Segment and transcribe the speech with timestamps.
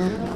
[0.00, 0.29] Eh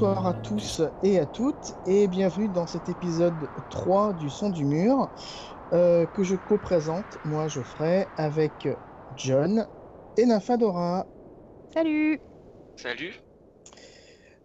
[0.00, 4.64] bonsoir à tous et à toutes, et bienvenue dans cet épisode 3 du Son du
[4.64, 5.12] Mur,
[5.72, 8.68] euh, que je co-présente, moi Geoffrey, avec
[9.16, 9.66] John
[10.16, 11.12] et Nymphadora.
[11.74, 12.22] Salut
[12.76, 13.12] Salut.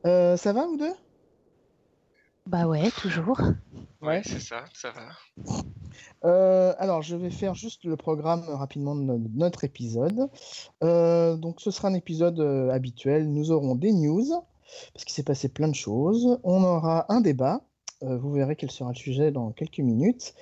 [0.07, 0.93] Euh, ça va, vous deux?
[2.47, 3.39] Bah ouais, toujours.
[4.01, 5.09] Ouais, c'est ça, ça va.
[6.25, 10.31] Euh, alors, je vais faire juste le programme rapidement de no- de notre épisode.
[10.83, 13.31] Euh, donc, ce sera un épisode euh, habituel.
[13.31, 14.25] Nous aurons des news,
[14.93, 16.39] parce qu'il s'est passé plein de choses.
[16.43, 17.61] On aura un débat.
[18.03, 20.33] Euh, vous verrez quel sera le sujet dans quelques minutes.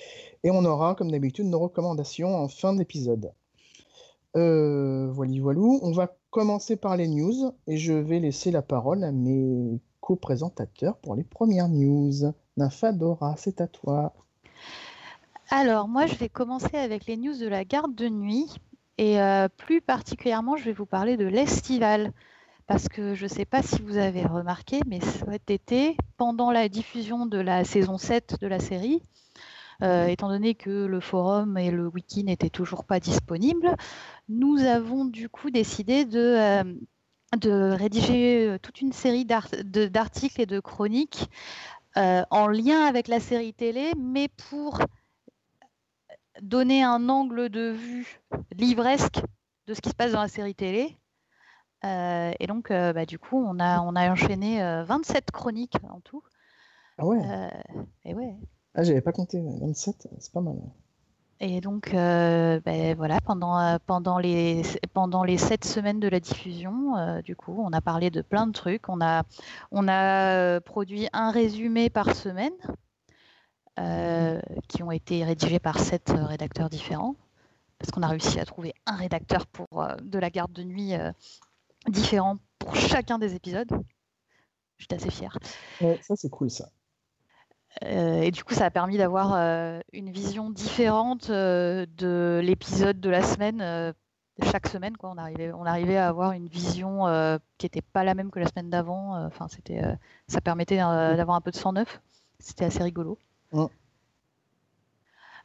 [0.44, 3.32] Et on aura, comme d'habitude, nos recommandations en fin d'épisode.
[4.36, 5.60] Euh, voilà.
[5.60, 10.98] On va commencer par les news et je vais laisser la parole à mes co-présentateurs
[10.98, 12.34] pour les premières news.
[12.58, 14.14] Nymphadora, c'est à toi.
[15.50, 18.48] Alors, moi, je vais commencer avec les news de la garde de nuit.
[18.98, 22.14] Et euh, plus particulièrement, je vais vous parler de l'estival.
[22.72, 26.70] Parce que je ne sais pas si vous avez remarqué, mais cet été, pendant la
[26.70, 29.02] diffusion de la saison 7 de la série,
[29.84, 33.76] euh, étant donné que le forum et le wiki n'étaient toujours pas disponibles,
[34.30, 36.64] nous avons du coup décidé de,
[37.44, 41.30] euh, rédiger euh, toute une série d'articles et de chroniques
[41.98, 44.80] en lien avec la série télé, mais pour
[46.42, 48.22] donner un angle de vue
[48.56, 49.20] livresque
[49.68, 50.96] de ce qui se passe dans la série télé.
[51.84, 55.78] Euh, et donc, euh, bah, du coup, on a, on a enchaîné euh, 27 chroniques
[55.90, 56.24] en tout.
[56.98, 57.50] Ah ouais Euh,
[58.06, 58.36] et ouais.
[58.76, 60.56] Ah, j'avais pas compté, 27, c'est pas mal.
[61.44, 64.62] Et donc, euh, ben voilà, pendant, euh, pendant, les,
[64.94, 68.46] pendant les sept semaines de la diffusion, euh, du coup, on a parlé de plein
[68.46, 68.88] de trucs.
[68.90, 69.24] On a,
[69.72, 72.54] on a euh, produit un résumé par semaine
[73.80, 77.16] euh, qui ont été rédigés par sept euh, rédacteurs différents.
[77.80, 80.94] Parce qu'on a réussi à trouver un rédacteur pour, euh, de la garde de nuit
[80.94, 81.12] euh,
[81.88, 83.70] différent pour chacun des épisodes.
[84.78, 85.38] J'étais assez fière.
[85.80, 86.70] Ouais, ça c'est cool ça.
[87.84, 93.00] Euh, et du coup, ça a permis d'avoir euh, une vision différente euh, de l'épisode
[93.00, 93.94] de la semaine.
[94.44, 97.06] chaque semaine, quoi, on arrivait, on arrivait à avoir une vision
[97.58, 99.26] qui n'était pas la même que la semaine d'avant.
[99.26, 99.82] Enfin, c'était,
[100.28, 102.02] ça permettait d'avoir un peu de sang neuf.
[102.40, 103.18] C'était assez rigolo.
[103.52, 103.68] Ouais.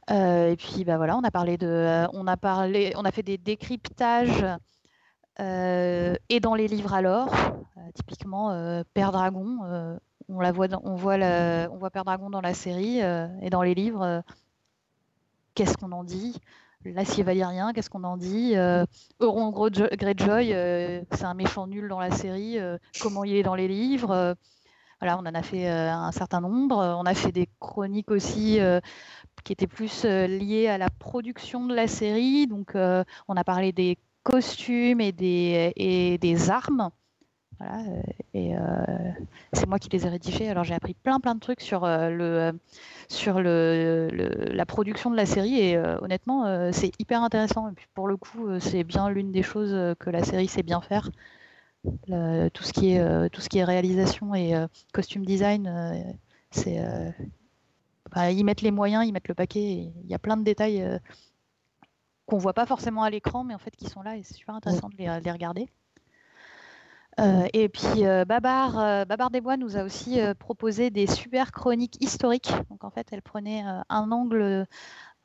[0.08, 3.38] Et puis, bah voilà, on a parlé de, on a parlé, on a fait des
[3.38, 4.44] décryptages
[5.40, 7.28] et dans les livres alors,
[7.76, 9.58] euh, typiquement euh, Père Dragon.
[9.64, 9.98] euh,
[10.28, 11.18] on la voit, on voit,
[11.90, 14.02] Père Dragon dans la série euh, et dans les livres.
[14.02, 14.20] euh,
[15.54, 16.36] qu'est-ce qu'on en dit?
[16.84, 18.52] L'acier valyrien, qu'est-ce qu'on en dit?
[18.56, 18.84] Euh,
[19.20, 22.58] Euron Greyjo- Greyjoy, euh, c'est un méchant nul dans la série.
[22.58, 24.10] euh, comment il est dans les livres?
[24.10, 24.34] Euh,
[25.00, 26.76] Voilà, on en a fait euh, un certain nombre.
[26.76, 28.80] On a fait des chroniques aussi euh,
[29.44, 32.46] qui étaient plus euh, liées à la production de la série.
[32.46, 36.90] Donc, euh, on a parlé des costumes et des, et des armes.
[37.60, 38.02] Voilà, euh,
[38.34, 38.60] et euh,
[39.52, 40.48] c'est moi qui les ai rédigés.
[40.48, 42.58] Alors j'ai appris plein plein de trucs sur euh, le
[43.08, 47.68] sur le, la production de la série et honnêtement c'est hyper intéressant.
[47.70, 50.80] Et puis pour le coup c'est bien l'une des choses que la série sait bien
[50.80, 51.08] faire.
[51.84, 54.54] Tout ce qui est tout ce qui est réalisation et
[54.92, 56.12] costume design,
[56.50, 56.78] c'est
[58.12, 59.60] bah, ils mettent les moyens, ils mettent le paquet.
[59.60, 60.84] et Il y a plein de détails
[62.26, 64.54] qu'on voit pas forcément à l'écran, mais en fait qui sont là et c'est super
[64.54, 65.68] intéressant de les, de les regarder.
[67.18, 71.50] Euh, et puis euh, Babar, euh, Babar Desbois nous a aussi euh, proposé des super
[71.50, 72.52] chroniques historiques.
[72.68, 74.66] Donc en fait, elle prenait un angle,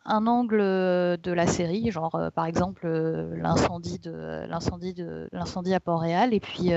[0.05, 6.33] un angle de la série, genre par exemple l'incendie de l'incendie de l'incendie à Port-Réal,
[6.33, 6.69] et puis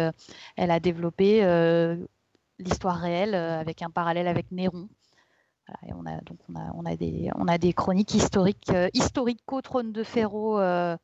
[0.56, 1.42] elle a développé
[2.58, 4.88] l'histoire réelle avec un parallèle avec Néron.
[5.66, 8.70] Voilà, et on a donc on a, on a des on a des chroniques historiques
[8.70, 10.96] euh, historico trône de Ferro euh,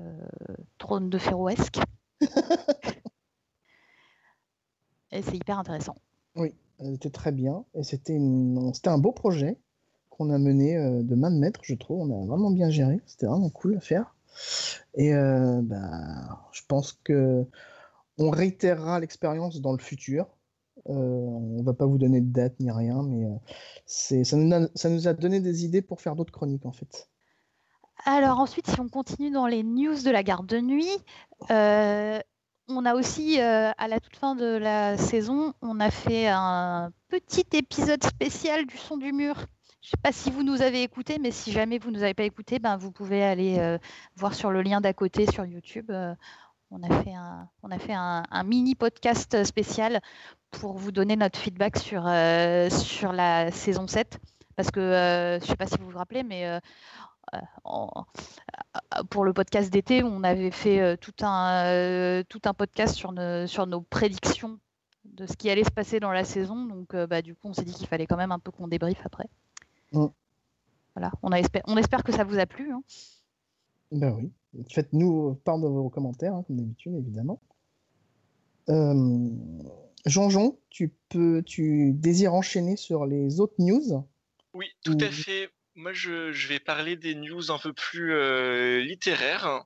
[0.00, 0.26] euh,
[0.78, 1.78] trône de Ferroesque.
[5.12, 5.94] Et c'est hyper intéressant.
[6.78, 8.20] Elle était très bien et c'était
[8.74, 9.56] c'était un beau projet
[10.10, 12.00] qu'on a mené euh, de main de maître, je trouve.
[12.00, 13.00] On a vraiment bien géré.
[13.06, 14.14] C'était vraiment cool à faire.
[14.94, 17.46] Et bah, je pense que
[18.18, 20.26] on réitérera l'expérience dans le futur.
[20.88, 23.34] Euh, on va pas vous donner de date ni rien, mais euh,
[23.86, 27.08] c'est ça nous, a, donné des idées pour faire d'autres chroniques en fait.
[28.04, 30.90] Alors ensuite, si on continue dans les news de la garde de nuit,
[31.50, 32.20] euh,
[32.68, 37.46] on a aussi, à la toute fin de la saison, on a fait un petit
[37.52, 39.36] épisode spécial du son du mur.
[39.80, 42.02] Je ne sais pas si vous nous avez écouté, mais si jamais vous ne nous
[42.02, 43.78] avez pas écouté, ben, vous pouvez aller
[44.16, 45.92] voir sur le lien d'à côté sur YouTube.
[46.70, 50.00] On a fait, un, on a fait un, mini podcast spécial
[50.50, 52.02] pour vous donner notre feedback sur,
[52.70, 54.18] sur la saison 7.
[54.56, 56.60] Parce que je ne sais pas si vous vous rappelez, mais
[57.34, 57.40] euh,
[57.74, 63.12] euh, pour le podcast d'été, on avait fait euh, tout un, tout un podcast sur,
[63.46, 64.58] sur nos prédictions
[65.04, 66.66] de ce qui allait se passer dans la saison.
[66.66, 69.00] Donc, bah, du coup, on s'est dit qu'il fallait quand même un peu qu'on débriefe
[69.04, 69.28] après.
[69.92, 70.06] Mm.
[70.94, 72.72] Voilà, on, a espère, on espère que ça vous a plu.
[72.72, 72.82] Hein.
[73.92, 74.32] Ben oui,
[74.72, 77.40] faites-nous part de vos commentaires, hein, comme d'habitude, évidemment.
[80.06, 84.04] Jean-Jean, tu peux, tu désires enchaîner sur les autres news?
[84.54, 89.64] Oui, tout à fait moi, je, vais parler des news un peu plus euh, littéraires.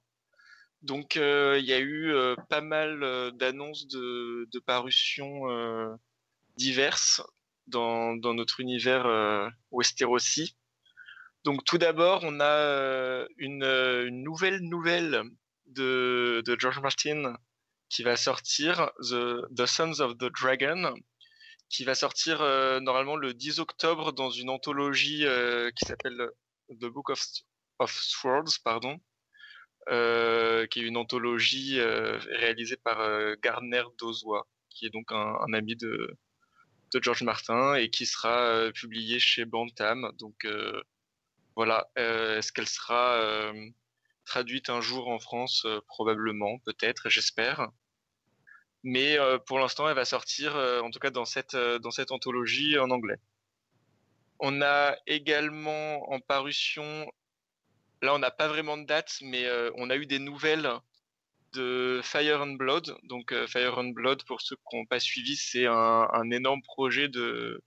[0.83, 5.43] Donc, euh, il y a eu euh, pas mal d'annonces de, de parutions
[6.57, 7.23] diverses
[7.69, 10.57] dans, notre univers Westerosi.
[11.45, 15.23] Donc, tout d'abord, on a une, nouvelle nouvelle
[15.67, 17.35] de, George Martin
[17.89, 20.95] qui va sortir, The, Sons of the Dragon,
[21.71, 26.29] qui va sortir euh, normalement le 10 octobre dans une anthologie euh, qui s'appelle
[26.69, 27.21] The Book of,
[27.89, 29.01] Swords, pardon,
[29.89, 32.99] euh, qui est une anthologie réalisée par
[33.43, 36.19] Gardner Dozois, qui est donc un, ami de,
[37.01, 40.13] George Martin et qui sera publiée chez Bantam.
[40.19, 40.47] Donc
[41.61, 43.53] voilà, est-ce qu'elle sera
[44.25, 45.67] traduite un jour en France?
[45.89, 47.69] Probablement, peut-être, j'espère
[48.83, 51.79] mais euh, pour l'instant, elle va sortir, euh, en tout cas dans cette, euh,
[52.11, 53.19] anthologie en anglais.
[54.39, 57.11] On a également en parution,
[58.01, 59.47] là on n'a pas vraiment de date, mais
[59.77, 60.71] on a eu des nouvelles
[61.53, 62.97] de Fire and Blood.
[63.03, 67.09] Donc Fire and Blood, pour ceux qui n'ont pas suivi, c'est un, un, énorme projet
[67.09, 67.63] de,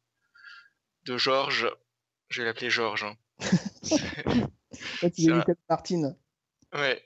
[1.04, 1.70] de Georges.
[2.30, 3.04] Je vais l'appeler Georges.
[3.04, 3.16] Hein.
[5.16, 5.44] tu un...
[5.70, 6.18] Martine.
[6.74, 7.04] Ouais.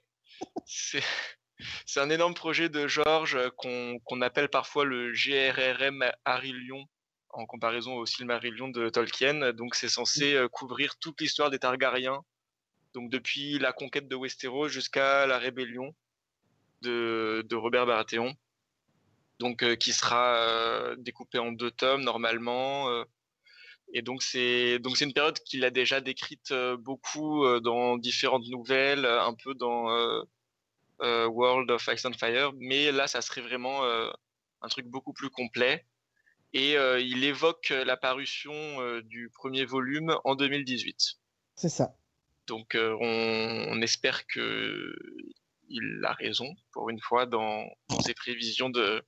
[0.65, 1.03] C'est
[1.85, 6.85] c'est un énorme projet de Georges euh, qu'on appelle parfois le GRRM Arillion
[7.29, 9.53] en comparaison au Silmarillion de Tolkien.
[9.53, 12.21] Donc c'est censé euh, couvrir toute l'histoire des Targaryens,
[12.93, 15.95] donc depuis la conquête de Westeros jusqu'à la rébellion
[16.81, 18.33] de, Robert Baratheon.
[19.39, 22.87] Donc euh, qui sera découpé en deux tomes normalement.
[23.93, 29.05] Et donc c'est donc c'est une période qu'il a déjà décrite beaucoup dans différentes nouvelles,
[29.05, 29.89] un peu dans
[31.01, 34.09] euh, World of Ice and Fire, mais là, ça serait vraiment euh,
[34.61, 35.85] un truc beaucoup plus complet.
[36.53, 38.53] Et euh, il évoque la parution
[39.01, 41.19] du premier volume en 2018.
[41.55, 41.95] C'est ça.
[42.47, 44.95] Donc on, espère que
[45.69, 47.67] il a raison pour une fois dans,
[48.03, 49.03] ses prévisions de,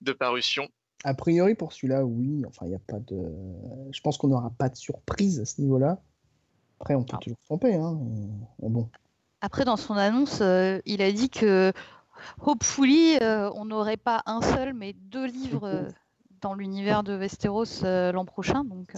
[0.00, 0.68] de parution.
[1.02, 2.44] A priori pour celui-là, oui.
[2.46, 3.20] Enfin, il n'y a pas de.
[3.92, 6.00] Je pense qu'on n'aura pas de surprise à ce niveau-là.
[6.80, 7.18] Après, on peut ah.
[7.20, 7.98] toujours se tromper, hein.
[8.62, 8.88] Mais bon.
[9.44, 11.70] Après, dans son annonce, euh, il a dit que
[12.40, 15.88] hopefully, euh, on n'aurait pas un seul, mais deux livres euh,
[16.40, 18.64] dans l'univers de Westeros l'an prochain.
[18.64, 18.94] Donc,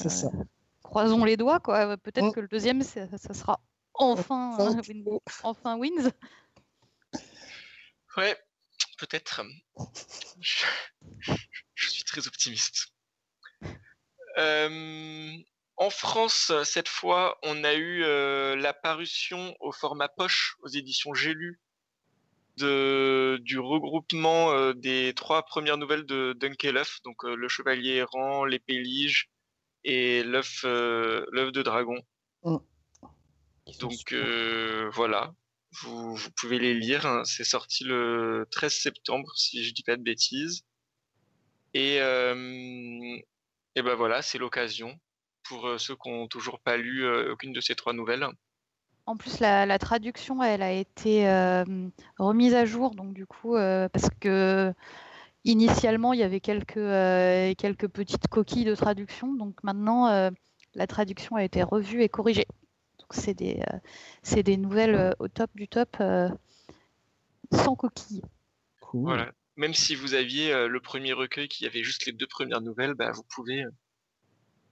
[0.85, 1.97] croisons les doigts, quoi.
[1.97, 3.61] Peut-être que le deuxième, ça, sera
[3.95, 4.57] enfin,
[5.43, 6.13] enfin Wins.
[8.17, 8.37] Ouais,
[8.99, 9.43] peut-être.
[10.39, 10.65] Je,
[11.77, 12.89] je, suis très optimiste.
[14.39, 15.37] Euh,
[15.79, 21.13] en France, cette fois, on a eu euh, la parution au format poche aux éditions
[21.13, 21.61] J'ai lu
[22.57, 28.59] du regroupement euh, des trois premières nouvelles de Dunkelhoff, donc euh, Le Chevalier errant, Les
[28.59, 29.29] Péliges
[29.85, 32.01] et L'œuf de dragon.
[32.45, 32.57] Mm.
[33.81, 34.15] Donc
[34.95, 35.35] voilà,
[35.83, 37.05] vous, pouvez les lire.
[37.05, 37.25] Hein.
[37.27, 40.65] C'est sorti le 13 septembre, si je dis pas de bêtises.
[41.77, 41.97] Et,
[43.75, 44.99] et ben voilà, c'est l'occasion
[45.49, 48.27] pour euh, ceux qui n'ont toujours pas lu euh, aucune de ces trois nouvelles.
[49.07, 51.65] En plus, la, traduction, elle a été euh,
[52.19, 54.75] remise à jour, donc du coup, parce que
[55.45, 56.75] initialement, il y avait quelques,
[57.57, 60.33] quelques petites coquilles de traduction, donc maintenant,
[60.75, 62.49] la traduction a été revue et corrigée.
[62.99, 63.63] Donc c'est des,
[64.25, 65.97] c'est des nouvelles au top du top,
[67.53, 68.23] sans coquilles.
[68.93, 69.31] Voilà.
[69.57, 73.11] Même si vous aviez le premier recueil qui avait juste les deux premières nouvelles, bah,
[73.13, 73.65] vous pouvez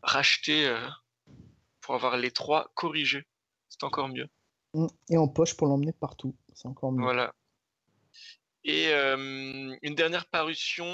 [0.04, 0.78] racheter euh,
[1.80, 3.26] pour avoir les trois corrigés.
[3.68, 4.28] C'est encore mieux.
[4.74, 4.86] Mm.
[5.10, 6.36] Et en poche pour l'emmener partout.
[6.54, 7.02] C'est encore mieux.
[7.02, 7.34] Voilà.
[8.64, 10.86] Et euh, une dernière parution,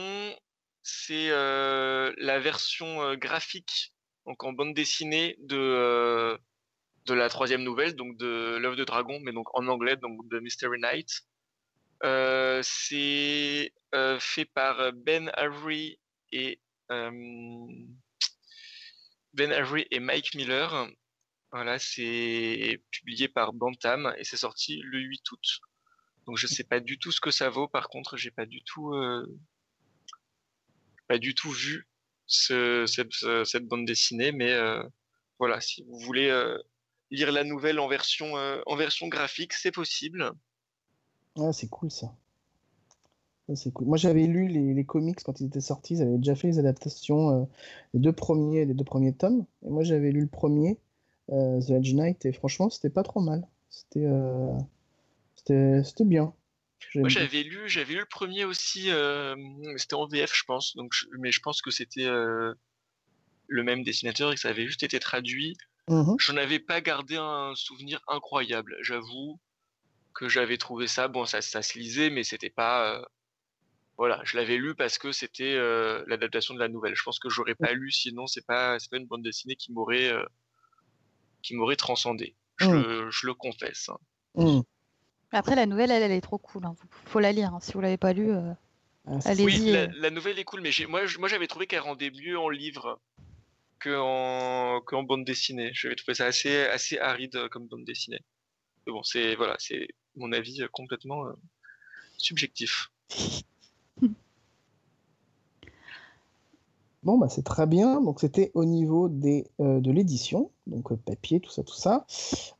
[0.82, 3.94] c'est euh, la version graphique,
[4.26, 6.38] donc en bande dessinée de
[7.06, 10.38] de la troisième nouvelle, donc de l'œuvre de dragon, mais donc en anglais, donc de
[10.38, 11.23] Mystery Night.
[12.02, 16.00] Euh, c'est euh, fait par Ben Avery
[16.33, 17.92] et Ben
[19.52, 20.88] Avery et Mike Miller.
[21.52, 25.61] Voilà, c'est publié par Bantam et c'est sorti le 8 août.
[26.26, 27.69] Donc je sais pas du tout ce que ça vaut.
[27.69, 28.92] Par contre, j'ai pas du tout,
[31.09, 31.88] pas du tout vu
[32.26, 34.57] cette, bande dessinée, mais
[35.38, 36.30] voilà, si vous voulez
[37.11, 40.30] lire la nouvelle en version, euh, en version graphique, c'est possible.
[41.39, 42.15] Ah, c'est cool ça.
[43.55, 43.87] c'est cool.
[43.87, 46.59] Moi j'avais lu les, les, comics quand ils étaient sortis, ils avaient déjà fait les
[46.59, 47.45] adaptations, euh,
[47.95, 49.47] les deux premiers, deux premiers tomes.
[49.65, 50.79] Et moi j'avais lu le premier,
[51.31, 53.47] euh, The Edge Knight, et franchement c'était pas trop mal.
[53.69, 54.09] C'était,
[55.85, 56.35] c'était, bien.
[56.97, 58.91] Moi j'avais lu, j'avais lu le premier aussi,
[59.77, 62.09] c'était en VF je pense, donc mais je pense que c'était
[63.51, 65.57] le même dessinateur et que ça avait juste été traduit.
[65.89, 68.77] Mmh je n'avais pas gardé un souvenir incroyable.
[68.81, 69.41] J'avoue
[70.14, 72.95] que j'avais trouvé ça, bon, ça, ça se lisait, mais c'était pas.
[72.95, 73.05] Euh,
[73.97, 76.95] voilà, je l'avais lu parce que c'était euh, l'adaptation de la nouvelle.
[76.95, 80.11] Je pense que j'aurais pas lu sinon, c'est pas, pas une bande dessinée qui m'aurait,
[80.11, 80.25] euh,
[81.43, 82.35] qui m'aurait transcendé.
[82.57, 82.73] Je, mmh.
[82.73, 83.90] le, je, le, confesse.
[83.90, 83.99] Hein.
[84.37, 84.61] Mmh.
[85.33, 86.64] Après, la nouvelle, elle, elle est trop cool.
[86.64, 86.75] Hein.
[87.07, 87.55] Faut la lire.
[87.55, 87.61] Hein.
[87.61, 89.45] Si vous l'avez pas lu, ah, allez-y.
[89.45, 92.49] Oui, la, la, nouvelle est cool, mais moi, moi, j'avais trouvé qu'elle rendait mieux en
[92.49, 93.00] livre
[93.81, 95.71] qu'en en bande dessinée.
[95.73, 98.21] J'avais trouvé ça assez, assez aride euh, comme bande dessinée.
[98.87, 101.33] Mais bon, c'est voilà, c'est mon avis euh, complètement euh,
[102.17, 102.90] subjectif.
[107.02, 108.02] Bon, bah, c'est très bien.
[108.02, 112.05] Donc, c'était au niveau des, de l'édition, donc papier, tout ça, tout ça.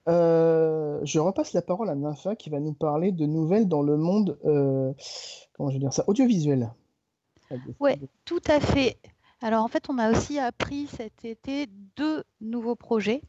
[0.07, 4.39] je repasse la parole à Nympha qui va nous parler de nouvelles dans le monde,
[4.43, 6.73] comment je vais dire ça, audiovisuel.
[7.81, 7.93] Oui,
[8.25, 8.97] tout à fait.
[9.43, 11.67] Alors en fait, on a aussi appris cet été
[11.97, 13.23] deux nouveaux projets.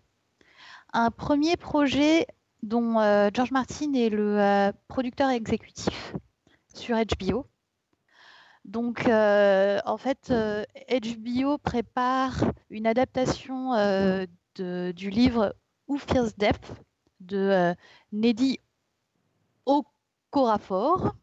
[0.93, 2.25] Un premier projet
[2.63, 6.13] dont euh, George Martin est le euh, producteur exécutif
[6.73, 7.47] sur HBO.
[8.65, 13.73] Donc euh, en fait, HBO prépare une adaptation
[14.55, 15.55] du livre
[15.87, 16.71] Who Fears Death
[17.19, 17.73] de
[18.11, 18.59] Neddy
[19.65, 21.13] Okorafor.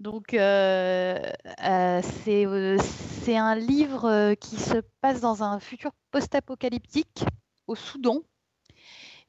[0.00, 1.18] Donc, euh,
[1.64, 7.24] euh, euh, c'est un livre qui se passe dans un futur post-apocalyptique
[7.66, 8.22] au Soudan.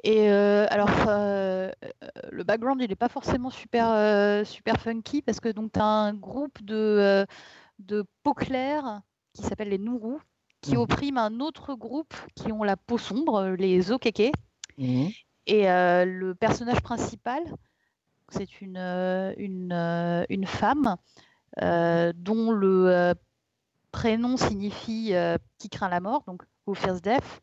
[0.04, 0.90] Et alors,
[2.32, 6.64] le background, il n'est pas forcément super, super funky parce que tu as un groupe
[6.64, 7.26] de,
[7.80, 9.02] de peau claire
[9.34, 10.22] qui s'appelle les Nourous
[10.62, 10.80] qui mmh.
[10.80, 14.32] oppriment un autre groupe qui ont la peau sombre, les Okeke.
[14.78, 15.08] Mmh.
[15.48, 17.44] Et le personnage principal,
[18.32, 19.34] c'est une, euh,
[19.72, 20.96] euh, une, femme
[21.62, 23.14] euh, dont le
[23.92, 25.14] prénom signifie
[25.58, 27.42] qui craint la mort, donc Who Fears Death.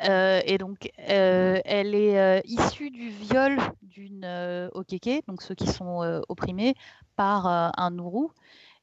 [0.00, 6.74] Et donc, elle est issue du viol d'une Okeke, donc ceux qui sont opprimés,
[7.16, 8.30] par un Nourou.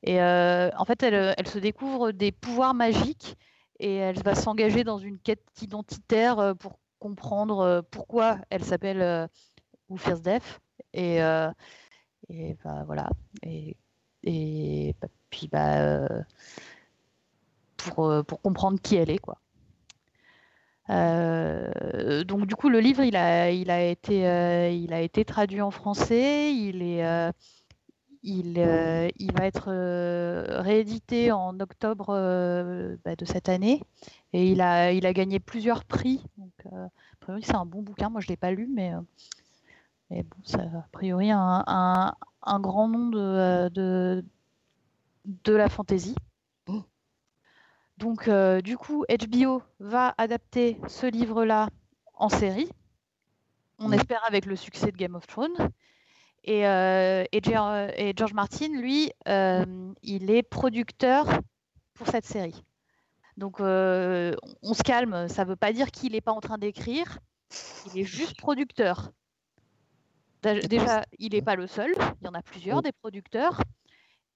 [0.04, 3.38] Et en fait, elle, se découvre des pouvoirs magiques
[3.80, 9.28] et elle va s'engager dans une quête identitaire pour comprendre euh, pourquoi elle s'appelle euh,
[9.90, 10.62] Who Fears Death.
[10.94, 11.52] Et, euh,
[12.30, 13.10] et bah, voilà.
[13.44, 13.76] Et,
[14.24, 16.08] et bah, puis bah,
[17.76, 19.20] pour, pour comprendre qui elle est.
[19.20, 19.38] quoi.
[20.90, 24.20] Donc du coup, le livre, il a, il a, été,
[24.74, 26.54] il a été traduit en français.
[26.54, 27.32] Il est,
[28.24, 28.58] il,
[29.18, 29.72] il, va être
[30.62, 32.08] réédité en octobre
[33.06, 33.82] bah, de cette année.
[34.34, 36.24] Et il a, il a gagné plusieurs prix.
[36.38, 38.10] Donc, euh, a priori, c'est un bon bouquin.
[38.10, 39.02] Moi, je ne l'ai pas lu, mais, euh,
[40.10, 41.64] mais bon, ça, a priori, un,
[42.42, 44.26] un, grand nom de, euh, de,
[45.26, 46.16] de la fantasy.
[47.98, 48.30] Donc,
[48.64, 51.70] du coup, HBO va adapter ce livre-là
[52.16, 52.70] en série.
[53.80, 55.70] On espère avec le succès de Game of Thrones.
[56.44, 61.28] Et, et, et George Martin, lui, il est producteur
[61.94, 62.64] pour cette série.
[63.38, 66.58] Donc euh, on se calme, ça ne veut pas dire qu'il n'est pas en train
[66.58, 67.20] d'écrire,
[67.86, 69.12] il est juste producteur.
[70.44, 73.62] Déjà, il n'est pas le seul, il y en a plusieurs des producteurs.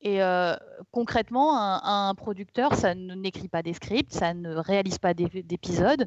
[0.02, 0.56] Et euh,
[0.92, 6.06] concrètement, un, producteur, ça n'écrit pas des scripts, ça ne réalise pas d'épisodes,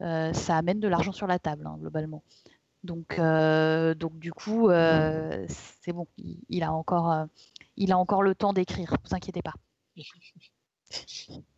[0.00, 2.22] euh, ça amène de l'argent sur la table, hein, globalement.
[2.82, 6.06] Donc, donc du coup, c'est bon,
[6.48, 7.26] il, a encore,
[7.76, 9.54] il a encore le temps d'écrire, ne vous inquiétez pas.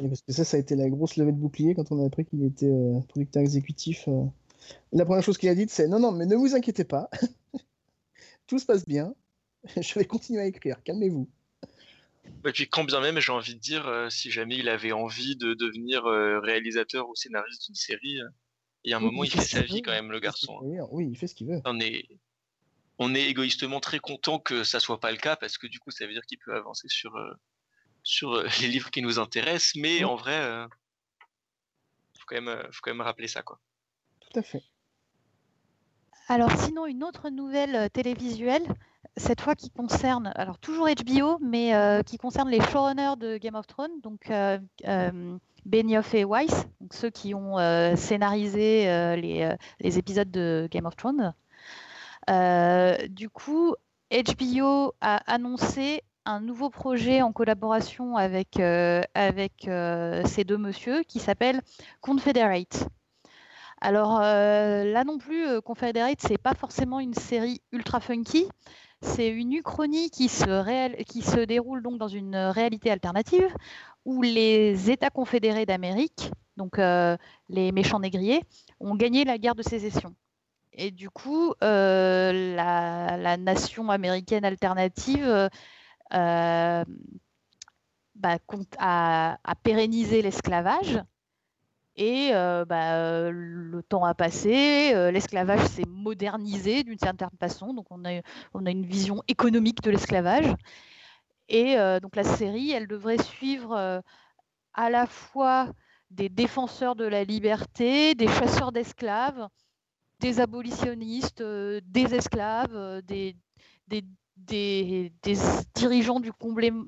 [0.00, 2.24] parce que ça, ça a été la grosse levée de bouclier quand on a appris
[2.24, 4.08] qu'il était euh, producteur exécutif.
[4.08, 4.24] Euh.
[4.92, 7.10] La première chose qu'il a dite, c'est non, non, mais ne vous inquiétez pas,
[8.46, 9.14] tout se passe bien,
[9.76, 11.28] je vais continuer à écrire, calmez-vous.
[12.46, 15.54] Et puis quand bien même, j'ai envie de dire, si jamais il avait envie de
[15.54, 18.20] devenir réalisateur ou scénariste d'une série,
[18.84, 20.60] il y a un moment, il, fait, sa vie quand même, le garçon.
[20.62, 20.86] Hein.
[20.90, 21.60] Oui, il fait ce qu'il veut.
[21.64, 22.06] On est,
[22.98, 25.90] on est égoïstement très content que ça soit pas le cas parce que du coup,
[25.90, 27.18] ça veut dire qu'il peut avancer sur,
[28.02, 29.76] sur les livres qui nous intéressent.
[29.76, 30.38] Mais en vrai,
[32.14, 33.42] il faut, quand même, faut quand même rappeler ça.
[33.42, 33.58] Quoi.
[34.20, 34.62] Tout à fait.
[36.28, 38.66] Alors sinon, une autre nouvelle télévisuelle,
[39.16, 43.54] cette fois qui concerne, alors toujours HBO, mais euh, qui concerne les showrunners de Game
[43.54, 47.56] of Thrones, donc euh, euh, Benioff et Weiss, ceux qui ont
[47.96, 51.32] scénarisé les, épisodes de Game of Thrones.
[53.08, 53.74] du coup,
[54.10, 58.60] HBO a annoncé un nouveau projet en collaboration avec,
[59.14, 59.68] avec
[60.26, 61.62] ces deux messieurs qui s'appelle
[62.00, 62.88] Confederate.
[63.80, 68.48] Alors là non plus, Confederate, c'est pas forcément une série ultra funky.
[69.04, 73.54] C'est une uchronie qui se, déroule donc dans une réalité alternative
[74.04, 77.16] où les États confédérés d'Amérique, donc euh,
[77.48, 78.42] les méchants négriers,
[78.80, 80.14] ont gagné la guerre de sécession.
[80.72, 85.48] Et du coup, euh, la, nation américaine alternative
[86.12, 86.84] euh,
[88.14, 88.38] bah,
[88.78, 90.98] a, a, pérennisé l'esclavage
[91.96, 98.20] et bah, le temps a passé, l'esclavage s'est modernisé d'une certaine façon, donc on a,
[98.52, 100.52] on a une vision économique de l'esclavage.
[101.48, 104.02] Et donc la série, elle devrait suivre
[104.72, 105.70] à la fois
[106.10, 109.48] des défenseurs de la liberté, des chasseurs d'esclaves,
[110.20, 113.36] des abolitionnistes, des esclaves, des,
[113.88, 114.04] des,
[114.36, 115.12] des,
[115.74, 116.32] dirigeants du,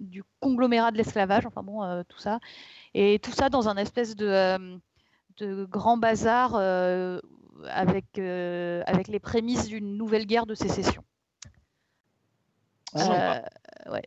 [0.01, 2.41] du, conglomérat de l'esclavage, enfin bon, tout ça.
[2.95, 4.81] Et tout ça dans un espèce de
[5.39, 7.21] de grand bazar euh,
[7.69, 11.03] avec, euh, avec les prémices d'une nouvelle guerre de sécession.
[12.95, 13.43] Ah,
[13.89, 13.99] euh,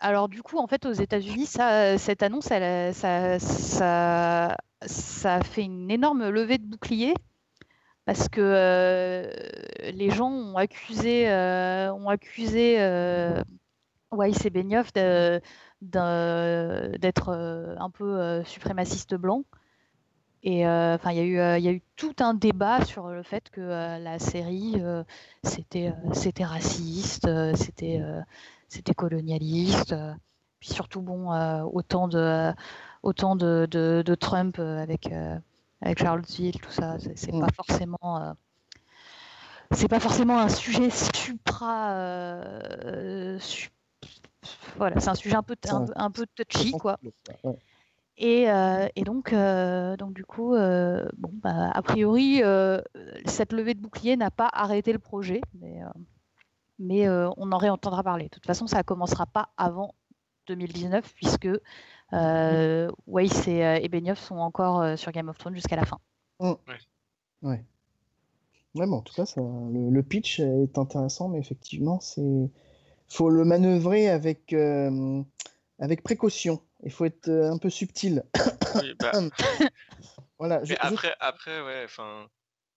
[0.00, 6.28] Alors du coup, en fait, aux États-Unis, cette annonce, ça, ça, ça, fait une énorme
[6.28, 7.14] levée de bouclier
[8.04, 9.30] parce que
[9.82, 12.76] les gens ont accusé, ont accusé
[14.12, 15.40] Weiss et Benioff d'être
[17.30, 19.44] un peu suprémaciste blanc.
[20.46, 23.48] Et euh, enfin, il y, euh, y, a eu tout un débat sur le fait
[23.48, 24.76] que euh, la série
[25.42, 25.90] c'était
[26.44, 29.94] raciste, c'était colonialiste.
[30.60, 31.30] puis surtout bon,
[31.64, 32.52] autant de
[33.02, 35.10] autant de, de, Trump avec
[35.80, 37.54] avec Charlottesville, tout ça, c'est pas mm.
[37.56, 38.36] forcément
[39.70, 41.94] c'est pas forcément un sujet supra,
[44.76, 45.56] voilà, c'est un sujet un peu
[45.96, 46.98] un, peu touchy quoi.
[48.16, 52.42] Et, euh, et donc, euh, donc, du coup, euh, bon, bah, a priori,
[53.24, 55.80] cette levée de bouclier n'a pas arrêté le projet, mais,
[56.78, 58.24] mais on en réentendra parler.
[58.24, 59.94] De toute façon, ça ne commencera pas avant
[60.46, 61.48] 2019, puisque
[62.12, 65.98] Weiss et, et Benioff sont encore sur Game of Thrones jusqu'à la fin.
[66.40, 66.52] Mmh.
[67.42, 67.64] Ouais.
[68.74, 68.86] ouais.
[68.86, 72.50] en tout cas, ça, le, pitch est intéressant, mais effectivement, c'est
[73.08, 74.54] faut le manœuvrer avec,
[75.80, 76.60] avec précaution.
[76.84, 78.22] Il faut être euh, un peu subtil.
[79.00, 79.12] Bah.
[80.38, 80.60] voilà.
[80.68, 82.28] Mais après, après, ouais, enfin,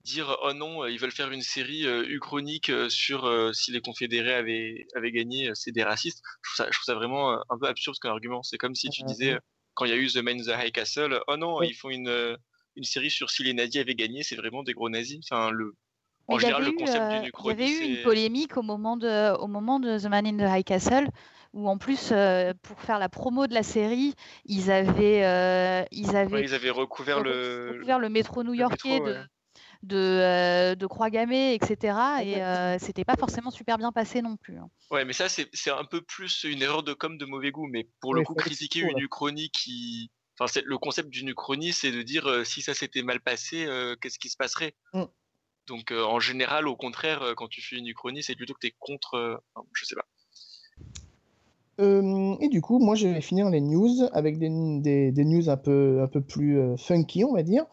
[0.04, 4.34] dire oh non, euh, ils veulent faire une série euh, uchronique sur si les confédérés
[4.34, 6.22] avaient, avaient gagné, c'est des racistes.
[6.41, 8.43] Je trouve, ça, je trouve ça vraiment un peu absurde comme argument.
[8.43, 9.38] C'est comme si tu disais
[9.74, 11.89] quand il y a eu The Man in the High Castle, oh non, ils font
[11.89, 12.38] une,
[12.76, 15.20] une série sur si les nazis avaient gagné, c'est vraiment des gros nazis.
[15.30, 15.76] Enfin, le,
[16.28, 17.58] en général, le concept d'une uchronie.
[17.60, 20.38] Il y avait eu une polémique au moment de, au moment de The Man in
[20.38, 21.10] the High Castle
[21.54, 24.14] où en plus, euh, pour faire la promo de la série,
[24.46, 27.72] ils avaient, euh, ils avaient, ils avaient recouvert, le...
[27.74, 29.16] recouvert le métro new-yorkais de,
[29.84, 31.98] de, euh, de croix gammée, etc.
[32.24, 34.58] Et c'était pas forcément super bien passé non plus.
[34.58, 34.70] Hein.
[34.92, 37.68] Ouais, mais ça, c'est un peu plus une erreur de com de mauvais goût.
[37.68, 40.12] Mais pour le coup, critiquer une uchronie qui.
[40.40, 43.68] Enfin, le concept d'une uchronie, c'est de dire si ça s'était mal passé,
[44.02, 44.76] qu'est-ce qui se passerait?
[44.94, 45.06] Mm.
[45.66, 48.76] Donc, en général, au contraire, quand tu fais une uchronie, c'est plutôt que tu es
[48.80, 49.42] contre.
[49.74, 50.06] je sais pas.
[51.80, 55.58] Euh, et du coup, moi, je vais finir les news avec des, des, news un
[55.58, 57.66] peu, un peu plus euh, funky, on va dire.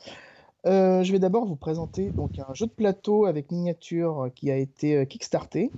[0.67, 4.57] Euh, je vais d'abord vous présenter donc un jeu de plateau avec miniature qui a
[4.57, 5.71] été kickstarté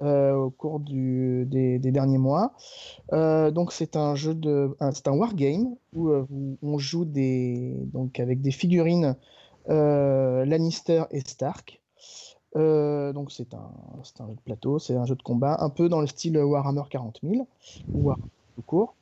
[0.00, 2.54] au cours du, des, derniers mois.
[3.12, 8.40] donc c'est un jeu de, c'est un wargame où, où, on joue des, donc avec
[8.40, 9.16] des figurines
[9.68, 11.82] Lannister et Stark.
[12.56, 15.88] Euh, donc c'est un, un, jeu de plateau, c'est un jeu de combat, un peu
[15.88, 17.46] dans le style Warhammer 40 000,
[17.92, 18.94] ou Warhammer tout court.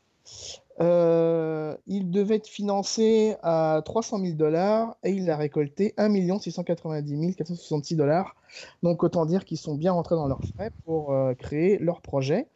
[0.80, 7.36] Euh, il devait être financé à 300 000 dollars et il a récolté 1 690
[7.36, 8.34] 466 dollars.
[8.82, 12.48] Donc autant dire qu'ils sont bien rentrés dans leurs frais pour euh, créer leur projet.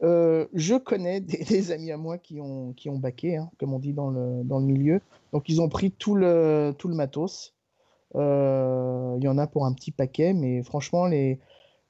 [0.00, 3.92] je connais des, amis à moi qui ont, qui ont baqué, hein, comme on dit
[3.92, 5.00] dans le, dans le milieu.
[5.32, 7.54] Donc ils ont pris tout le, tout le matos.
[8.14, 11.38] Il y en a pour un petit paquet, mais franchement, les,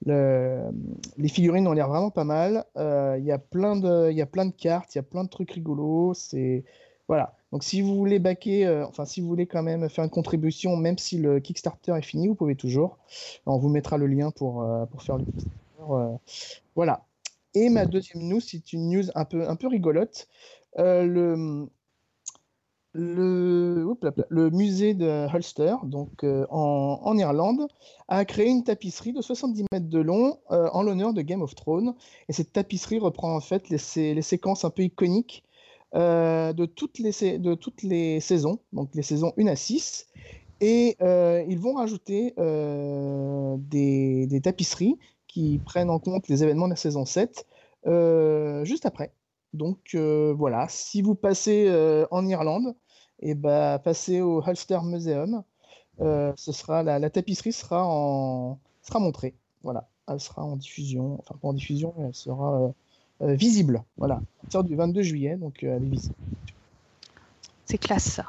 [0.06, 2.64] les figurines ont l'air vraiment pas mal.
[2.76, 5.28] Il y, a plein de, y a plein de cartes, il y a plein de
[5.28, 6.14] trucs rigolos.
[6.14, 6.64] C'est
[7.08, 7.34] voilà.
[7.52, 10.76] Donc si vous voulez baquer, euh, enfin si vous voulez quand même faire une contribution,
[10.76, 12.98] même si le Kickstarter est fini, vous pouvez toujours.
[13.46, 15.54] On vous mettra le lien pour, euh, pour faire le Kickstarter.
[15.90, 16.16] Euh,
[16.76, 17.06] voilà.
[17.54, 20.28] Et ma deuxième news, c'est une news un peu, un peu rigolote.
[20.76, 21.66] le,
[22.98, 27.68] le, musée de Ulster, donc en, en, Irlande,
[28.08, 31.94] a créé une tapisserie de 70 mètres de long en l'honneur de Game of Thrones.
[32.28, 33.78] Et cette tapisserie reprend en fait les,
[34.22, 35.44] séquences un peu iconiques
[35.94, 40.06] euh, de, toutes les, de toutes les saisons, donc les saisons 1 à 6.
[40.60, 46.66] Et euh, ils vont rajouter euh, des, des, tapisseries qui prennent en compte les événements
[46.66, 47.46] de la saison 7
[48.64, 49.12] juste après.
[49.54, 51.72] Donc voilà, si vous passez
[52.10, 52.74] en Irlande,
[53.20, 55.42] et ben, passez au Ulster Museum.
[55.98, 59.34] ce sera la, la, tapisserie sera en sera montrée.
[59.62, 62.72] Voilà, elle sera en diffusion, enfin pas en diffusion, mais elle sera
[63.20, 63.82] euh, visible.
[63.96, 66.14] Voilà, à partir du 22 juillet, donc euh, elle est visible.
[67.64, 68.26] C'est classe ça.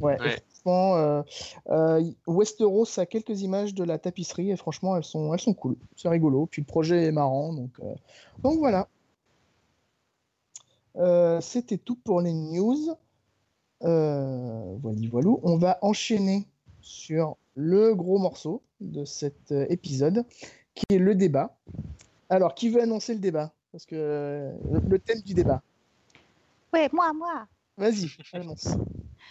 [0.00, 0.18] Ouais.
[0.18, 1.22] Franchement,
[1.70, 5.76] euh, Westeros a quelques images de la tapisserie et franchement, elles sont, elles sont cool.
[5.96, 6.46] C'est rigolo.
[6.46, 7.70] Puis le projet est marrant, donc,
[8.42, 8.88] donc voilà.
[11.40, 12.94] C'était tout pour les news.
[13.80, 15.30] Voilà, voilà.
[15.42, 16.46] On va enchaîner
[16.80, 20.24] sur le gros morceau de cet épisode,
[20.74, 21.56] qui est le débat.
[22.30, 23.52] Alors, qui veut annoncer le débat?
[23.72, 24.52] Parce que euh,
[24.88, 25.62] le thème du débat.
[26.72, 27.46] Ouais, moi, moi.
[27.76, 28.68] Vas-y, annonce.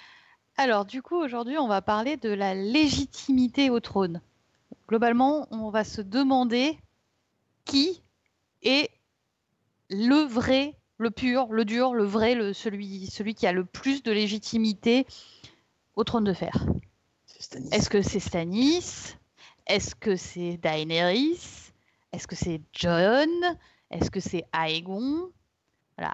[0.57, 4.21] Alors, du coup, aujourd'hui, on va parler de la légitimité au trône.
[4.87, 6.77] Globalement, on va se demander
[7.65, 8.01] qui
[8.63, 8.89] est
[9.89, 14.03] le vrai, le pur, le dur, le vrai, le, celui, celui qui a le plus
[14.03, 15.05] de légitimité
[15.95, 16.65] au trône de fer.
[17.71, 19.15] Est-ce que c'est Stannis
[19.67, 21.39] Est-ce que c'est Daenerys?
[22.13, 23.29] Est-ce que c'est John
[23.89, 25.29] est-ce que c'est Aegon?
[25.97, 26.13] Voilà.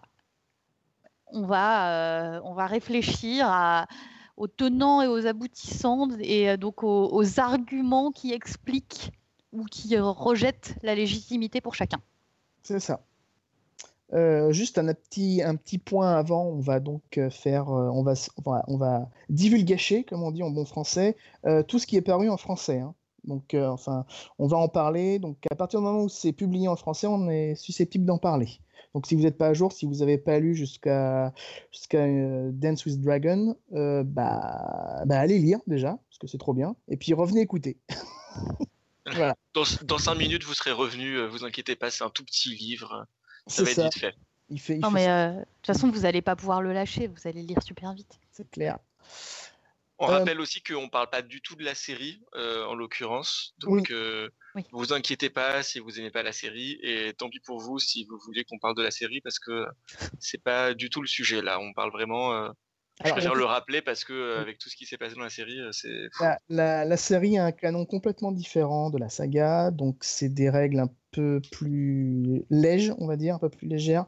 [1.27, 3.47] On va, euh, on va réfléchir
[4.37, 9.11] aux tenants et aux aboutissants et euh, donc aux, arguments qui expliquent
[9.51, 11.99] ou qui rejettent la légitimité pour chacun.
[12.61, 13.01] C'est ça.
[14.11, 18.13] Euh, juste un petit, un petit point avant, on va donc faire, on va,
[18.67, 21.15] on va divulgacher, comme on dit en bon français,
[21.67, 22.79] tout ce qui est paru en français.
[22.79, 22.93] Hein.
[23.23, 24.05] Donc, euh, enfin,
[24.39, 25.19] on va en parler.
[25.19, 28.59] Donc, à partir du moment où c'est publié en français, on est susceptible d'en parler.
[28.93, 31.33] Donc, si vous n'êtes pas à jour, si vous n'avez pas lu jusqu'à
[31.93, 36.75] euh, Dance with Dragon, euh, bah, bah, allez lire déjà, parce que c'est trop bien.
[36.87, 37.77] Et puis revenez écouter.
[39.53, 41.23] Dans, dans cinq minutes, vous serez revenu.
[41.27, 43.05] Vous inquiétez pas, c'est un tout petit livre.
[43.47, 44.15] Ça va être vite fait.
[44.49, 47.07] Il fait, non, mais de toute façon, vous n'allez pas pouvoir le lâcher.
[47.07, 48.19] Vous allez lire super vite.
[48.31, 48.77] C'est clair.
[49.99, 52.75] On euh, rappelle aussi qu'on ne parle pas du tout de la série, euh, en
[52.75, 53.53] l'occurrence.
[53.59, 54.29] Donc, ne euh,
[54.71, 56.77] vous inquiétez pas si vous n'aimez pas la série.
[56.81, 59.65] Et tant pis pour vous si vous voulez qu'on parle de la série, parce que
[60.19, 61.59] c'est pas du tout le sujet là.
[61.59, 62.51] On parle vraiment.
[63.03, 65.59] Je préfère le rappeler parce que avec tout ce qui s'est passé dans la série,
[65.71, 66.09] c'est.
[66.49, 70.79] La, la, série a un canon complètement différent de la saga, donc c'est des règles
[70.79, 74.05] un peu plus légères, on va dire, un peu plus légères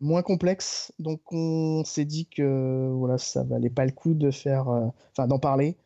[0.00, 0.92] moins complexe.
[0.98, 5.26] Donc on s'est dit que voilà, ça valait pas le coup de faire, euh, enfin
[5.26, 5.76] d'en parler.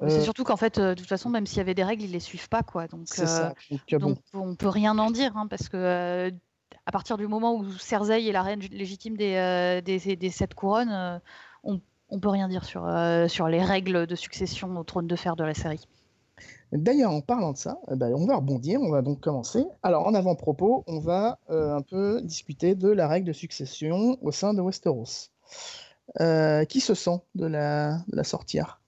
[0.00, 2.02] C'est euh, surtout qu'en fait, euh, de toute façon, même s'il y avait des règles,
[2.02, 2.88] ils les suivent pas, quoi.
[2.88, 3.54] Donc, ça.
[3.92, 6.32] donc, on peut rien en dire, hein, parce que
[6.86, 11.20] à partir du moment où Cersei est la reine légitime des, des, des, sept couronnes,
[11.62, 11.80] on,
[12.12, 12.86] on peut rien dire sur,
[13.28, 15.88] sur les règles de succession au trône de fer de la série.
[16.72, 19.66] D'ailleurs, en parlant de ça, eh ben, on va rebondir, on va donc commencer.
[19.82, 24.32] Alors, en avant-propos, on va euh, un peu discuter de la règle de succession au
[24.32, 25.28] sein de Westeros.
[26.20, 28.80] Euh, qui se sent de la, sortir?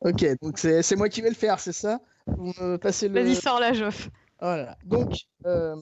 [0.00, 2.00] Ok, donc c'est moi qui vais le faire, c'est ça?
[2.26, 3.14] Vous me passez le...
[3.14, 4.10] Vas-y, sors la Joff.
[4.40, 4.76] Voilà.
[4.84, 5.74] Donc, euh,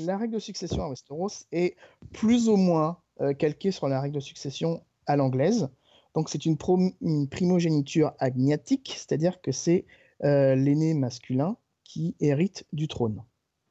[0.00, 1.74] la règle de succession à Westeros est
[2.12, 2.98] plus ou moins
[3.38, 5.68] calquée sur la règle de succession à l'anglaise.
[6.14, 6.56] Donc, c'est une,
[7.00, 9.86] une, primogéniture agnatique, c'est-à-dire que c'est
[10.24, 13.22] euh, l'aîné masculin qui hérite du trône.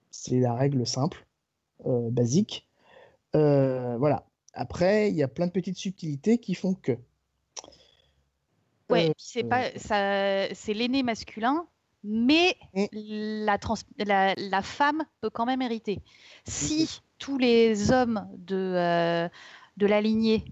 [0.10, 1.26] C'est la règle simple,
[1.86, 2.68] euh, basique.
[3.36, 4.26] Euh, voilà.
[4.54, 6.98] Après, il y a plein de petites subtilités qui font que.
[8.90, 11.66] Ouais, c'est pas c'est l'aîné masculin,
[12.04, 12.58] mais
[12.92, 13.58] la,
[14.36, 16.02] la, femme peut quand même hériter.
[16.44, 19.30] Si tous les hommes de,
[19.78, 20.44] de la lignée,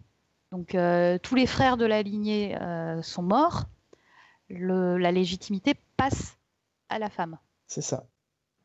[0.52, 0.76] donc
[1.24, 2.58] tous les frères de la lignée
[3.02, 3.66] sont morts,
[4.50, 6.38] la légitimité passe
[6.90, 7.38] à la femme.
[7.68, 8.06] C'est ça.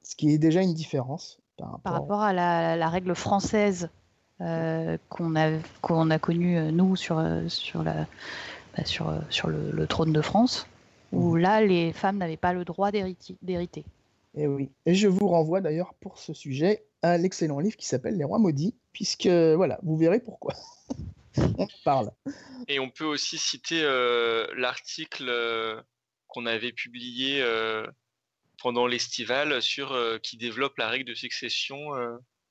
[0.03, 1.39] Ce qui est déjà une différence.
[1.57, 3.91] par rapport, à la, règle française
[4.39, 8.07] qu'on a, qu'on a connue, nous, sur, sur, la,
[8.77, 10.67] bah, sur, sur le, trône de France,
[11.13, 11.41] où mhm.
[11.41, 13.85] là, les femmes n'avaient pas le droit d'hériter.
[14.37, 14.71] Et eh oui.
[14.85, 18.41] Et je vous renvoie d'ailleurs pour ce sujet à l'excellent livre qui s'appelle Les Rois
[18.41, 20.55] maudits, puisque voilà, vous verrez pourquoi.
[21.59, 22.11] on parle.
[22.69, 25.81] Et on peut aussi citer euh, l'article euh,
[26.29, 27.87] qu'on avait publié euh,
[28.59, 31.91] pendant l'estival sur qui développe la règle de succession.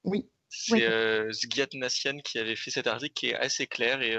[0.04, 0.30] oui.
[0.56, 4.04] C'est Zgiat Nassian qui avait fait cet article qui est assez clair.
[4.04, 4.15] Et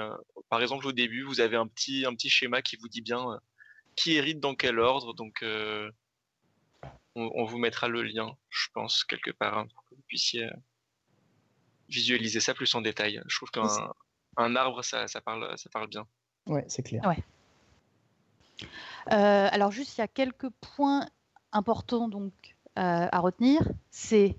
[0.48, 3.38] par exemple, au début, vous avez un petit, un petit schéma qui vous dit bien
[3.94, 5.14] qui hérite dans quel ordre.
[5.14, 5.44] Donc,
[7.14, 10.48] on, vous mettra le lien, je pense, quelque part, hein, pour que vous puissiez
[11.88, 13.22] visualiser ça plus en détail.
[13.28, 13.68] Je trouve qu'un
[14.36, 16.06] un arbre, ça, parle, ça parle bien.
[16.46, 17.02] Ouais, c'est clair.
[19.12, 21.06] Euh, alors juste, il y a quelques points
[21.52, 22.32] importants donc
[22.78, 23.60] euh, à retenir.
[23.90, 24.36] C'est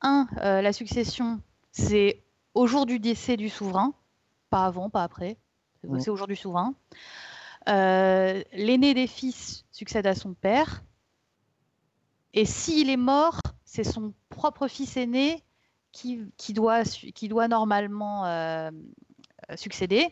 [0.00, 2.22] un, euh, la succession, c'est
[2.54, 3.94] au jour du décès du souverain,
[4.50, 5.36] pas avant, pas après.
[5.98, 6.74] C'est au jour du souverain.
[7.66, 10.82] L'aîné des fils succède à son père.
[12.32, 15.42] Et s'il est mort, c'est son propre fils aîné
[15.92, 18.24] qui, doit, qui doit normalement
[19.50, 20.08] euh, succéder.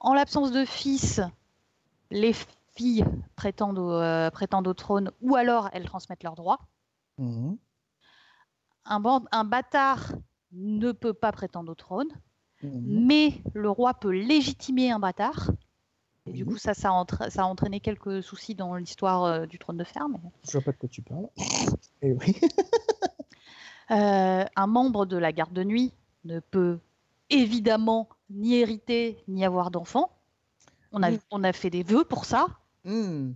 [0.00, 1.20] En l'absence de fils,
[2.10, 2.34] les
[2.74, 3.04] filles
[3.36, 6.60] prétendent au, euh, prétendent au trône ou alors elles transmettent leurs droits.
[7.18, 7.56] Mhm.
[8.84, 10.12] Un, un, bâtard
[10.52, 12.08] ne peut pas prétendre au trône,
[12.62, 13.06] mhm.
[13.06, 15.50] mais le roi peut légitimer un bâtard.
[16.26, 19.84] Et du coup, ça, ça a, entraîné quelques soucis dans l'histoire euh, du trône de
[19.84, 20.08] fer.
[20.08, 20.18] Mais...
[20.46, 21.28] Je vois pas de quoi tu parles.
[22.02, 22.14] Et
[23.90, 25.92] eh un membre de la garde de nuit
[26.24, 26.78] ne peut
[27.30, 30.10] évidemment ni hériter, ni avoir d'enfants.
[30.92, 32.46] On a, on a fait des vœux pour ça.
[32.84, 33.32] Hmm.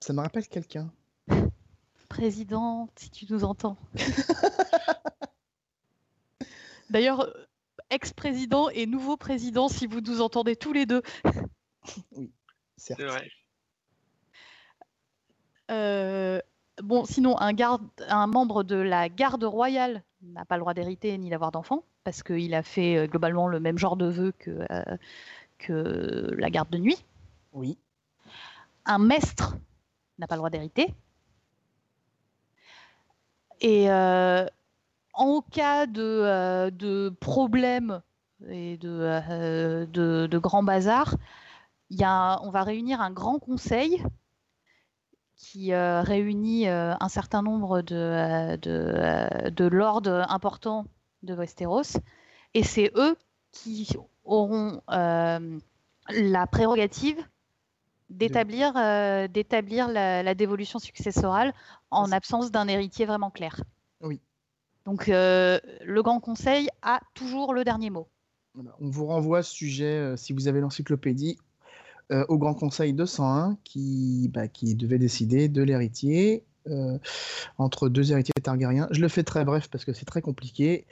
[0.00, 0.90] Ça me rappelle quelqu'un.
[2.08, 3.76] Président, si tu nous entends.
[6.90, 7.28] D'ailleurs,
[7.90, 11.02] ex-président et nouveau président, si vous nous entendez tous les deux.
[12.12, 12.32] oui,
[12.76, 13.00] certes.
[15.70, 16.40] Euh,
[16.82, 21.16] bon, sinon, un, garde, un membre de la garde royale n'a pas le droit d'hériter
[21.18, 24.64] ni d'avoir d'enfants parce qu'il a fait euh, globalement le même genre de vœux que,
[24.70, 24.96] euh,
[25.58, 27.04] que la garde de nuit.
[27.52, 27.76] Oui.
[28.86, 29.58] Un maître
[30.18, 30.94] n'a pas le droit d'hériter.
[33.60, 34.46] Et euh,
[35.12, 38.00] en cas de, de problème
[38.48, 41.14] et de, de, de grand bazar,
[41.90, 44.02] y a, on va réunir un grand conseil
[45.36, 50.86] qui réunit un certain nombre de, de, de lords importants
[51.22, 51.98] de Westeros,
[52.54, 53.16] et c'est eux
[53.52, 53.88] qui
[54.24, 55.58] auront euh,
[56.10, 57.18] la prérogative
[58.10, 61.52] d'établir euh, d'établir la, dévolution successorale
[61.90, 63.62] en absence d'un héritier vraiment clair.
[64.00, 64.20] Oui.
[64.86, 68.08] Donc euh, le Grand Conseil a toujours le dernier mot.
[68.80, 71.38] On vous renvoie à ce sujet, si vous avez l'encyclopédie,
[72.10, 76.44] au Grand Conseil 201 qui, bah, qui devait décider de l'héritier
[77.58, 78.88] entre deux héritiers targaryens.
[78.90, 80.86] Je le fais très bref parce que c'est très compliqué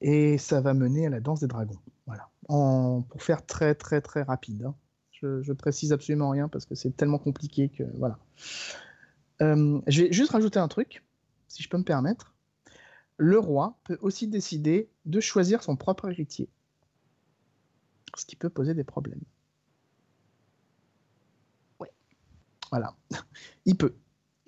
[0.00, 1.78] et ça va mener à la danse des dragons.
[2.06, 2.28] Voilà.
[2.46, 4.64] pour faire très très très rapide.
[4.64, 4.74] Hein.
[5.12, 8.18] Je, je, précise absolument rien parce que c'est tellement compliqué que voilà.
[9.42, 11.02] Euh, je vais juste rajouter un truc,
[11.48, 12.34] si je peux me permettre.
[13.16, 16.48] Le roi peut aussi décider de choisir son propre héritier,
[18.16, 19.22] ce qui peut poser des problèmes.
[21.80, 21.92] Ouais.
[22.70, 22.94] Voilà.
[23.64, 23.94] Il peut.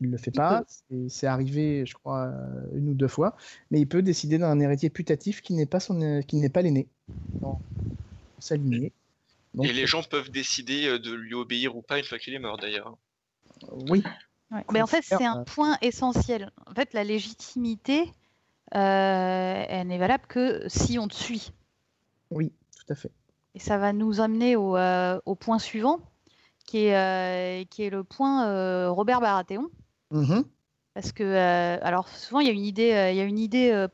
[0.00, 0.64] Il ne le fait pas.
[1.08, 3.36] C'est arrivé, je crois, euh, une ou deux fois.
[3.70, 6.62] Mais il peut décider d'un héritier putatif qui n'est pas, son, euh, qui n'est pas
[6.62, 6.88] l'aîné.
[8.40, 8.92] S'aligner.
[9.62, 12.40] Et les gens peuvent décider euh, de lui obéir ou pas une fois qu'il est
[12.40, 12.96] mort, d'ailleurs.
[13.88, 14.02] Oui.
[14.72, 16.50] Mais en fait, c'est un point essentiel.
[16.66, 18.12] En fait, la légitimité,
[18.72, 21.52] elle n'est valable que si on te suit.
[22.30, 23.10] Oui, tout à fait.
[23.54, 26.00] Et ça va nous amener au, au point suivant,
[26.66, 29.70] qui est, qui est le point Robert Baratheon.
[30.10, 30.42] Mmh
[30.94, 33.38] Parce que, euh, alors souvent, il y a une idée, euh, il y a une
[33.38, 33.88] idée euh,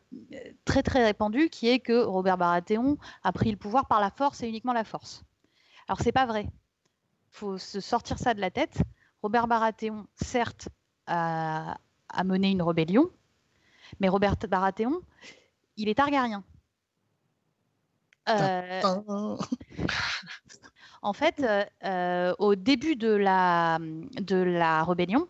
[0.64, 4.42] très très répandue qui est que Robert Baratheon a pris le pouvoir par la force
[4.42, 5.24] et uniquement la force.
[5.88, 6.44] Alors, c'est pas vrai.
[6.44, 8.82] Il faut se sortir ça de la tête.
[9.22, 10.68] Robert Baratheon, certes,
[11.06, 11.76] a,
[12.24, 13.10] mené une rébellion,
[13.98, 15.00] mais Robert Baratheon,
[15.76, 16.44] il est targaryen.
[21.02, 21.44] en fait,
[22.38, 25.28] au début de la, de la rébellion,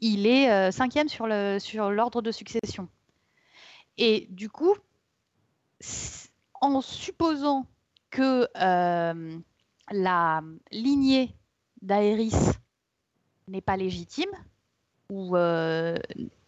[0.00, 2.88] il est euh, cinquième sur l'ordre sur de succession.
[3.96, 4.74] Et du coup,
[6.60, 7.66] en supposant
[8.10, 9.38] que euh,
[9.90, 11.34] la lignée
[11.82, 12.34] d'Aéris
[13.48, 14.30] n'est pas légitime
[15.08, 15.96] ou euh,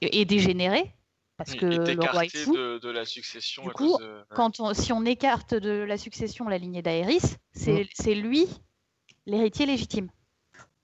[0.00, 0.94] est dégénérée,
[1.36, 2.54] parce que le roi est fou.
[2.54, 3.64] De, de la succession.
[3.64, 3.96] Du coup,
[4.28, 8.20] quand on, si on écarte de la succession la lignée d'Aéris, c'est mm.
[8.20, 8.46] lui
[9.26, 10.10] l'héritier légitime.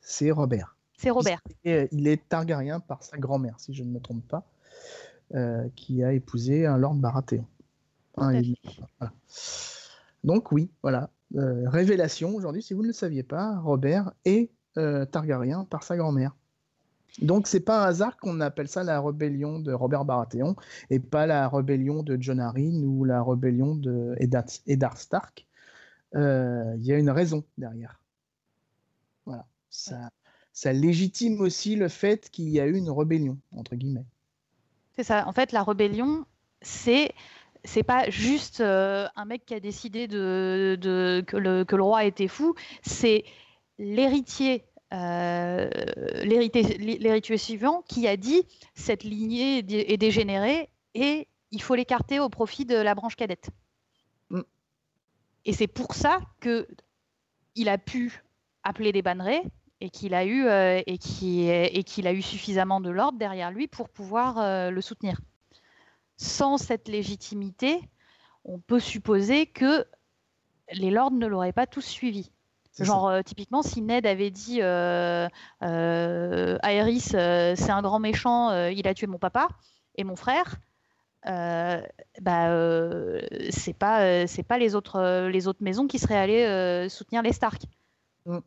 [0.01, 0.76] C'est Robert.
[0.97, 1.41] C'est Robert.
[1.65, 4.47] Il est, Targaryen par sa grand-mère, si je ne me trompe pas,
[5.35, 7.45] euh, qui a épousé un Lord Baratheon.
[10.25, 11.11] Donc oui, voilà.
[11.35, 15.97] Euh, révélation aujourd'hui, si vous ne le saviez pas, Robert est euh, Targaryen par sa
[15.97, 16.35] grand-mère.
[17.23, 20.55] Donc c'est pas un hasard qu'on appelle ça la rébellion de Robert Baratheon
[20.91, 25.47] et pas la rébellion de Jon Arryn ou la rébellion de Eddard Stark.
[26.15, 28.01] Euh, il y a une raison derrière.
[29.25, 29.47] Voilà.
[29.71, 30.11] Ça,
[30.57, 34.07] ça légitime aussi le fait qu'il y a eu une rébellion entre guillemets.
[34.97, 35.29] C'est ça.
[35.29, 36.25] En fait, la rébellion,
[36.62, 37.12] c'est
[37.62, 40.79] c'est pas juste euh, un mec qui a décidé de,
[41.27, 43.25] que, le, que, le, roi était fou, c'est
[43.79, 44.64] l'héritier
[44.95, 45.69] euh,
[46.23, 48.42] l'héritier suivant qui a dit
[48.75, 53.51] cette lignée est dégénérée et il faut l'écarter au profit de la branche cadette.
[54.31, 54.40] Mm.
[55.45, 56.66] Et c'est pour ça que
[57.57, 58.23] il a pu
[58.62, 59.42] appeler des bannerets
[59.81, 63.89] et qu'il a eu euh, et qu'il a eu suffisamment de l'ordre derrière lui pour
[63.89, 65.21] pouvoir euh, le soutenir.
[66.17, 67.81] Sans cette légitimité,
[68.45, 69.85] on peut supposer que
[70.73, 72.31] les lords ne l'auraient pas tous suivi.
[72.79, 75.29] Genre, euh, typiquement, si Ned avait dit euh,
[75.62, 79.49] euh Aerys, euh, c'est un grand méchant, il a tué mon papa
[79.95, 80.57] et mon frère,
[81.25, 82.51] bah,
[83.51, 87.62] c'est pas, c'est pas les autres, les autres maisons qui seraient allées soutenir les Stark.
[88.27, 88.39] Mm.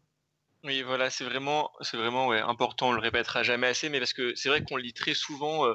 [0.64, 4.36] Oui, voilà, c'est vraiment, c'est vraiment important, on le répétera jamais assez, mais parce que
[4.36, 5.66] c'est vrai qu'on lit très souvent.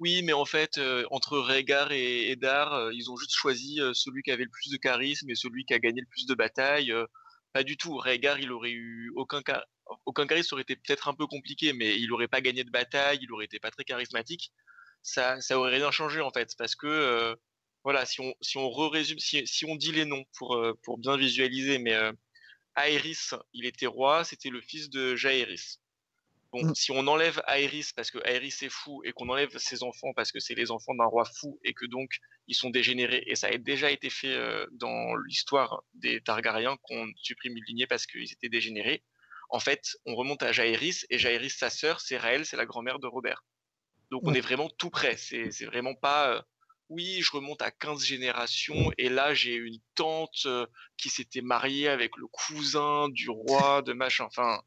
[0.00, 4.44] oui, mais en fait, entre Rhaegar et Eddard, ils ont juste choisi celui qui avait
[4.44, 6.94] le plus de charisme et celui qui a gagné le plus de batailles.
[7.52, 7.96] Pas du tout.
[7.98, 9.42] Rhaegar, il aurait eu aucun
[10.06, 13.18] aucun charisme aurait été peut-être un peu compliqué, mais il aurait pas gagné de bataille,
[13.22, 14.52] il aurait été pas très charismatique.
[15.02, 17.34] Ça, ça aurait rien changé en fait, parce que euh,
[17.84, 20.98] voilà, si on si on résume, si, si, on dit les noms pour euh, pour
[20.98, 21.94] bien visualiser, mais
[22.76, 25.78] Aerys, il était roi, c'était le fils de Jaehaerys.
[26.52, 26.74] Bon, mmh.
[26.74, 30.32] si on enlève Aerys parce que Aerys est fou et qu'on enlève ses enfants parce
[30.32, 32.10] que c'est les enfants d'un roi fou et que donc
[32.46, 37.10] ils sont dégénérés et ça a déjà été fait euh, dans l'histoire des Targaryens qu'on
[37.16, 39.02] supprime une lignée parce qu'ils étaient dégénérés.
[39.48, 42.98] En fait, on remonte à Jaehaerys et Jaehaerys, sa sœur, c'est Raël, c'est la grand-mère
[42.98, 43.44] de Robert.
[44.10, 45.16] Donc on est vraiment tout près.
[45.16, 46.42] C'est vraiment pas euh,
[46.92, 51.88] oui, je remonte à 15 générations et là j'ai une tante euh, qui s'était mariée
[51.88, 54.24] avec le cousin du roi de machin.
[54.24, 54.60] Enfin,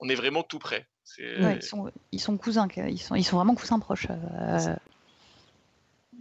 [0.00, 0.88] on est vraiment tout près.
[1.18, 4.08] ils, sont, cousins, ils sont, ils sont vraiment cousins proches.
[4.10, 4.74] Euh.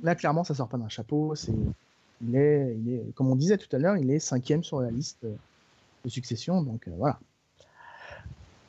[0.04, 1.34] Là, clairement, ça sort pas d'un chapeau.
[1.36, 1.54] C'est,
[2.22, 4.92] il est, il est, comme on disait tout à l'heure, il est cinquième sur la
[4.92, 6.62] liste de succession.
[6.62, 7.20] Donc euh, voilà.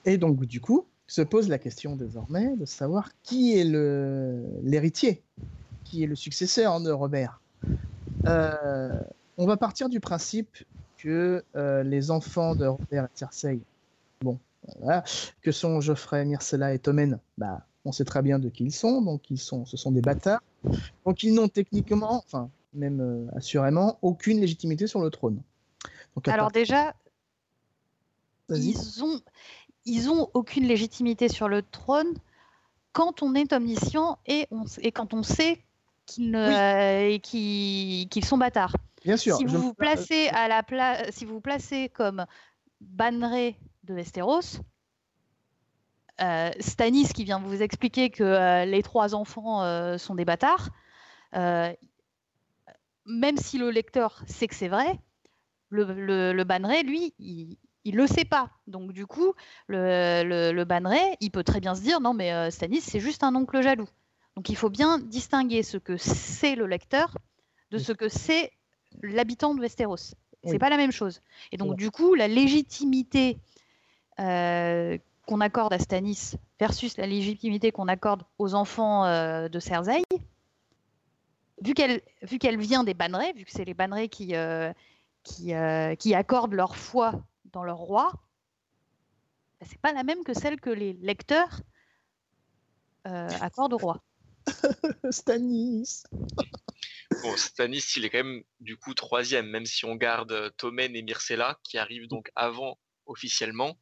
[0.07, 5.23] Et donc du coup, se pose la question désormais de savoir qui est le l'héritier,
[5.85, 7.41] qui est le successeur de Robert.
[8.27, 9.01] Euh,
[9.37, 10.65] on va partir du principe
[10.97, 11.45] que
[11.85, 13.61] les enfants de Robert et Cersei,
[14.23, 14.39] bon,
[15.43, 19.03] que sont Geoffrey, Myrcella et Tommen bah, On sait très bien de qui ils sont,
[19.03, 20.43] donc ils sont, ce sont des bâtards.
[21.05, 25.41] Donc ils n'ont techniquement, enfin même euh, assurément, aucune légitimité sur le trône.
[26.27, 26.95] Alors déjà,
[28.49, 29.21] ils ont,
[29.85, 32.15] ils ont aucune légitimité sur le trône
[32.93, 35.64] quand on est omniscient et, on, et quand on sait
[36.07, 37.19] qu'ils
[38.25, 38.77] sont bâtards.
[39.05, 39.37] Bien sûr.
[39.37, 42.25] Si vous vous placez à la place, si vous vous placez comme
[42.81, 44.61] banneret de Westeros.
[46.21, 50.71] Euh, Stanis qui vient vous expliquer que euh, les trois enfants euh, sont des bâtards,
[53.07, 54.99] même si le lecteur sait que c'est vrai,
[55.69, 58.51] le, le, banneret, lui, il, ne le sait pas.
[58.67, 59.35] Donc du coup,
[59.67, 63.35] le, le, banneret, il peut très bien se dire non mais Stanis c'est juste un
[63.35, 63.89] oncle jaloux.
[64.37, 67.17] Donc il faut bien distinguer ce que c'est le lecteur
[67.71, 68.53] de ce que c'est
[69.03, 70.15] l'habitant de Westeros.
[70.47, 71.23] C'est pas la même chose.
[71.53, 73.39] Et donc du coup, la légitimité
[74.21, 80.05] euh, qu'on accorde à Stanis versus la légitimité qu'on accorde aux enfants euh, de Cersei,
[81.63, 84.73] vu qu'elle vu qu'elle vient des bannerets, vu que c'est les bannerets qui, euh,
[85.23, 85.55] qui,
[85.99, 87.13] qui, accordent leur foi
[87.53, 88.13] dans leur roi,
[89.61, 91.61] bah, c'est pas la même que celle que les lecteurs
[93.05, 94.03] accordent au roi.
[95.11, 96.05] Stanis.
[97.23, 101.03] bon, Stanis, il est quand même du coup troisième, même si on garde Tommen et
[101.03, 103.79] Myrcella qui arrivent donc avant officiellement.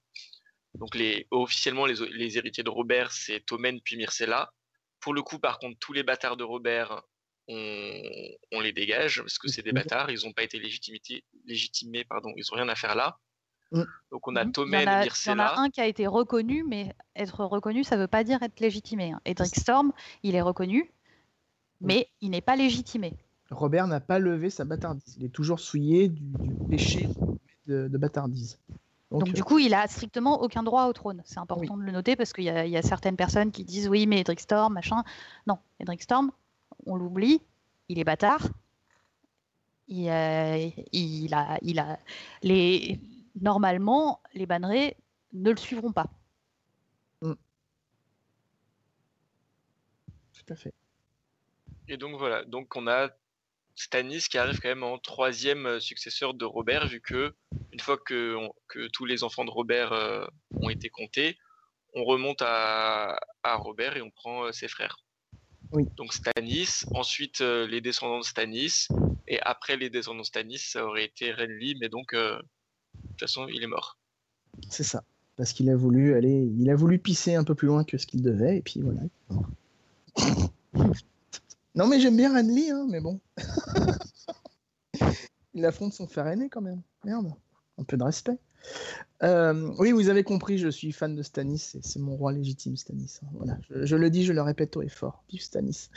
[0.75, 4.53] Donc les, officiellement, les, héritiers de Robert, c'est Tommen puis Myrcella.
[5.01, 7.03] Pour le coup, par contre, tous les bâtards de Robert,
[7.49, 12.45] on, les dégage parce que c'est des bâtards, ils n'ont pas été légitimés, pardon, ils
[12.51, 13.19] n'ont rien à faire là.
[13.73, 13.83] Mm.
[14.11, 14.47] Donc on a.
[14.47, 15.35] Tommen et Myrcella.
[15.35, 18.09] Il y en a un qui a été reconnu, mais être reconnu, ça ne veut
[18.09, 19.13] pas dire être légitimé.
[19.13, 19.21] Hein.
[19.25, 19.93] Edric Storm,
[20.23, 20.91] il est reconnu,
[21.81, 23.15] mais il n'est pas légitimé.
[23.51, 25.17] Robert n'a pas levé sa bâtardise.
[25.19, 26.23] Il est toujours souillé du,
[26.71, 27.09] péché
[27.67, 28.59] de, bâtardise.
[29.11, 31.21] Donc, du coup, il a strictement aucun droit au trône.
[31.27, 34.21] C'est important de le noter parce qu'il y, a certaines personnes qui disent oui, mais
[34.21, 35.05] Edric Storm, machin.
[35.47, 36.31] Non, Edric Storm,
[36.87, 37.43] on l'oublie,
[37.91, 38.49] il est bâtard.
[39.87, 40.07] Il,
[40.93, 41.99] il, a, il a
[42.43, 42.99] les
[43.41, 44.97] normalement les bannerets
[45.33, 46.07] ne le suivront pas.
[47.23, 47.35] Mm.
[50.33, 50.75] Tout à fait.
[51.89, 53.11] Et donc voilà, donc on a
[53.75, 57.35] Stanis qui arrive quand même en troisième euh, successeur de Robert, vu que
[57.73, 58.37] une fois que,
[58.69, 60.27] que tous les enfants de Robert euh,
[60.61, 61.39] ont été comptés,
[61.95, 64.99] on remonte à, à, Robert et on prend euh, ses frères.
[65.73, 65.87] Oui.
[65.97, 68.89] Donc Stanis, ensuite les descendants de Stanis,
[69.27, 72.15] et après les descendants de Stanis, ça aurait été Renly, mais donc
[73.13, 73.99] toute façon, il est mort.
[74.69, 75.05] C'est ça,
[75.37, 78.07] parce qu'il a voulu aller, il a voulu pisser un peu plus loin que ce
[78.07, 79.01] qu'il devait, et puis voilà.
[81.75, 83.19] Non, mais j'aime bien Renly, hein, mais bon.
[85.55, 86.83] Il affronte son frère aîné quand même.
[87.05, 87.33] Merde,
[87.79, 88.39] un peu de respect.
[89.23, 93.21] Euh, oui, vous avez compris, je suis fan de Stanis, c'est mon roi légitime, Stanis.
[93.23, 93.29] Hein.
[93.35, 95.23] Voilà, je, le dis, je le répète haut et fort.
[95.31, 95.91] Vive Stanis.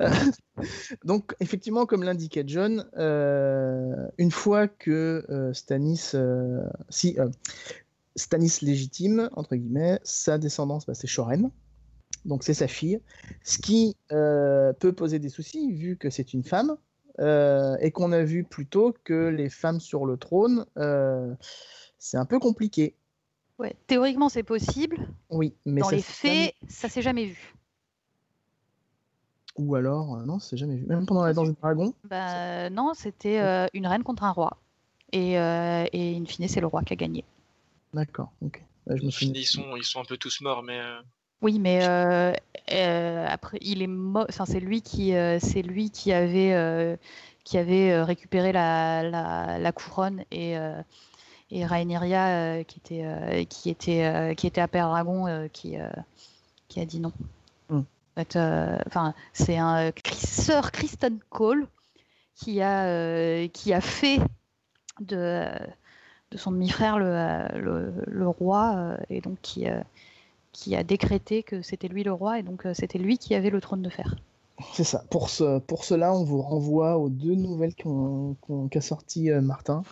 [0.00, 0.10] Euh,
[1.04, 6.14] donc, effectivement, comme l'indiquait John, euh, une fois que Stanis,
[6.88, 7.16] si
[8.16, 11.50] Stanis légitime, entre guillemets, sa descendance, bah, c'est Shoren
[12.24, 13.00] donc c'est sa fille,
[13.42, 16.76] ce qui peut poser des soucis vu que c'est une femme
[17.18, 20.64] et qu'on a vu plutôt que les femmes sur le trône,
[22.02, 22.94] c'est un peu compliqué.
[23.58, 24.96] Ouais, théoriquement c'est possible.
[25.30, 27.54] Oui, mais dans les faits, ça s'est jamais vu.
[29.56, 30.86] Ou alors, non, c'est jamais vu.
[30.86, 31.94] Même pendant la danse des dragons.
[32.04, 33.38] Bah, non, c'était
[33.74, 34.56] une reine contre un roi.
[35.12, 37.24] Et, et in fine, c'est le roi qui a gagné.
[37.92, 38.64] D'accord, ok.
[38.86, 39.26] Bah, je me suis...
[39.28, 40.80] ils, sont, ils sont un peu tous morts, mais.
[41.42, 42.32] Oui, mais euh,
[42.72, 46.98] euh, après, il est enfin, c'est lui qui, euh, c'est lui qui avait,
[47.44, 50.56] qui avait récupéré la, la, couronne et
[51.52, 55.76] et Rhaenyra qui était, qui était, qui était à Père Dragon, qui,
[56.68, 57.12] qui a dit non.
[57.68, 57.82] Hmm.
[58.16, 61.66] enfin, c'est un Sir Kristen Cole
[62.34, 64.20] qui a, qui a fait
[65.00, 65.46] de
[66.30, 69.66] de son demi-frère le, le, le, roi et donc qui
[70.52, 73.50] qui a décrété que c'était lui le roi et donc euh, c'était lui qui avait
[73.50, 74.16] le trône de fer.
[74.74, 75.02] C'est ça.
[75.10, 79.82] Pour, ce, pour cela, on vous renvoie aux deux nouvelles qu'a sorti euh, Martin,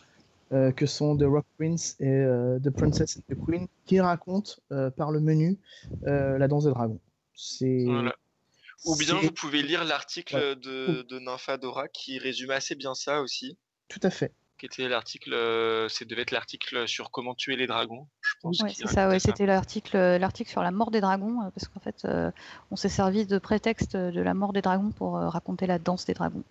[0.52, 2.24] euh, que sont The Rock Prince et
[2.62, 4.52] The Princess and the Queen, qui racontent
[4.96, 5.58] par le menu
[6.02, 7.00] la danse des dragons.
[7.34, 7.86] C'est.
[8.86, 13.58] Ou bien vous pouvez lire l'article de, de Nymphadora qui résume assez bien ça aussi.
[13.88, 17.66] Tout à fait qui était l'article, euh, c'est devait être l'article sur comment tuer les
[17.66, 18.62] dragons, je pense.
[18.76, 21.80] c'est ça, ouais, c'était l'article, euh, l'article sur la mort des dragons, euh, parce qu'en
[21.80, 22.06] fait,
[22.70, 26.12] on s'est servi de prétexte de la mort des dragons pour raconter la danse des
[26.12, 26.44] dragons,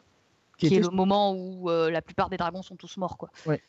[0.57, 3.29] qui, est le moment où la plupart des dragons sont tous morts, quoi.
[3.45, 3.61] Ouais.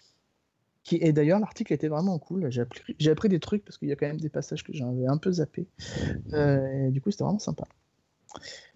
[0.82, 2.50] Qui, et d'ailleurs, l'article était vraiment cool.
[2.50, 4.72] J'ai appris, j'ai appris des trucs parce qu'il y a quand même des passages que
[4.72, 5.68] j'avais un peu zappé.
[6.32, 7.64] et du coup, c'était vraiment sympa.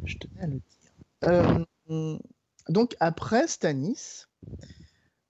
[0.05, 1.67] Je tenais à le dire.
[2.69, 4.27] donc après Stanis,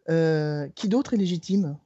[0.08, 1.78] euh, qui d'autre est légitime?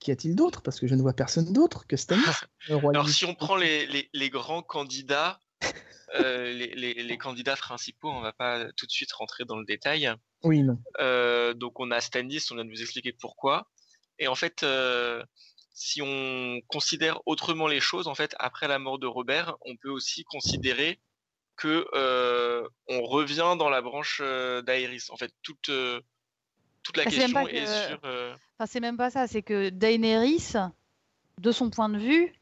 [0.00, 0.62] Qu'y a-t-il d'autre?
[0.62, 2.22] Parce que je ne vois personne d'autre que Stanis.
[2.68, 5.40] Alors, si on prend les, grands candidats,
[6.16, 10.12] euh, les, candidats principaux, on ne va pas tout de suite rentrer dans le détail.
[10.42, 10.78] Oui, non.
[11.00, 13.70] Euh, donc, on a Stanis, on vient de vous expliquer pourquoi.
[14.18, 14.64] Et en fait,
[15.74, 19.90] si on considère autrement les choses, en fait, après la mort de Robert, on peut
[19.90, 21.00] aussi considérer
[21.56, 21.86] que
[22.88, 25.06] on revient dans la branche d'Aéris.
[25.10, 25.70] En fait, toute
[26.84, 27.98] toute la bah, question est, sur.
[28.04, 28.34] Euh,
[28.66, 30.52] c'est même pas ça, c'est que Daenerys,
[31.40, 32.32] de son point de vue,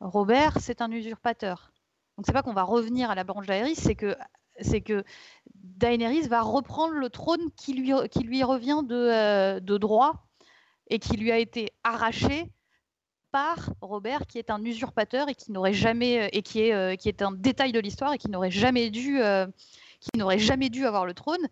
[0.00, 1.72] Robert, c'est un usurpateur.
[2.16, 4.14] Donc c'est pas qu'on va revenir à la branche d'Aéris, c'est que
[4.60, 5.04] c'est que
[5.54, 10.25] Daenerys va reprendre le trône qui lui, qui lui revient de, euh, de droit
[10.88, 12.50] et qui lui a été arraché
[13.32, 17.22] par Robert, qui est un usurpateur et qui n'aurait jamais et qui est, qui est
[17.22, 19.20] un détail de l'histoire et qui n'aurait jamais dû
[20.00, 21.46] qui n'aurait jamais dû avoir le trône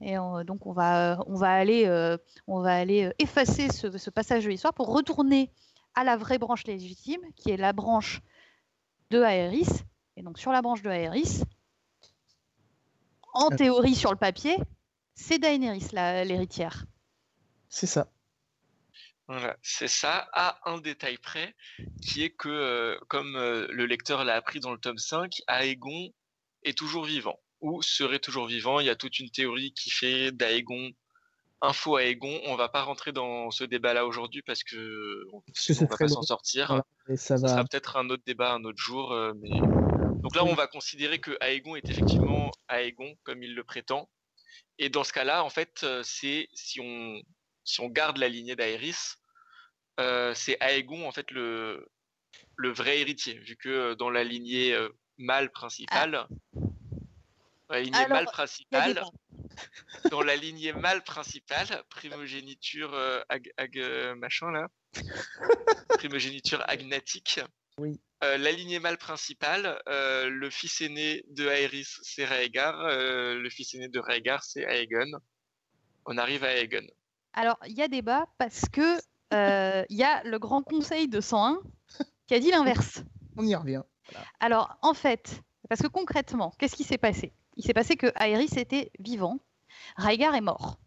[0.00, 4.44] et donc on va, on va aller, euh, on va aller euh, effacer ce, passage
[4.44, 5.50] de l'histoire pour retourner
[5.94, 8.20] à la vraie branche légitime, qui est la branche
[9.10, 9.68] de Aéris.
[10.16, 11.42] Et donc sur la branche de Aéris,
[13.32, 14.56] en théorie sur le papier,
[15.14, 16.84] c'est Daenerys l'héritière.
[17.68, 18.08] C'est ça.
[19.28, 21.54] Voilà, c'est ça, à un détail près,
[22.00, 26.10] qui est que, euh, comme le lecteur l'a appris dans le tome 5, Aegon
[26.62, 28.80] est toujours vivant ou serait toujours vivant.
[28.80, 30.92] Il y a toute une théorie qui fait d'Aegon
[31.62, 32.40] un faux Aegon.
[32.46, 36.82] On va pas rentrer dans ce débat-là aujourd'hui parce que on, va pas s'en sortir.
[37.14, 39.12] ça, sera peut-être un autre débat un autre jour.
[39.12, 39.50] Euh, mais...
[40.20, 44.08] Donc là, on va considérer que Aegon est effectivement Aegon comme il le prétend.
[44.78, 47.20] Et dans ce cas-là, en fait, c'est si on
[47.66, 49.16] si on garde la lignée d'Aerys,
[50.34, 51.86] c'est Aegon en fait le
[52.56, 54.76] le vrai héritier, vu que dans la lignée
[55.18, 56.26] mâle principale,
[57.68, 59.02] la lignée mâle principale,
[60.10, 62.94] dans la lignée mâle principale, primogéniture
[63.28, 64.68] ag, machin là,
[65.98, 67.40] primogéniture agnatique.
[67.78, 68.00] Oui.
[68.22, 72.86] la lignée mâle principale, le fils aîné de Aerys, c'est Rhaegar.
[72.88, 75.18] le fils aîné de Rhaegar, c'est Aegon.
[76.06, 76.86] On arrive à Aegon.
[77.36, 78.98] Alors, il y a débat parce que
[79.32, 81.60] il y a le Grand Conseil de 101
[82.26, 83.04] qui a dit l'inverse.
[83.36, 83.82] On y revient.
[84.40, 87.32] Alors, en fait, parce que concrètement, qu'est-ce qui s'est passé?
[87.56, 89.38] Il s'est passé que Aerys était vivant,
[89.96, 90.78] Rhaegar est mort.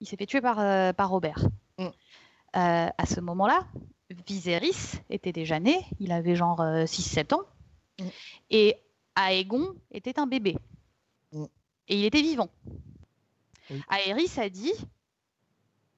[0.00, 1.48] Il s'est fait tuer par, euh, par Robert.
[1.78, 1.86] Mm.
[1.86, 1.90] Euh,
[2.96, 3.66] à ce moment-là,
[4.26, 7.42] Viserys était déjà né, il avait genre 6-7 euh, ans,
[7.98, 8.08] mm.
[8.50, 8.76] et
[9.16, 10.56] Aegon était un bébé.
[11.32, 11.44] Mm.
[11.88, 12.48] Et il était vivant.
[13.90, 14.74] Aerys a dit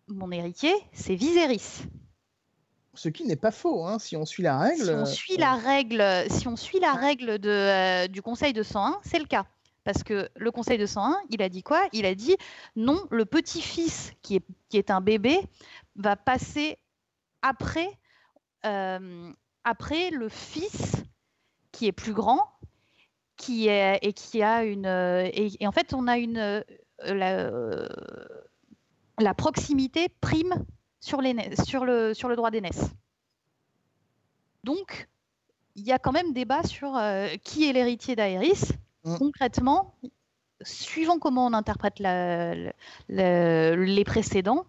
[0.09, 1.89] Mon héritier, c'est Viserys
[2.97, 4.85] ce qui n'est pas faux, hein, si on suit la règle.
[4.85, 8.63] Si on suit la règle, si on suit la règle de, euh, du Conseil de
[8.63, 9.47] 101, c'est le cas.
[9.85, 11.87] Parce que le Conseil de 101, il a dit quoi?
[11.93, 12.37] Il a dit
[12.75, 15.39] non, le petit-fils qui est, qui est un bébé
[15.95, 16.79] va passer
[17.43, 17.89] après,
[18.65, 19.31] euh,
[19.63, 20.95] après le fils
[21.71, 22.51] qui est plus grand,
[23.37, 26.65] qui est et qui a une et, en fait on a une
[27.05, 27.51] la,
[29.19, 30.65] la proximité prime
[31.01, 32.91] sur, les, sur, le, sur le droit d'aînesse.
[34.65, 35.09] Donc,
[35.77, 38.73] il y a quand même débat sur euh, qui est l'héritier d'Aéris.
[39.05, 39.17] Mm.
[39.19, 39.95] Concrètement,
[40.63, 44.65] suivant comment on interprète les précédents,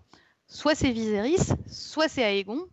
[0.48, 2.68] soit c'est Viserys, soit c'est Aegon.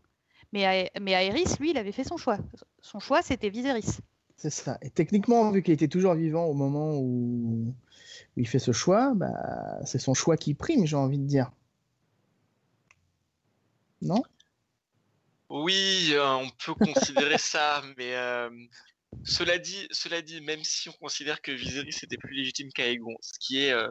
[0.52, 2.38] Mais, mais Aerys, lui, il avait fait son choix.
[2.80, 3.98] Son choix, c'était Viserys.
[4.36, 4.78] C'est ça.
[4.82, 7.74] Et techniquement, vu qu'il était toujours vivant au moment où,
[8.36, 11.50] il fait ce choix, bah, c'est son choix qui prime, j'ai envie de dire
[14.02, 14.22] non?
[15.50, 18.50] Oui, euh, on peut considérer ça, mais euh,
[19.24, 23.38] cela, dit, cela dit, même si on considère que Viserys était plus légitime qu'Aegon, ce
[23.38, 23.88] qui est euh,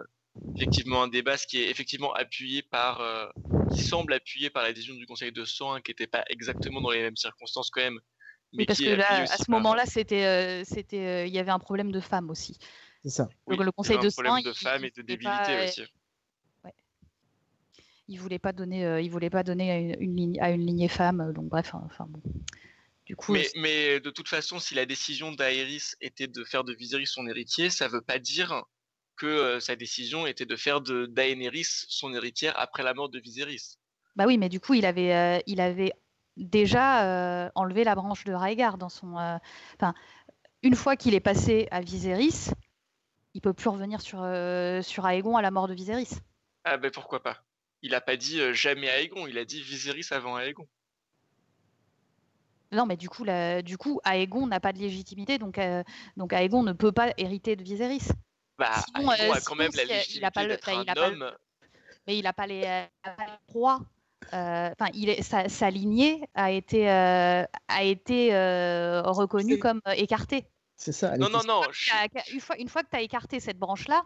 [0.55, 3.01] effectivement un débat, ce qui est effectivement appuyé par,
[3.73, 6.91] qui semble appuyé par la décision du Conseil de 101, qui n'était pas exactement dans
[6.91, 7.99] les mêmes circonstances quand même.
[8.51, 11.99] Mais parce que là, à ce moment-là, c'était, c'était, il y avait un problème de
[11.99, 12.57] femmes aussi.
[13.03, 13.29] C'est ça.
[13.47, 15.83] Donc le Conseil de 101, de femmes et de débilité aussi
[18.07, 20.87] il voulait pas donner, euh, il voulait pas donner à une, ligne, à une lignée
[20.87, 21.21] femme.
[21.21, 22.21] Euh, donc bref, enfin bon.
[23.05, 26.73] Du coup, mais, mais, de toute façon, si la décision d'Aerys était de faire de
[26.73, 28.63] Viserys son héritier, ça veut pas dire
[29.17, 33.19] que euh, sa décision était de faire de Daenerys son héritière après la mort de
[33.19, 33.77] Viserys.
[34.15, 35.91] Bah oui, mais du coup, il avait, il avait
[36.37, 39.15] déjà enlevé la branche de Rhaegar dans son.
[39.75, 39.95] Enfin,
[40.61, 42.51] une fois qu'il est passé à Viserys,
[43.33, 44.19] il peut plus revenir sur
[44.83, 46.19] sur Aegon à la mort de Viserys.
[46.63, 47.43] Ah ben pourquoi pas
[47.84, 50.67] il n'a pas dit jamais Aegon, il a dit Viserys avant Aegon.
[52.71, 53.25] Non, mais du coup,
[53.63, 55.59] du coup Aegon n'a pas de légitimité, donc,
[56.17, 58.07] donc Aegon ne peut pas hériter de Viserys.
[58.57, 61.31] Bah, Aegon a quand même la légitimité pas d'être un homme.
[62.07, 62.86] mais il n'a pas les,
[63.49, 63.81] droits.
[64.31, 64.88] Enfin,
[65.49, 68.29] sa, lignée a été, a été
[69.03, 70.47] reconnue comme écartée.
[70.77, 71.17] C'est ça.
[71.17, 71.61] Non, non, non.
[72.31, 74.03] Une fois, une fois que tu as écarté cette branche-là,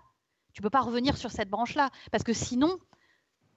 [0.54, 1.90] tu peux pas revenir sur cette branche-là.
[2.12, 2.80] Parce que sinon,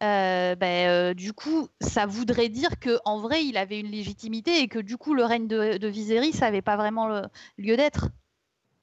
[0.03, 4.61] euh, ben, euh, du coup, ça voudrait dire que en vrai, il avait une légitimité
[4.61, 7.29] et que du coup, le règne de, Viserys n'avait pas vraiment
[7.59, 8.09] lieu d'être.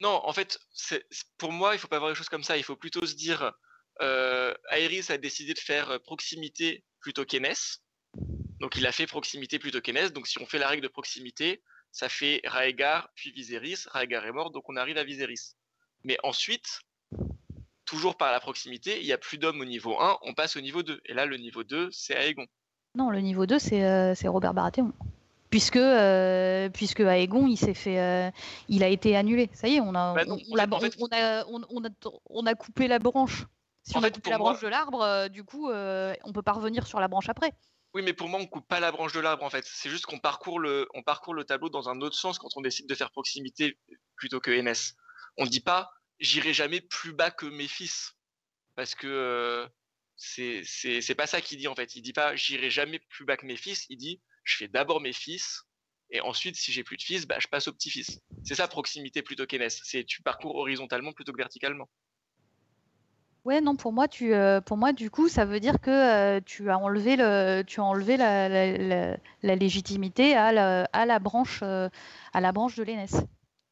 [0.00, 0.58] Non, en fait,
[1.38, 2.56] pour moi, il faut pas voir les choses comme ça.
[2.56, 3.52] Il faut plutôt se dire,
[4.00, 7.82] euh, Aerys a décidé de faire euh, proximité plutôt qu'Enès.
[8.60, 10.12] Donc, il a fait proximité plutôt qu'Enès.
[10.12, 13.86] Donc, si on fait la règle de proximité, ça fait Raegar puis Viserys.
[13.86, 15.54] Raegar est mort, donc on arrive à Viserys.
[16.04, 16.80] Mais ensuite,
[17.88, 20.60] toujours par la proximité, il n'y a plus d'hommes au niveau 1, on passe au
[20.60, 21.00] niveau 2.
[21.06, 22.46] Et là, le niveau 2, c'est Aegon.
[22.94, 24.92] Non, le niveau 2, c'est Robert Baratheon.
[25.50, 28.30] Puisque, euh, puisque Aegon, il s'est fait, euh,
[28.68, 29.48] il a été annulé.
[29.54, 30.56] Ça y est, on a, on,
[32.46, 33.46] a, coupé la branche.
[33.82, 36.86] Si on a coupé la branche de l'arbre, euh, du coup, on peut pas revenir
[36.86, 37.52] sur la branche après.
[37.94, 39.64] Oui, mais pour moi, on coupe pas la branche de l'arbre en fait.
[39.64, 42.60] C'est juste qu'on parcourt le, on parcourt le tableau dans un autre sens quand on
[42.60, 43.78] décide de faire proximité
[44.16, 44.94] plutôt que NS.
[45.38, 45.90] On dit pas,
[46.20, 48.14] j'irai jamais plus bas que mes fils.
[48.74, 49.66] Parce que euh,
[50.16, 51.96] c'est pas ça qu'il dit en fait.
[51.96, 53.86] Il dit pas j'irai jamais plus bas que mes fils.
[53.88, 55.62] Il dit je fais d'abord mes fils
[56.10, 58.20] et ensuite si j'ai plus de fils, bah, je passe au petit-fils.
[58.44, 59.80] C'est ça proximité plutôt qu'aînesse.
[59.84, 61.88] C'est tu parcours horizontalement plutôt que verticalement.
[63.44, 66.40] Ouais, non, pour moi, tu, euh, pour moi, du coup, ça veut dire que euh,
[66.44, 71.62] tu as enlevé, le, tu as enlevé la, la, légitimité à la, à la branche,
[71.62, 73.16] à la branche de l'aînesse.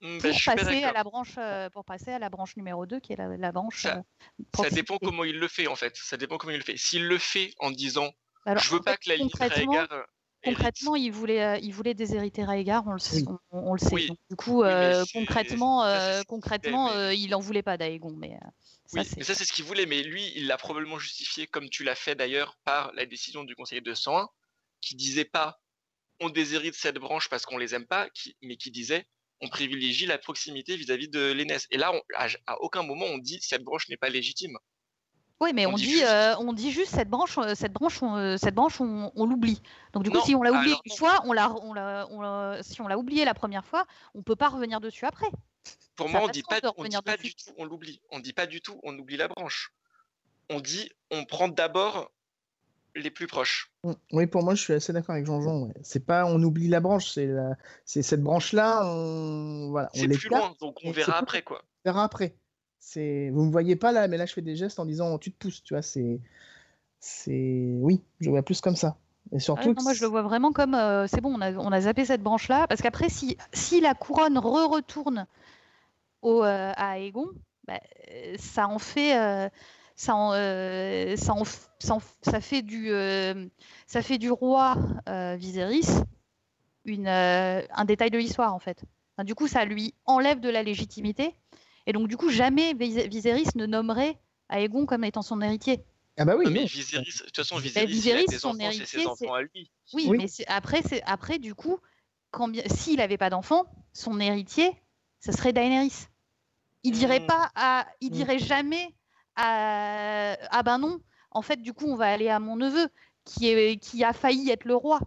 [0.06, 3.00] Hmm, bah, pour passer, à la branche, euh, pour passer à la branche numéro 2,
[3.00, 3.82] qui est la, la branche.
[3.82, 5.96] Ça- euh, Ça dépend comment il le fait en fait.
[5.96, 6.76] Ça dépend comment il le fait.
[6.76, 8.10] S'il le fait en disant
[8.44, 10.06] Alors, je veux pas fait, que la ligne concrètement, Raegar
[10.44, 13.16] concrètement, il voulait, euh, il voulait déshériter Raegar, on le sait.
[13.16, 13.24] Oui.
[13.50, 13.88] On, on le sait.
[13.92, 14.06] Oui.
[14.06, 18.14] Donc, du coup, Oui, euh, concrètement, euh, concrètement, mais- euh, il en voulait pas d'Aegon,
[18.16, 18.46] mais euh,
[18.86, 21.82] ça, mais ça c'est ce qu'il voulait, mais lui, il l'a probablement justifié comme tu
[21.82, 24.28] l'as fait d'ailleurs par la décision du Conseil 201,
[24.80, 25.58] qui disait pas
[26.20, 29.06] on déshérite cette branche parce qu'on les aime pas, qui- mais qui disait
[29.40, 31.66] on privilégie la proximité vis-à-vis de l'Aînesse.
[31.70, 34.56] Et là, on- à, à aucun moment on dit cette branche n'est pas légitime.
[35.38, 37.74] Oui, mais On on, dit dit, juste- euh, on dit juste cette branche, euh, cette
[37.74, 39.60] branche, on, euh, cette branche, on, on l'oublie.
[39.92, 41.52] Donc du coup, Non, si on l'a oublié alors une fois, on l'a,
[42.10, 45.26] on si on l'a oublié la première fois, on peut pas revenir dessus après.
[45.94, 48.00] Pour moi, on dit pas, on dit pas du tout on l'oublie.
[48.10, 49.72] On dit pas du tout on oublie la branche.
[50.48, 52.10] On dit on prend d'abord
[52.96, 53.70] les plus proches.
[53.84, 53.92] Mm.
[54.12, 55.66] Oui, pour moi, je suis assez d'accord avec Jean-Jean.
[55.66, 55.74] ouais.
[55.82, 57.56] C'est pas on oublie la branche, c'est la...
[57.84, 61.62] c'est cette branche-là, on voilà, on C'est plus loin, donc on verra après quoi.
[61.84, 62.36] on verra après.
[62.80, 65.32] C'est vous me voyez pas là, mais là je fais des gestes en disant tu
[65.32, 66.20] te pousses, tu vois, c'est
[67.00, 68.96] c'est oui, je vois plus comme ça.
[69.32, 71.52] Et Ah surtout non, moi, je le vois vraiment comme euh, c'est bon, on a,
[71.54, 75.26] on a zappé cette branche-là, parce qu'après, si, si la couronne re-retourne
[76.22, 77.26] au, euh, à Aegon,
[77.66, 77.80] bah,
[78.10, 79.48] euh, ça en fait, euh,
[79.96, 83.46] ça, en, euh, ça, en ça, en f- ça fait du, euh,
[83.86, 84.76] ça fait du roi
[85.08, 85.88] euh, Viserys
[86.84, 88.82] une, euh, un détail de l'histoire en fait.
[89.16, 91.34] Enfin, du coup, ça lui enlève de la légitimité,
[91.86, 94.18] et donc du coup, jamais Vis- Viserys ne nommerait
[94.50, 95.82] Aegon comme étant son héritier.
[96.18, 96.64] ah bah oui, Non, mais.
[96.66, 99.42] Viserys, de toute façon, Viserys, Viserys, il a des son enfants, héritier, ses enfants à
[99.42, 99.70] lui.
[99.94, 100.18] Oui, Oui.
[100.18, 101.78] mais après, c'est après du coup,
[102.66, 104.70] s'il n'avait pas d'enfant, son héritier,
[105.20, 106.06] ce serait Daenerys.
[106.84, 107.26] Il dirait Mm.
[107.26, 108.14] pas à, il Mm.
[108.14, 108.94] dirait jamais
[109.36, 110.98] à, ah ben non.
[111.30, 112.88] En fait, du coup, on va aller à mon neveu
[113.24, 115.00] qui est qui a failli être le roi.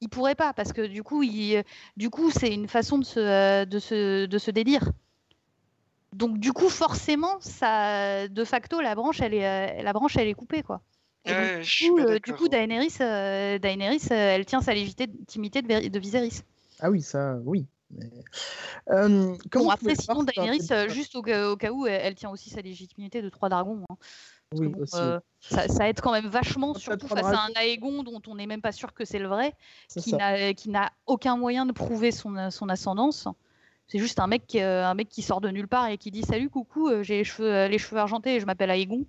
[0.00, 1.62] Il pourrait pas parce que du coup, il,
[1.96, 4.90] du coup, c'est une façon de se de se de se délire.
[6.12, 9.46] Donc du coup, forcément, ça, de facto, la branche, elle est,
[9.80, 10.80] euh, la branche, elle est coupée, quoi.
[11.24, 12.36] Et Ouais, du coup, euh, du d'accord.
[12.36, 16.42] coup, Daenerys, euh, Daenerys, euh, elle tient sa légitimité de, de Viserys.
[16.80, 17.66] Ah oui, ça, oui.
[17.96, 18.10] Mais...
[18.90, 19.34] Euh,
[19.64, 22.50] Bon, après, sinon, Daenerys, euh, juste au, cas- au cas où, elle, elle tient aussi
[22.50, 23.82] sa légitimité de trois dragons.
[23.90, 23.96] hein.
[24.52, 27.60] Oui, bon, euh, ça, ça aide quand même vachement, surtout face à un.
[27.62, 29.54] Aegon dont on n'est même pas sûr que c'est le vrai,
[30.54, 33.26] qui n'a aucun moyen de prouver son, son ascendance.
[33.88, 36.10] C'est juste un mec, qui, euh, un mec qui sort de nulle part et qui
[36.10, 39.04] dit Salut, coucou, j'ai les cheveux, les cheveux argentés et je m'appelle Aegon.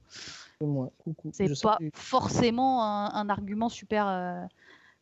[1.32, 4.08] C'est pas forcément un, un argument super.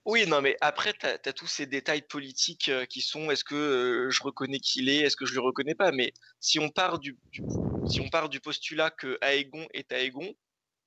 [0.06, 3.56] Oui, non, mais après, tu as, tous ces détails politiques euh, qui sont est-ce que
[3.56, 5.92] euh, je reconnais qui il est, est-ce que je le reconnais pas?
[5.94, 7.46] Mais si on part du, du-
[7.86, 10.34] si on part du postulat que Aegon est Aegon,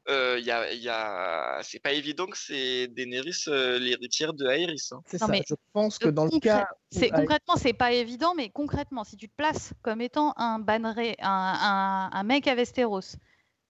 [0.08, 1.60] euh, y a, y a...
[1.62, 4.88] c'est pas évident que c'est Daenerys euh, l'héritière de Aerys.
[4.92, 5.00] hein.
[5.06, 5.32] C'est Non, ça.
[5.32, 6.68] mais Je pense que dans le cas.
[6.90, 11.16] c'est concrètement, c'est pas évident, mais concrètement, si tu te places comme étant un banneré,
[11.20, 13.16] un, un, un mec à Westeros,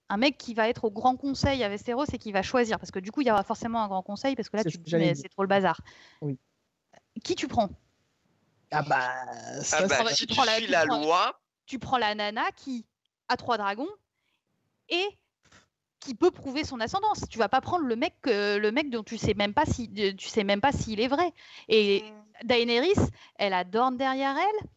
[0.09, 2.91] un mec qui va être au grand conseil à Westeros et qui va choisir, parce
[2.91, 4.79] que du coup, il y aura forcément un grand conseil, parce que là, C'est tu
[4.91, 5.81] ce c'est trop le bazar.
[6.21, 6.39] Oui.
[7.25, 7.71] Qui tu prends?
[8.71, 9.63] Ah bah.
[9.63, 11.79] ça, Ah bah, va- si tu tu prends la- suis tu la prends- loi, Tu
[11.81, 12.85] prends la nana qui
[13.29, 13.89] a trois dragons
[14.89, 15.05] et
[15.99, 17.25] qui peut prouver son ascendance.
[17.29, 19.91] Tu vas pas prendre le mec, euh, le mec dont tu sais même pas si,
[19.99, 21.33] euh, tu sais même pas s'il est vrai.
[21.69, 22.05] Et
[22.45, 22.93] Daenerys,
[23.37, 24.69] elle a Dorne derrière elle,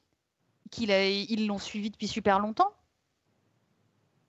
[0.72, 2.72] qu'il a- ils l'ont suivi depuis super longtemps.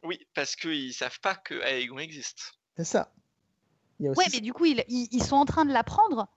[0.02, 2.52] Oui, parce qu'ils savent pas que Aegon existe.
[2.76, 3.12] C'est ça.
[3.98, 6.28] Il y a aussi Ouais, mais du coup, ils, ils- sont en train de l'apprendre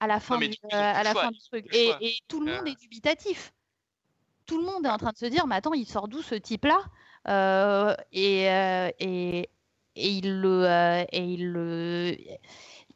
[0.00, 1.66] à la fin, du, euh, à la choix, fin du truc.
[1.74, 2.70] Et, tout le monde Euh.
[2.70, 3.52] est dubitatif.
[4.46, 6.34] Tout le monde est en train de se dire, mais attends, il sort d'où ce
[6.34, 6.82] type-là?
[7.28, 9.48] Euh, et, euh, et,
[9.94, 12.16] et il le, euh, et il le,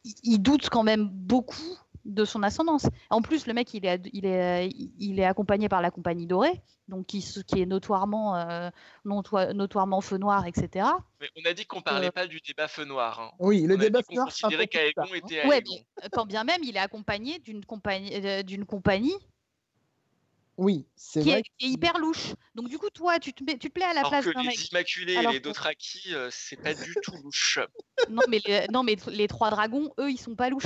[0.03, 1.77] il- il doute quand même beaucoup
[2.07, 2.87] de son ascendance.
[3.09, 6.61] En plus, le mec, il est, il est, il est accompagné par la compagnie dorée,
[6.87, 7.19] donc qui,
[7.55, 8.69] est notoirement, euh,
[9.05, 10.87] notoi- notoirement feu noir, etc.
[11.19, 13.19] Mais on a dit qu'on parlait pas du débat feu noir.
[13.19, 13.31] hein.
[13.39, 15.15] Oui, le on débat qu'on noir, c'est un peu considérait qu'Aegon hein.
[15.15, 19.15] était Ouais, mais quand bien même, il est accompagné d'une compagnie, euh, d'une compagnie
[20.57, 21.39] Oui, c'est qui vrai.
[21.39, 22.33] est, qui est hyper louche.
[22.55, 24.31] Donc du coup, toi, tu te, mets- tu te plais à la Alors place que
[24.33, 24.71] d'un les mec.
[24.71, 27.59] Immaculés Alors et les Dothraki, euh, c'est pas du tout louche.
[28.09, 30.63] Non, mais les, non, mais les trois dragons, eux, ils sont pas louches.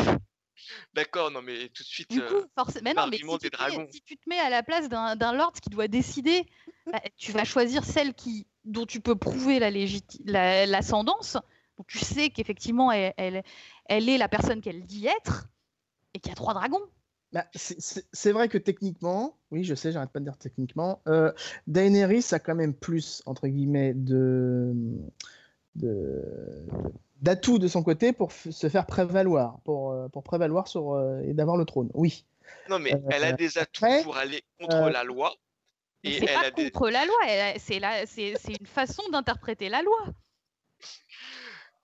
[0.94, 2.10] D'accord, non mais tout de suite.
[2.12, 3.88] Du euh, coup, forcément, mais non, mais si tu, te mets, dragons.
[3.92, 6.46] si tu te mets à la place d'un d'un lord qui doit décider,
[6.92, 11.38] bah, tu vas choisir celle qui, dont tu peux prouver la légiti- la- l'ascendance,
[11.78, 13.44] dont tu sais qu'effectivement, elle, elle,
[13.86, 15.48] elle est la personne qu'elle dit être,
[16.14, 16.82] et qui a trois dragons.
[17.32, 21.32] Bah, c'est vrai que techniquement, oui, je sais, j'arrête pas de dire techniquement, euh,
[21.66, 24.74] Daenerys a quand même plus, entre guillemets, de
[25.76, 26.66] de-
[27.22, 31.34] d'atouts de son côté pour se faire prévaloir, pour, euh, pour prévaloir sur, euh, et
[31.34, 31.90] d'avoir le trône.
[31.94, 32.26] Oui.
[32.70, 35.34] Non mais elle a des atouts après, pour aller contre euh, la loi.
[36.04, 37.18] Et c'est pas contre la loi,
[37.60, 37.78] c'est
[38.60, 40.08] une façon d'interpréter la loi.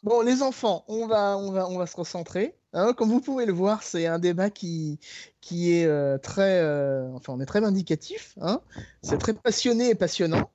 [0.04, 2.56] Bon, les enfants, on va, on va, on va se concentrer.
[2.74, 2.94] Hein.
[2.94, 5.00] comme vous pouvez le voir, c'est un débat qui,
[5.42, 8.36] qui est euh, très, euh, enfin, on est très vindicatif.
[8.40, 8.62] Hein.
[9.02, 10.52] c'est très passionné et passionnant,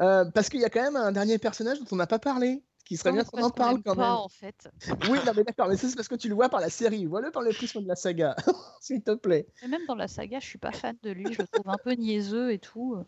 [0.00, 2.62] euh, parce qu'il y a quand même un dernier personnage dont on n'a pas parlé,
[2.88, 4.06] qui serait bien qu'on en parle quand même.
[4.06, 4.66] en fait.
[5.10, 7.04] Oui, mais d'accord, mais c'est parce que tu le vois par la série.
[7.04, 8.34] Voilà par le prisme de la saga,
[8.80, 9.46] s'il te plaît.
[9.68, 11.26] même dans la saga, je suis pas fan de lui.
[11.34, 13.04] Je le trouve un peu niaiseux et tout.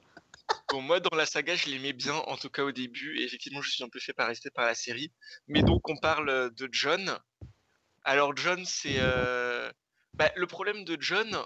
[0.68, 3.62] Bon, moi, dans la saga, je l'aimais bien, en tout cas au début, et effectivement,
[3.62, 5.11] je suis un peu fait par rester par la série.
[5.49, 7.18] Mais donc, on parle de John.
[8.05, 8.97] Alors, John, c'est.
[8.99, 9.72] Euh,
[10.12, 11.39] bah, le problème de John,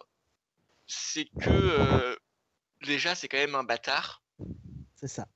[0.89, 1.51] c'est que.
[1.51, 2.17] Euh,
[2.85, 4.25] déjà, c'est quand même un bâtard.
[4.97, 5.29] C'est ça.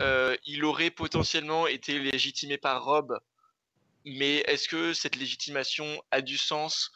[0.00, 3.18] Euh, il aurait potentiellement été légitimé par Rob,
[4.04, 6.90] mais est-ce que cette légitimation a du sens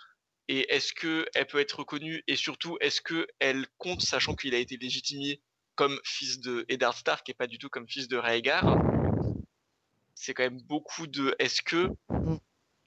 [0.49, 4.77] et est-ce qu'elle peut être reconnue et surtout est-ce qu'elle compte sachant qu'il a été
[4.77, 5.41] légitimé
[5.75, 8.79] comme fils de Eddard Stark et pas du tout comme fils de Rhaegar.
[10.15, 11.89] C'est quand même beaucoup de est-ce que.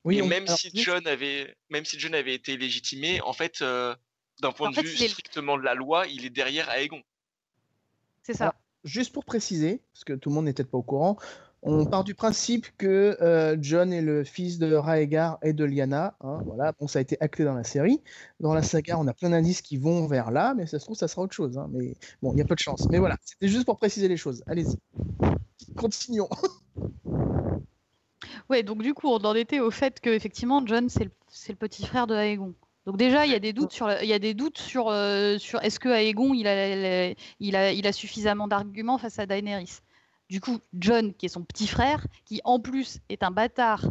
[0.04, 3.96] Oui, et même si John avait, même si John avait été légitimé, en fait, euh,
[4.40, 7.02] d'un point de vue strictement de la loi, il est derrière Aegon.
[8.22, 8.54] C'est ça.
[8.86, 11.18] Juste pour préciser, parce que tout le monde n'est pas au courant,
[11.68, 16.16] on part du principe que euh, John est le fils de Raegar et de Lyanna.
[16.22, 18.02] Hein, voilà, bon, ça a été acté dans la série.
[18.40, 20.96] Dans la saga, on a plein d'indices qui vont vers là, mais ça se trouve,
[20.96, 21.58] ça sera autre chose.
[21.58, 22.88] Hein, mais bon, il y a peu de chance.
[22.92, 24.44] Mais voilà, c'était juste pour préciser les choses.
[24.46, 24.78] Allez-y.
[25.76, 26.30] Continuons.
[28.52, 31.84] ouais, donc du coup, on en était au fait que effectivement, John, c'est le, petit
[31.84, 32.54] frère de Aegon.
[32.86, 35.38] Donc déjà, il y a des doutes sur, il y a des doutes sur, euh,
[35.40, 37.10] sur est-ce que Aegon, il a,
[37.40, 39.80] il a, il a suffisamment d'arguments face à Daenerys.
[40.30, 43.86] Du coup, John, qui est son petit frère, qui en plus est un bâtard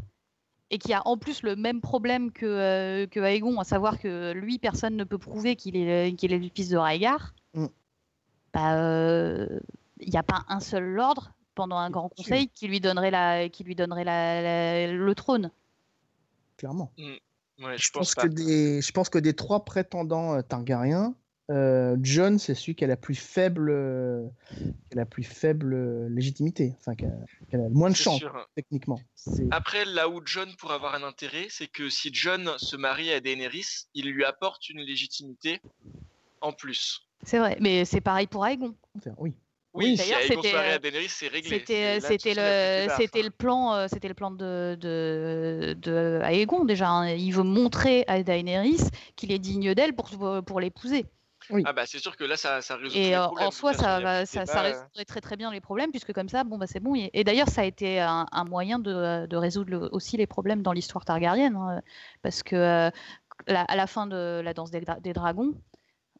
[0.71, 4.33] et qui a en plus le même problème que, euh, que Aegon, à savoir que
[4.33, 7.67] lui, personne ne peut prouver qu'il est, qu'il est le fils de Rhaegar, mm.
[8.53, 9.61] bah, il euh,
[10.07, 13.63] n'y a pas un seul lord pendant un grand conseil qui lui donnerait, la, qui
[13.63, 15.51] lui donnerait la, le trône.
[16.57, 16.91] Clairement.
[16.99, 17.15] Mm.
[17.59, 21.15] Je, je, pense, que des, je pense que des trois prétendants euh, Targaryens,
[21.51, 24.27] euh, John, c'est celui qui a la plus faible, euh,
[24.93, 27.11] la plus faible légitimité, enfin qui a,
[27.53, 28.23] le moins de chance
[28.55, 28.99] techniquement.
[29.51, 33.21] Après, là où John pourrait avoir un intérêt, c'est que si John se marie à
[33.21, 35.61] Daenerys, il lui apporte une légitimité
[36.41, 37.07] en plus.
[37.23, 38.75] C'est vrai, mais c'est pareil pour Aegon.
[39.19, 39.35] Oui.
[39.75, 41.59] Oui, d'ailleurs, c'était à Daenerys, c'est réglé.
[42.01, 46.89] C'était le c'était le plan euh, c'était le plan de, de, de Aegon déjà.
[46.89, 47.11] Hein.
[47.11, 50.09] Il veut montrer à Daenerys qu'il est digne d'elle pour
[50.45, 51.07] pour l'épouser.
[51.65, 53.49] Ah bah c'est sûr que là ça, ça résout et les problèmes.
[53.49, 56.57] en soi ça, ça, ça, résoudrait très très bien les problèmes puisque comme ça bon
[56.57, 60.27] bah c'est bon et, d'ailleurs ça a été un, moyen de, de, résoudre aussi les
[60.27, 61.83] problèmes dans l'histoire targarienne hein,
[62.23, 62.91] parce que euh,
[63.47, 65.55] à la fin de la danse des, dragons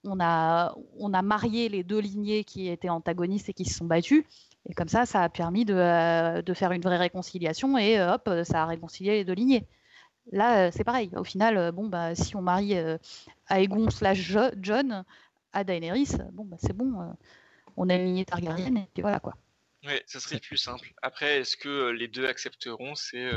[0.05, 3.85] on a on a marié les deux lignées qui étaient antagonistes et qui se sont
[3.85, 4.27] battues
[4.69, 8.15] et comme ça ça a permis de, euh, de faire une vraie réconciliation et euh,
[8.15, 9.67] hop ça a réconcilié les deux lignées.
[10.33, 11.11] Là, c'est pareil.
[11.17, 12.75] Au final, bon, bah, si on marie
[13.51, 15.05] Aegon slash John
[15.53, 17.15] à Daenerys, bon, bah, c'est bon,
[17.77, 19.35] on a une Targaryen et puis voilà quoi.
[19.85, 20.95] Oui, ça serait plus simple.
[21.03, 23.29] Après, est-ce que les deux accepteront C'est.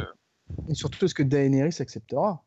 [0.70, 2.42] Et surtout, est-ce que Daenerys acceptera?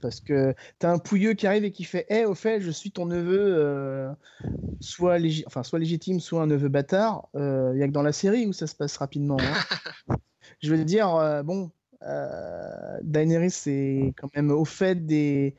[0.00, 2.90] Parce que t'as un pouilleux qui arrive et qui fait Eh, au fait, je suis
[2.90, 4.08] ton neveu,
[4.80, 7.28] soit, enfin, soit légitime, soit un neveu bâtard.
[7.34, 9.38] Il n'y a que dans la série où ça se passe rapidement.
[9.40, 10.16] Hein.
[10.62, 11.70] je veux dire, bon,
[12.02, 15.56] euh, Daenerys est quand même au fait des,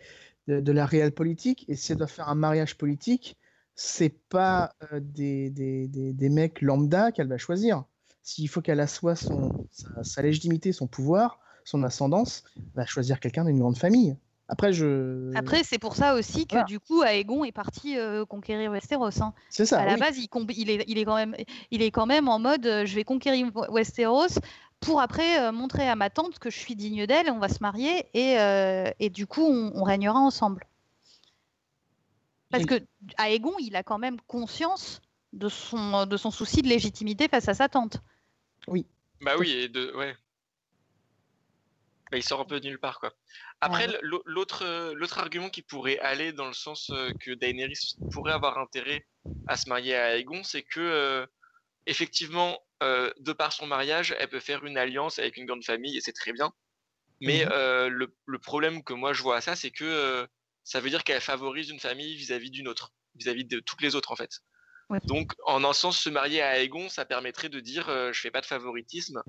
[0.48, 3.38] de, la réelle politique, et si elle doit faire un mariage politique,
[3.76, 7.84] c'est pas euh, des, des, des, mecs lambda qu'elle va choisir.
[8.22, 9.68] S'il faut qu'elle assoie son,
[10.04, 14.16] sa, légitimité, son pouvoir, son ascendance, elle va choisir quelqu'un d'une grande famille.
[14.50, 15.32] Après, je...
[15.36, 19.22] Après, c'est pour ça aussi que du coup, Aegon est parti euh, conquérir Westeros.
[19.22, 19.34] Hein.
[19.50, 19.80] C'est ça.
[19.80, 20.28] À la base, il,
[20.58, 21.36] il, est, il, est quand même,
[21.70, 24.40] il est quand même en mode je vais conquérir Westeros
[24.80, 27.60] pour après euh, montrer à ma tante que je suis digne d'elle, on va se
[27.62, 30.66] marier et, euh, et du coup on, régnera ensemble.
[32.50, 32.82] Parce que
[33.20, 35.02] Aegon, il a quand même conscience
[35.34, 38.02] de son, de son souci de légitimité face à sa tante.
[38.68, 38.88] Oui.
[39.22, 40.16] Bah oui, et de ouais.
[42.12, 43.14] Bah, il sort un peu de nulle part quoi.
[43.62, 48.58] Après l'autre l'autre argument qui pourrait aller dans le sens euh, que Daenerys pourrait avoir
[48.58, 49.06] intérêt
[49.48, 51.28] à se marier à Aegon, c'est que
[51.86, 55.98] effectivement euh, de par son mariage, elle peut faire une alliance avec une grande famille
[55.98, 56.52] et c'est très bien.
[57.20, 60.26] Mais mmh euh, le, problème que moi je vois à ça, c'est que euh,
[60.64, 64.12] ça veut dire qu'elle favorise une famille vis-à-vis d'une autre, vis-à-vis de toutes les autres
[64.14, 64.40] en fait.
[65.04, 68.42] Donc en un sens, se marier à Aegon, ça permettrait de dire je fais pas
[68.42, 69.22] de favoritisme.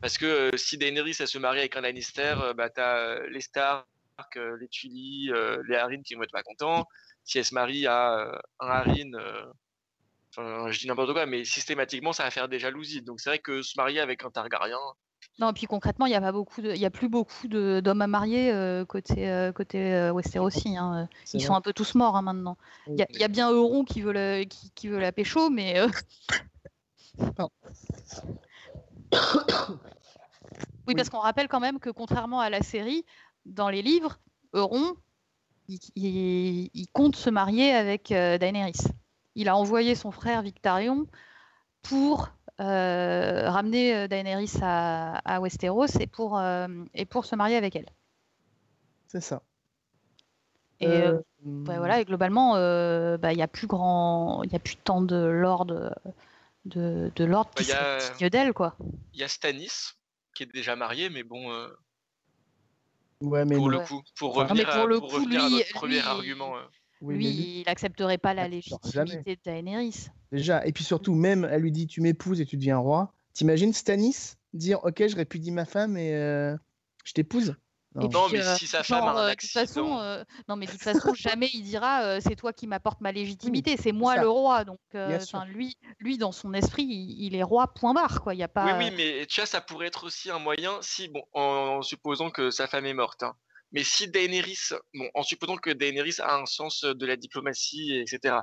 [0.00, 3.86] Parce que si Daenerys elle se marie avec un Lannister, bah t'as les Stark,
[4.34, 5.30] les Tully,
[5.68, 6.86] les Haryn qui vont être pas contents.
[7.24, 9.12] Si elle se marie à un Haryn
[10.36, 13.00] Enfin, je dis n'importe quoi, mais systématiquement, ça va faire des jalousies.
[13.02, 14.76] Donc c'est vrai que se marier avec un Targaryen.
[15.38, 18.02] Non, et puis concrètement, il n'y a pas beaucoup il y a plus beaucoup d'hommes
[18.02, 20.76] à marier euh, côté euh, côté euh, Westeros aussi.
[20.76, 21.08] Hein.
[21.32, 22.56] Ils sont un peu tous morts hein, maintenant.
[22.86, 25.80] Il y, a bien Euron qui veut la, qui, qui veut la pécho, mais.
[30.86, 33.04] oui, parce qu'on rappelle quand même que contrairement à la série,
[33.44, 34.18] dans les livres,
[34.52, 34.94] Euron,
[35.68, 38.86] il, il compte se marier avec Daenerys
[39.36, 41.06] il a envoyé son frère Victarion
[41.82, 47.76] pour euh, ramener euh, Daenerys à, Westeros et pour, euh, et pour se marier avec
[47.76, 47.86] elle.
[49.06, 49.42] C'est ça.
[50.80, 51.04] Et
[51.42, 55.16] bah, voilà, et globalement, bah, il n'y a plus grand, il a plus tant de
[55.16, 55.66] lords
[56.66, 58.76] de, de, de lord qui bah, d'elle, quoi.
[59.14, 59.94] Il y a Stannis
[60.34, 61.50] qui est déjà marié, mais bon.
[63.22, 66.54] Ouais, mais pour le coup, pour revenir, à, notre premier argument
[67.00, 70.08] lui, il n'accepterait pas la légitimité de Daenerys.
[70.32, 73.12] Déjà, et puis surtout, même, elle lui dit Tu m'épouses et tu deviens roi.
[73.32, 76.56] T'imagines Stanis dire Ok, je répudie ma femme et euh,
[77.04, 77.56] je t'épouse?
[77.96, 80.70] Non, mais si sa femme a un euh, de toute façon, euh, non, mais de
[80.70, 84.64] toute façon, jamais il dira c'est toi qui m'apporte ma légitimité, c'est moi le roi.
[84.64, 84.80] Donc,
[85.46, 87.72] lui, lui, dans son esprit, il, est roi.
[87.74, 88.34] Point barre, quoi.
[88.34, 88.64] Y a pas.
[88.64, 92.30] Oui, oui, mais tu vois, ça pourrait être aussi un moyen si, bon, en, supposant
[92.30, 93.22] que sa femme est morte.
[93.22, 93.34] Hein,
[93.72, 98.36] mais si Daenerys, bon, en supposant que Daenerys a un sens de la diplomatie, etc.,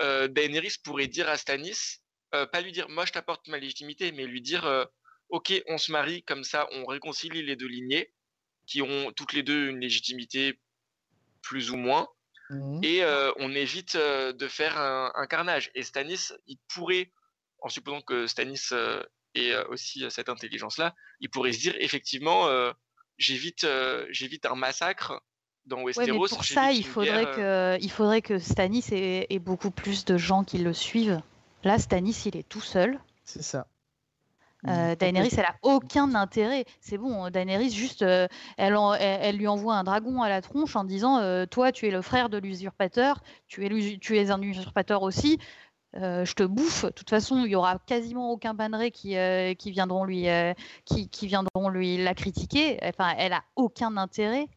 [0.00, 2.00] euh, Daenerys pourrait dire à Stannis,
[2.34, 4.84] euh, pas lui dire moi je t'apporte ma légitimité, mais lui dire euh,
[5.30, 8.12] ok on se marie comme ça on réconcilie les deux lignées
[8.68, 10.60] qui ont toutes les deux une légitimité
[11.42, 12.06] plus ou moins
[12.50, 12.80] mmh.
[12.84, 13.02] et
[13.38, 15.70] on évite de faire un, carnage.
[15.74, 17.10] Et Stannis il pourrait,
[17.60, 18.70] en supposant que Stannis
[19.34, 22.46] ait aussi cette intelligence là, il pourrait se dire effectivement
[23.18, 25.20] j'évite euh, j'évite un massacre
[25.66, 26.06] dans Westeros.
[26.06, 30.16] mais pour ça, il faudrait, euh, que, il faudrait que Stannis ait, beaucoup plus de
[30.16, 31.20] gens qui le suivent.
[31.62, 32.98] Là, Stannis, il est tout seul.
[33.24, 33.66] C'est ça.
[34.66, 36.64] Euh, Daenerys, elle a aucun intérêt.
[36.80, 38.28] C'est bon, Daenerys, juste, elle,
[38.58, 42.28] elle, lui envoie un dragon à la tronche en disant Toi, tu es le frère
[42.28, 45.38] de l'usurpateur, tu es, tu es un usurpateur aussi,
[45.96, 46.84] euh, je te bouffe.
[46.84, 50.52] De toute façon, il y aura quasiment aucun banneré qui, euh, qui viendront lui euh,
[50.84, 52.78] qui, qui, viendront lui la critiquer.
[52.82, 54.48] Enfin, elle a aucun intérêt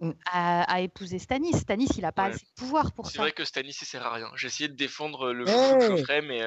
[0.00, 0.10] mm.
[0.32, 1.52] à, épouser Stanis.
[1.52, 3.12] Stanis, il a pas assez de pouvoir pour ça.
[3.12, 4.28] C'est vrai que Stanis, il sert à rien.
[4.34, 6.42] J'ai essayé de défendre le hey que mais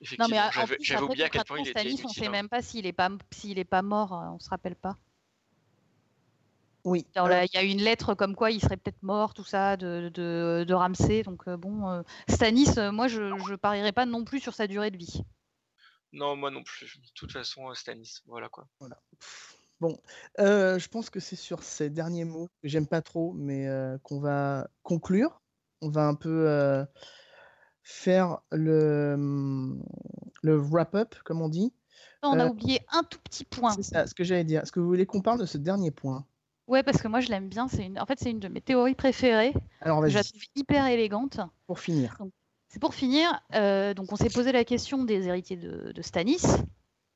[0.00, 2.86] effectivement, j'avais oublié à quel point il était Stanis, on ne sait même pas s'il
[2.86, 4.12] est pas s'il est pas mort.
[4.12, 4.96] On se rappelle pas.
[6.84, 7.06] Oui.
[7.16, 10.08] Euh il y a une lettre comme quoi il serait peut-être mort, tout ça, de,
[10.08, 11.22] de, Ramsay.
[11.22, 14.90] Donc euh, bon, euh, Stanis, moi je ne parierais pas non plus sur sa durée
[14.90, 15.22] de vie.
[16.12, 16.96] Non, moi non plus.
[16.96, 18.66] De toute façon, Stanis, voilà quoi.
[18.80, 18.98] Voilà.
[19.80, 19.96] Bon,
[20.38, 23.68] je pense que c'est sur ces derniers mots que j'aime pas trop, mais
[24.02, 25.40] qu'on va conclure.
[25.80, 26.86] On va un peu
[27.88, 29.82] faire le, hum,
[30.42, 31.72] le wrap-up, comme on dit.
[32.22, 33.72] On a oublié un tout petit point.
[33.72, 34.62] C'est ça, ce que j'allais dire.
[34.62, 36.26] Est-ce que vous voulez qu'on parle de ce dernier point?
[36.66, 37.66] Ouais, parce que moi je l'aime bien.
[37.66, 37.98] C'est une...
[37.98, 39.54] En fait, c'est une de mes théories préférées.
[39.80, 41.40] Alors, je la trouve hyper élégante.
[41.66, 42.18] Pour finir.
[42.68, 43.40] C'est pour finir.
[43.54, 46.44] Euh, donc, on s'est posé la question des héritiers de, Stanis.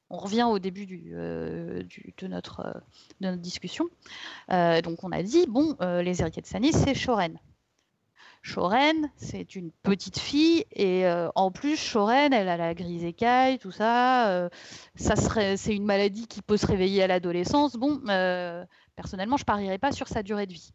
[0.08, 1.82] On revient au début du, euh,
[2.18, 2.80] de, notre, euh,
[3.20, 3.84] de, notre, discussion.
[4.48, 7.38] donc, on a dit bon, les héritiers de Stanis, c'est Shoren.
[8.42, 11.04] Shoren, c'est une petite fille et
[11.36, 14.50] en plus Shoren, elle a la grise écaille, tout ça.
[14.98, 17.74] serait, c'est une maladie qui peut se réveiller à l'adolescence.
[17.76, 18.00] Bon,
[18.96, 20.72] Personnellement, je parierais pas sur sa durée de vie.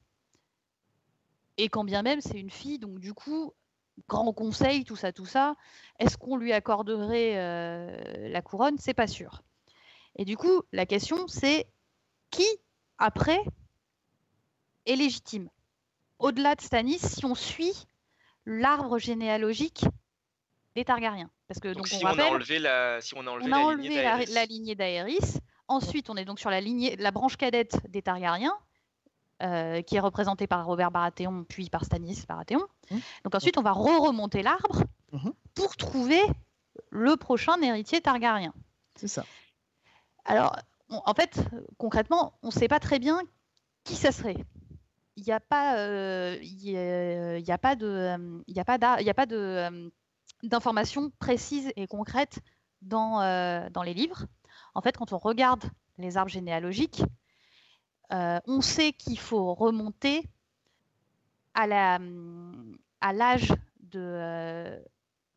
[1.58, 3.54] Et quand bien même c'est une fille, donc du coup,
[4.08, 5.56] grand conseil, tout ça, tout ça,
[6.00, 8.78] est-ce qu'on lui accorderait euh, la couronne?
[8.78, 9.44] C'est pas sûr.
[10.16, 11.68] Et du coup, la question c'est
[12.32, 12.48] qui
[12.98, 13.40] après
[14.86, 15.50] est légitime?
[16.20, 17.86] Au-delà de Stanis, si on suit
[18.46, 19.86] l'arbre généalogique
[20.76, 21.30] des Targaryens.
[21.48, 24.04] Parce que donc, si, on, a enlevé la, si on a enlevé,
[24.34, 28.58] la, lignée d'Aéris, Ensuite, on est donc sur la, lignée, la branche cadette des Targaryens,
[29.44, 32.66] euh, qui est représentée par Robert Baratheon, puis par Stannis Baratheon.
[32.90, 32.98] Mmh.
[33.26, 35.30] Donc ensuite, on va re-remonter l'arbre mmh.
[35.56, 36.22] pour trouver
[36.90, 38.54] le prochain héritier Targaryen.
[38.96, 39.26] C'est ça.
[40.24, 40.56] Alors,
[40.90, 41.40] en fait,
[41.78, 43.22] concrètement, on ne sait pas très bien
[43.84, 44.38] qui ça serait.
[45.18, 49.36] Il n'y a pas, euh, il a, pas de, il a pas, a pas de
[49.36, 49.90] euh,
[50.44, 52.40] d'informations précises et concrètes
[52.82, 54.26] dans, dans les livres.
[54.76, 55.64] En fait, quand on regarde
[55.98, 57.02] les arbres généalogiques,
[58.14, 60.24] euh, on sait qu'il faut remonter
[61.54, 64.80] à l'âge de euh,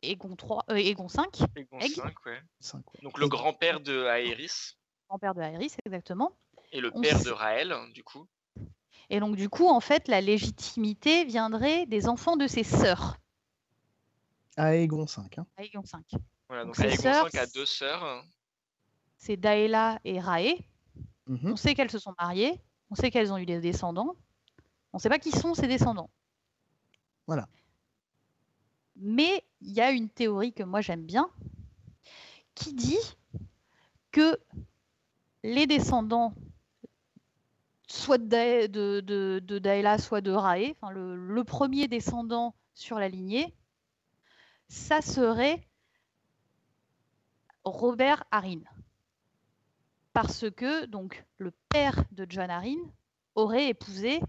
[0.03, 1.41] Aegon, 3, euh, Aegon 5.
[1.57, 2.41] Aegon 5, ouais.
[3.03, 4.77] Donc le grand-père de Aerys.
[5.09, 6.33] Grand-père de Aerys, exactement.
[6.73, 8.29] Et le père de Raël, du coup.
[9.11, 13.17] Et donc du coup, en fait, la légitimité viendrait des enfants de ses sœurs.
[14.57, 15.39] Aegon 5.
[15.39, 15.47] Hein.
[15.59, 16.05] Aegon 5.
[16.49, 18.25] Voilà, donc, Donc, ses Aegon sœurs, 5 a deux sœurs.
[19.17, 20.55] C'est Daela et Rae.
[21.27, 21.53] Mhm.
[21.53, 24.17] On sait qu'elles se sont mariées, on sait qu'elles ont eu des descendants.
[24.93, 26.11] On ne sait pas qui sont ces descendants.
[27.27, 27.49] Voilà.
[28.97, 31.31] Mais il y a une théorie que moi j'aime bien
[32.55, 32.99] qui dit
[34.11, 34.39] que
[35.43, 36.35] les descendants
[37.91, 43.53] soit de, de, soit de Rae, enfin le, premier descendant sur la lignée,
[44.69, 45.67] ça serait
[47.65, 48.61] Robert Harrin.
[50.13, 52.79] Parce que donc le père de John Harrin
[53.35, 54.21] aurait épousé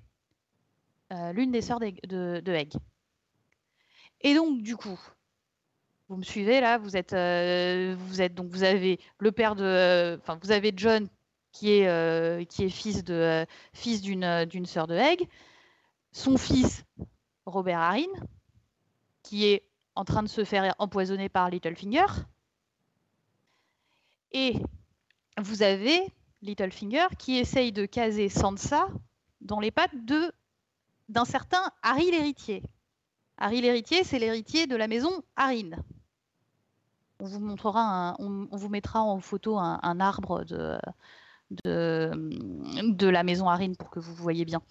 [1.14, 2.74] euh, l'une des sœurs de, Egg.
[4.22, 5.00] Et donc du coup,
[6.10, 9.64] vous me suivez là, vous êtes, euh, vous êtes donc vous avez le père de,
[9.64, 11.08] euh, enfin vous avez John
[11.52, 15.28] qui est euh, qui est fils euh, euh, d'une sœur de Egg,
[16.12, 16.86] son fils
[17.46, 18.12] Robert Harrin
[19.24, 19.64] qui est
[19.96, 22.06] en train de se faire empoisonner par Littlefinger.
[24.32, 24.56] Et
[25.38, 26.02] vous avez
[26.42, 28.88] Littlefinger qui essaye de caser Sansa
[29.42, 29.92] dans les pattes
[31.10, 32.64] d'un certain Harry l'héritier.
[33.38, 35.72] Harry l'héritier, c'est l'héritier de la maison Harrin.
[37.20, 40.80] On vous montrera, on, vous mettra en photo un arbre de,
[41.66, 42.12] de,
[42.92, 44.62] de la maison Harrin pour que vous voyez bien.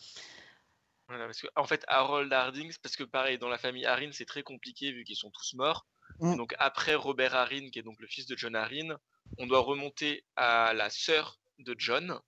[1.09, 4.26] Voilà, parce que, en fait, Harold Harding, parce que pareil, dans la famille Harrin, c'est
[4.26, 5.87] très compliqué vu qu'ils sont tous morts.
[6.20, 6.37] Mm.
[6.37, 8.97] Donc après Robert Harrin, qui est donc le fils de John Harrin,
[9.39, 12.18] on doit remonter à la sœur de John,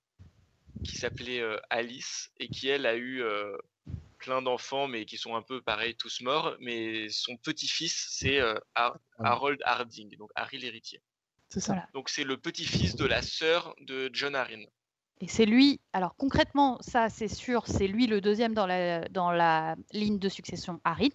[0.83, 3.55] qui s'appelait euh, Alice, et qui elle a eu euh,
[4.17, 6.55] plein d'enfants, mais qui sont un peu pareil, tous morts.
[6.59, 9.31] Mais son petit-fils, c'est euh, Har- Ah.
[9.31, 11.01] Harold Harding, donc Harry l'héritier.
[11.53, 11.73] C'est ça.
[11.73, 11.87] Voilà.
[11.93, 14.63] Donc c'est le petit-fils de la sœur de John Harrin.
[15.21, 19.31] Et c'est lui, alors concrètement, ça c'est sûr, c'est lui le deuxième dans la, dans
[19.31, 21.09] la ligne de succession Harrin.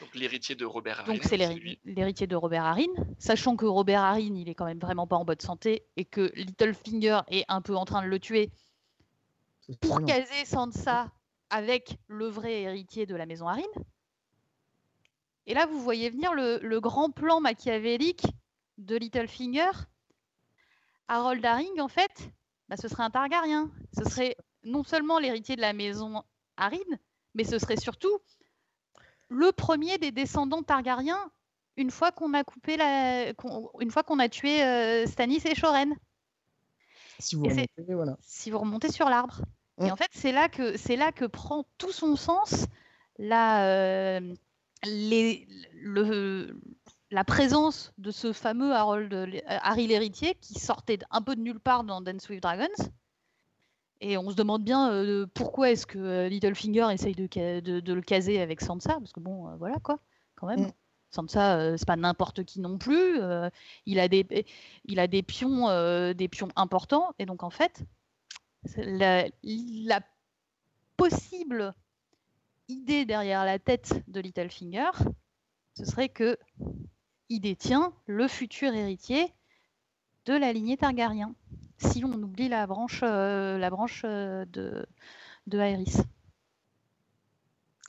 [0.00, 1.12] Donc l'héritier de Robert Harrin.
[1.12, 1.36] Donc c'est
[1.84, 2.86] l'héritier de Robert Harrin,
[3.18, 6.30] sachant que Robert Harrin, il est quand même vraiment pas en bonne santé et que
[6.36, 8.52] Littlefinger est un peu en train de le tuer
[9.80, 11.10] pour vraiment- caser Sansa
[11.50, 13.62] avec le vrai héritier de la maison Harrin.
[15.46, 18.22] Et là, vous voyez venir le, le grand plan machiavélique
[18.78, 19.70] de Littlefinger.
[21.08, 22.30] Harold Harring, en fait,
[22.68, 23.70] bah, ce serait un Targaryen.
[23.96, 26.22] Ce serait non seulement l'héritier de la maison
[26.56, 26.78] Harrin,
[27.34, 28.18] mais ce serait surtout
[29.28, 31.30] le premier des descendants Targaryens
[31.76, 35.54] une fois qu'on a coupé la, qu'on- une fois qu'on a tué euh, Stannis et
[35.56, 35.92] Shoren
[37.18, 38.16] Si vous Et remontez, voilà.
[38.20, 39.40] si vous remontez sur l'arbre.
[39.80, 39.92] Et Mm.
[39.92, 42.66] en fait, c'est là que c'est là que prend tout son sens
[43.18, 44.34] la, euh,
[44.84, 46.60] les- le-
[47.14, 51.60] la présence de ce fameux Harold, euh, Harry l'héritier qui sortait un peu de nulle
[51.60, 52.66] part dans Dance with Dragons.
[54.00, 57.78] Et on se demande bien euh, pourquoi est-ce que euh, Littlefinger essaye de, ca- de-
[57.78, 60.00] de le caser avec Sansa, parce que bon, euh, voilà quoi,
[60.34, 60.62] quand même.
[60.62, 60.72] Mm.
[61.12, 63.20] Sansa, euh, c'est pas n'importe qui non plus.
[63.86, 64.44] il a des,
[64.84, 65.68] il a des pions,
[66.12, 67.84] des pions importants, et donc en fait,
[68.76, 70.00] la
[70.96, 71.72] possible
[72.68, 74.90] idée derrière la tête de Littlefinger,
[75.78, 76.36] ce serait que
[77.28, 79.32] il détient le futur héritier
[80.26, 81.34] de la lignée Targaryen.
[81.78, 84.86] Si on oublie la branche, euh, la branche euh, de,
[85.46, 85.96] de Aerys.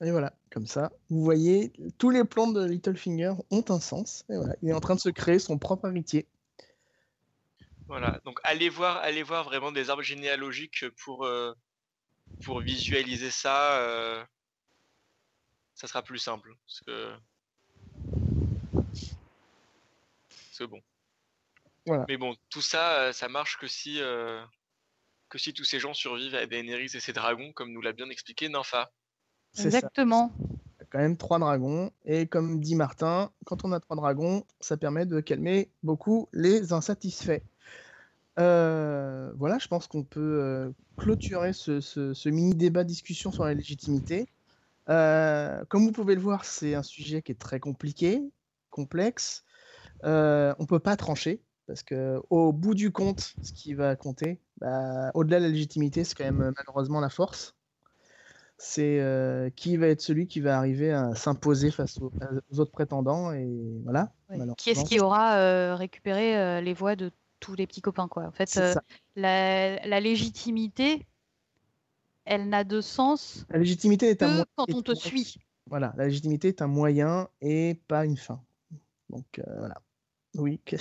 [0.02, 4.26] Et voilà, comme ça, vous voyez, tous les plans de Littlefinger ont un sens.
[4.30, 6.28] Et voilà, il est en train de se créer son propre héritier.
[7.88, 11.54] Voilà, donc allez voir, allez voir vraiment des arbres généalogiques pour, euh,
[12.44, 13.80] pour visualiser ça.
[13.80, 14.24] euh,
[15.76, 16.54] ça sera plus simple.
[16.66, 17.16] Parce que.
[20.58, 20.80] C'est bon.
[21.86, 22.06] Voilà.
[22.08, 24.41] Mais bon, tout ça, euh, ça marche que si, euh,
[25.28, 28.10] que si tous ces gens survivent à Daenerys et ses dragons, comme nous l'a bien
[28.10, 28.89] expliqué Nympha.
[29.51, 29.64] Ça.
[29.66, 30.32] Exactement.
[30.39, 31.91] Il y a quand même trois dragons.
[32.06, 36.72] Et comme dit Martin, quand on a trois dragons, ça permet de calmer beaucoup les
[36.72, 37.43] insatisfaits.
[38.39, 43.43] Euh, voilà, je pense qu'on peut euh, clôturer ce, ce- ce mini débat discussion sur
[43.43, 44.30] la légitimité.
[44.88, 48.22] Euh, comme vous pouvez le voir, c'est un sujet qui est très compliqué,
[48.70, 49.43] complexe.
[50.04, 54.39] Euh, on peut pas trancher parce que au bout du compte, ce qui va compter,
[54.58, 57.56] bah, au-delà de la légitimité, c'est quand même euh, malheureusement la force.
[58.58, 62.14] C'est euh, qui va être celui qui va arriver à s'imposer face aux,
[62.52, 64.14] aux autres prétendants et voilà.
[64.30, 64.38] Ouais.
[64.58, 68.32] Qui est-ce qui aura euh, récupéré les voix de tous les petits copains quoi En
[68.32, 68.58] fait,
[69.18, 71.06] la, la légitimité,
[72.24, 75.36] elle n'a de sens La légitimité est que quand on te suit.
[75.68, 78.41] Voilà, la légitimité est un moyen et pas une fin.
[79.10, 79.82] Donc euh, voilà.
[80.36, 80.60] Oui.
[80.66, 80.76] que-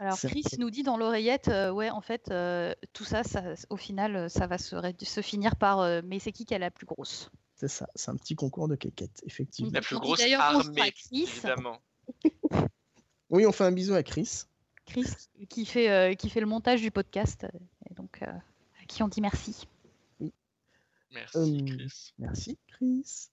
[0.00, 3.76] Alors Chris nous dit dans l'oreillette, euh, ouais, en fait, euh, tout ça, ça, au
[3.76, 6.86] final, ça va se, se finir par, euh, mais c'est qui qui est la plus
[6.86, 7.30] grosse?
[7.54, 9.70] C'est ça, c'est un petit concours de quéquette, effectivement.
[9.72, 11.80] La plus grosse armée, évidemment.
[13.30, 14.42] oui, on fait un bisou à Chris.
[14.86, 15.06] Chris
[15.48, 17.46] qui fait, euh, qui fait le montage du podcast,
[17.88, 18.42] et donc à
[18.88, 19.66] qui on dit merci.
[21.12, 22.12] Merci, Chris.
[22.18, 23.28] Merci, Chris.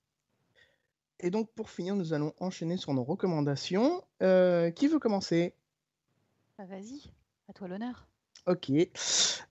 [1.21, 4.03] Et donc, pour finir, nous allons enchaîner sur nos recommandations.
[4.19, 5.55] qui veut commencer?
[6.57, 7.11] Bah, Vas-y,
[7.47, 8.07] à toi l'honneur.
[8.47, 8.71] Ok.
[8.71, 8.85] Euh,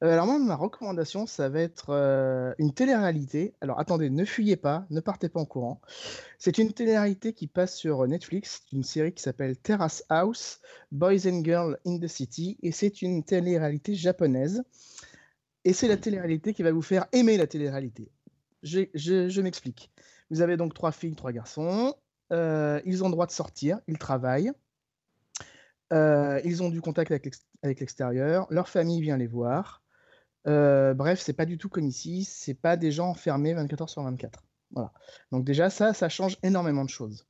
[0.01, 3.55] alors moi, ma recommandation, ça va être euh, une télé-réalité.
[3.61, 5.81] Alors attendez, ne fuyez pas, ne partez pas en courant.
[6.39, 10.61] C'est une télé-réalité qui passe sur Netflix, une série qui s'appelle Terrace House,
[10.91, 14.65] Boys and Girls in the City, et c'est une télé-réalité japonaise.
[15.65, 18.11] Et c'est la télé-réalité qui va vous faire aimer la télé-réalité.
[18.63, 19.91] Je, je, m'explique.
[20.31, 21.95] Vous avez donc trois filles, trois garçons.
[22.33, 24.53] Euh, ils ont le droit de sortir, ils travaillent.
[25.93, 29.81] ils ont du contact avec l'extérieur, leur famille vient les voir.
[30.47, 33.91] Euh, bref, c'est pas du tout comme ici, c'est pas des gens enfermés 24 heures
[33.91, 34.43] sur 24.
[34.73, 34.93] Voilà.
[35.33, 37.27] Donc déjà ça, ça change énormément de choses.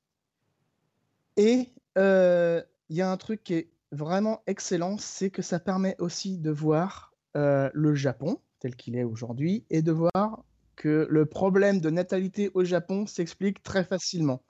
[1.37, 5.97] Et euh, il y a un truc qui est vraiment excellent, c'est que ça permet
[5.99, 10.45] aussi de voir euh, le Japon tel qu'il est aujourd'hui et de voir
[10.81, 14.43] que le problème de natalité au Japon s'explique très facilement.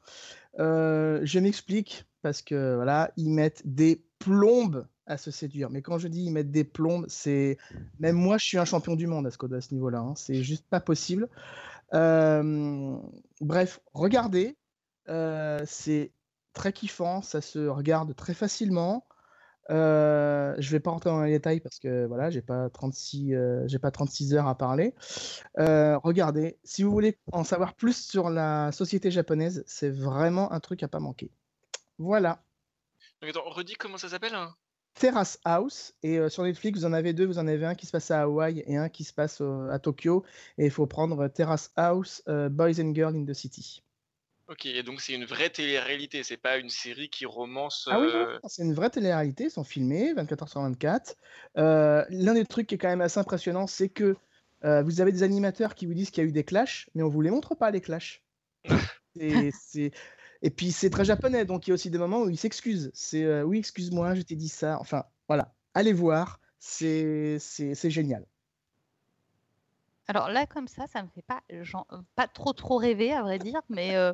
[0.57, 5.70] je m'explique parce que voilà, ils mettent des plombes à se séduire.
[5.70, 7.59] Mais quand je dis ils mettent des plombes, c'est
[7.99, 9.99] même moi je suis un champion du monde à ce, niveau-là.
[9.99, 10.14] Hein.
[10.14, 11.28] C'est juste pas possible.
[11.91, 14.57] bref, regardez,
[15.66, 16.12] c'est
[16.53, 19.05] très kiffant, ça se regarde très facilement.
[19.71, 23.35] Euh, je vais pas rentrer dans les détails parce que voilà, j'ai pas 36,
[23.66, 24.95] j'ai pas 36 heures à parler.
[25.57, 30.83] regardez, si vous voulez en savoir plus sur la société japonaise, c'est vraiment un truc
[30.83, 31.31] à pas manquer.
[31.99, 32.43] Voilà.
[33.23, 34.55] redis comment ça s'appelle hein?
[34.95, 35.95] Terrace House.
[36.03, 37.27] Et euh, sur Netflix, vous en avez deux.
[37.27, 39.41] Vous en avez un qui se passe à Hawaï et un qui se passe
[39.71, 40.25] à Tokyo.
[40.59, 43.83] Et il faut prendre Terrace House, euh, Boys and Girls in the City.
[44.51, 47.89] Ok, donc c'est une vraie télé-réalité, c'est pas une série qui romance.
[47.91, 51.17] Ah oui, euh, c'est une vraie télé-réalité, ils sont filmés 24 h sur 24.
[51.55, 54.17] L'un des trucs qui est quand même assez impressionnant, c'est que
[54.63, 57.09] vous avez des animateurs qui vous disent qu'il y a eu des clashs, mais on
[57.09, 58.23] vous les montre pas les clashs.
[59.15, 59.93] c'est
[60.43, 62.91] et puis c'est très japonais, donc il y a aussi des moments où il s'excuse.
[62.95, 64.79] C'est euh, oui, excuse-moi, je t'ai dit ça.
[64.81, 67.39] Enfin, voilà, allez voir, c'est
[67.85, 68.27] génial.
[70.11, 71.87] Alors là, comme ça, ça me fait pas, genre,
[72.17, 74.13] pas trop trop rêver, à vrai dire, mais euh,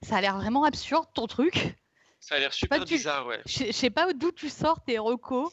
[0.00, 1.76] ça a l'air vraiment absurde ton truc.
[2.18, 3.42] Ça a l'air super bizarre, ouais.
[3.44, 5.52] Je sais pas d'où tu sors tes recos.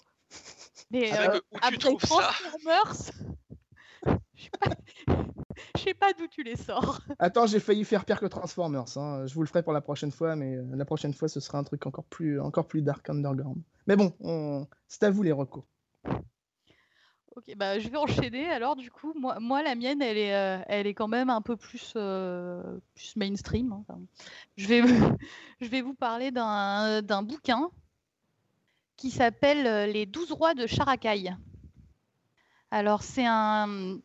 [0.91, 2.93] Mais euh, après Transformers,
[4.05, 4.69] je sais pas,
[5.75, 7.01] je sais pas d'où tu les sors.
[7.19, 8.97] Attends, j'ai failli faire pire que Transformers.
[8.97, 9.27] Hein.
[9.27, 11.57] Je vous le ferai pour la prochaine fois, mais euh, la prochaine fois, ce sera
[11.57, 13.61] un truc encore plus, encore plus dark underground.
[13.87, 15.65] Mais bon, c'est à vous les recos.
[17.35, 18.49] Ok, bah je vais enchaîner.
[18.49, 21.55] Alors du coup, moi, la mienne, elle est, euh, elle est quand même un peu
[21.55, 23.71] plus, euh, plus mainstream.
[23.71, 23.99] Hein.
[24.57, 24.81] je vais,
[25.61, 27.69] je vais vous parler d'un bouquin
[28.97, 31.35] qui s'appelle Les douze rois de Characaille.
[32.71, 33.97] Alors c'est un,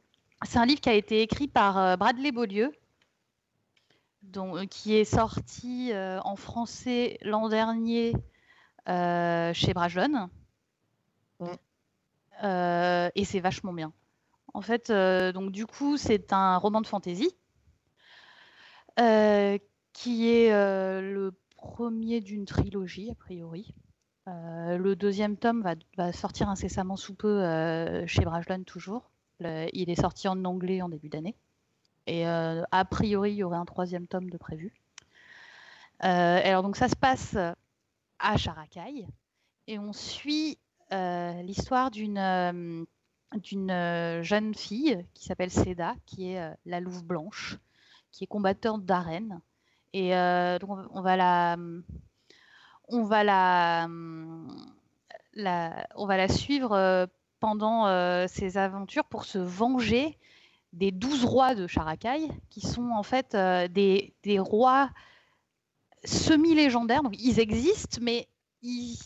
[0.55, 2.73] un livre qui a été écrit par euh, Bradley Beaulieu,
[4.37, 8.13] euh, qui est sorti euh, en français l'an dernier
[8.87, 10.31] chez Brajlon.
[12.43, 13.93] Et c'est vachement bien.
[14.55, 17.35] En fait, donc du coup, c'est un roman de fantasy
[19.93, 23.75] qui est le premier d'une trilogie, a priori.
[24.27, 25.63] le deuxième tome
[25.97, 27.43] va, sortir incessamment sous peu
[28.07, 29.11] chez Brajlon toujours
[29.41, 31.37] il est sorti en anglais en début d'année.
[32.07, 34.73] Et euh, a priori, il y aurait un troisième tome de prévu.
[36.05, 37.37] Euh, alors donc ça se passe
[38.19, 39.09] à Characaille
[39.67, 42.87] et on suit euh, l'histoire d'une
[43.35, 47.59] d'une jeune fille qui s'appelle Seda, qui est la louve blanche,
[48.13, 49.41] qui est combattante d'arène.
[49.93, 50.11] Et
[50.61, 51.57] donc on va la
[52.89, 53.89] on va la,
[55.97, 57.09] on va la suivre
[57.41, 60.19] pendant euh, ses aventures pour se venger
[60.73, 64.91] des douze rois de Characaille, qui sont en fait euh, des, rois
[66.05, 67.03] semi-légendaires.
[67.03, 68.29] Donc ils existent, mais
[68.63, 68.99] ils,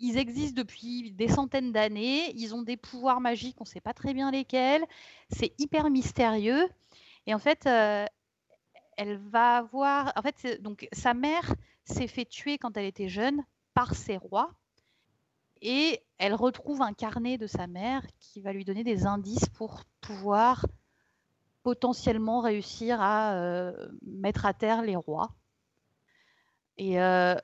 [0.00, 2.32] existent depuis des centaines d'années.
[2.36, 4.84] Ils ont des pouvoirs magiques, on ne sait pas très bien lesquels.
[5.30, 6.68] C'est hyper mystérieux.
[7.26, 8.06] Et en fait, euh,
[8.96, 10.12] elle va avoir.
[10.16, 11.54] En fait, donc sa mère
[11.84, 13.42] s'est fait tuer quand elle était jeune
[13.74, 14.50] par ses rois
[15.64, 19.82] et elle retrouve un carnet de sa mère qui va lui donner des indices pour
[20.02, 20.66] pouvoir
[21.62, 25.34] potentiellement réussir à euh, mettre à terre les rois.
[26.76, 27.34] Et euh,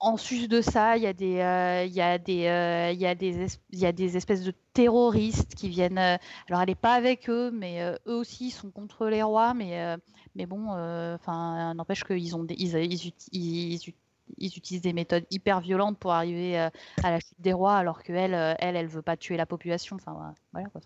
[0.00, 3.00] en sus de ça, il y a des, euh, il y a des, euh, il
[3.00, 5.98] y a des, il y a des espèces de terroristes qui viennent.
[5.98, 6.16] euh,
[6.48, 9.54] alors, elle n'est pas avec eux, mais eux aussi sont contre les rois.
[9.54, 9.96] Mais,
[10.36, 10.68] mais bon,
[11.14, 13.94] enfin, n'empêche qu'ils ont, des, ils, ils, ils,
[14.36, 16.70] ils utilisent des méthodes hyper violentes pour arriver à
[17.02, 19.96] la chute des rois, alors que elle, elle, veut pas tuer la population.
[19.96, 20.80] Enfin, voilà quoi.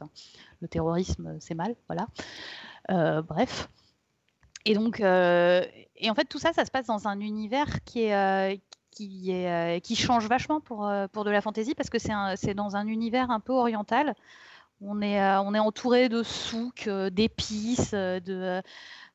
[0.61, 2.07] Le terrorisme, c'est mal, voilà.
[3.23, 3.69] Bref.
[4.65, 8.63] Et donc, et en fait, tout ça, ça se passe dans un univers qui est,
[9.01, 12.87] euh, qui change vachement pour, euh, pour de la fantasy parce que c'est dans un
[12.87, 14.15] univers un peu oriental.
[14.81, 18.63] On est, euh, on est entouré de souks, d'épices, de,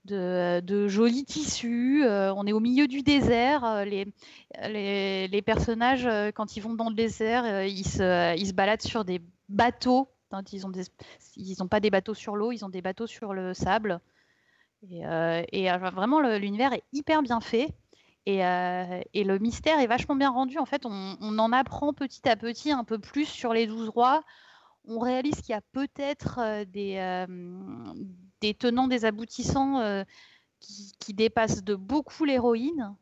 [0.05, 2.05] de, jolis tissus.
[2.07, 3.85] on est au milieu du désert.
[3.85, 4.07] les,
[4.69, 9.05] les, les personnages, quand ils vont dans le désert, ils, se, ils se baladent sur
[9.05, 10.09] des bateaux.
[10.31, 10.71] Hein, Ils n'ont
[11.35, 13.99] ils ont pas des bateaux sur l'eau, ils ont des bateaux sur le sable.
[14.89, 17.75] Et, vraiment, l'univers est hyper bien fait.
[18.27, 20.57] Et, euh, et le mystère est vachement bien rendu.
[20.57, 24.21] En fait, on, en apprend petit à petit un peu plus sur les douze rois.
[24.85, 27.25] On réalise qu'il y a peut-être euh, des, euh,
[28.41, 30.03] des tenants, des aboutissants
[30.59, 32.97] qui, dépassent de beaucoup l'héroïne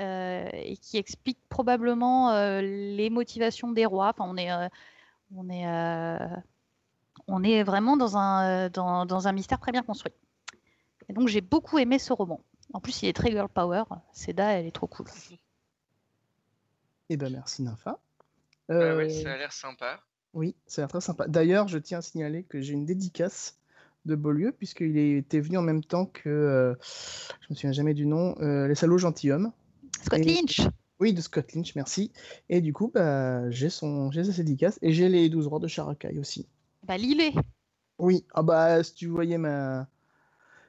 [0.00, 4.08] et qui expliquent probablement les motivations des rois.
[4.08, 4.50] Enfin, on est,
[5.36, 5.66] on est,
[7.28, 10.12] on est vraiment dans un, dans, un mystère très bien construit.
[11.08, 12.40] Donc j'ai beaucoup aimé ce roman.
[12.72, 13.84] En plus, il est très girl power.
[14.12, 15.06] Seda, elle est trop cool.
[17.10, 17.98] Eh ben merci Nympha.
[18.68, 20.00] Ouais, Euh, ouais, ça a l'air sympa.
[20.34, 21.26] Oui, ça a l'air très sympa.
[21.26, 23.58] D'ailleurs, je tiens à signaler que j'ai une dédicace
[24.04, 26.74] de Beaulieu, puisqu'il était venu en même temps que, euh,
[27.40, 29.52] je me souviens jamais du nom, euh, Les Salauds Gentilhommes.
[30.02, 30.60] Scott Et- Lynch
[31.00, 32.12] Oui, de Scott Lynch, merci.
[32.48, 35.68] Et du coup, bah, j'ai son, j'ai sa dédicace et j'ai les 12 rois de
[35.68, 36.46] Charakai aussi.
[36.82, 37.32] Bah, Lillet
[37.98, 39.88] Oui, ah bah, si tu voyais ma,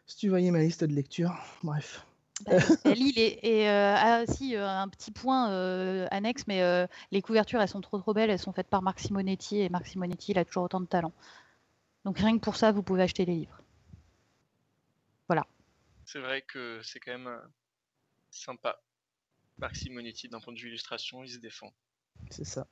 [0.09, 1.33] si tu voyais ma liste de lecture,
[1.63, 2.05] bref.
[2.47, 2.53] bah,
[2.85, 6.87] elle lit les- Et euh, ah, si, euh, un petit point euh, annexe, mais euh,
[7.11, 8.29] les couvertures, elles sont trop trop belles.
[8.29, 9.59] Elles sont faites par Marc Simonetti.
[9.59, 11.11] Et Marc Simonetti, il a toujours autant de talent.
[12.05, 13.55] Donc rien que pour ça, vous pouvez acheter les livres.
[16.05, 17.39] C'est vrai que c'est quand même
[18.31, 18.81] sympa.
[19.59, 21.71] Marc Simonetti, d'un point de vue illustration, il se défend.
[22.31, 22.65] C'est ça.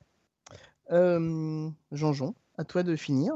[0.90, 3.34] Euh, Jean-Jean, à toi de finir.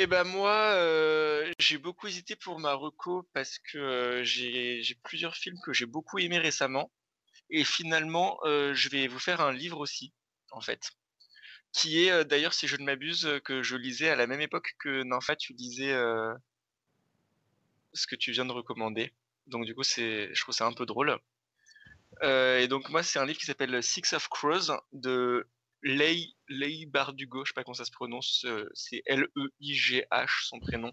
[0.00, 5.34] Eh ben moi, euh, j'ai beaucoup hésité pour ma reco parce que euh, j'ai plusieurs
[5.34, 6.92] films que j'ai beaucoup aimés récemment.
[7.50, 10.12] Et finalement, euh, je vais vous faire un livre aussi,
[10.52, 10.92] en fait.
[11.72, 15.02] Qui est d'ailleurs, si je ne m'abuse, que je lisais à la même époque que
[15.02, 15.92] Nympha, tu lisais
[17.92, 19.12] ce que tu viens de recommander.
[19.48, 21.18] Donc du coup, je trouve ça un peu drôle.
[22.22, 25.48] Et donc moi, c'est un livre qui s'appelle Six of Crows de
[25.82, 30.92] Leigh, Leigh Bardugo, je sais pas comment ça se prononce, euh, c'est L-E-I-G-H son prénom.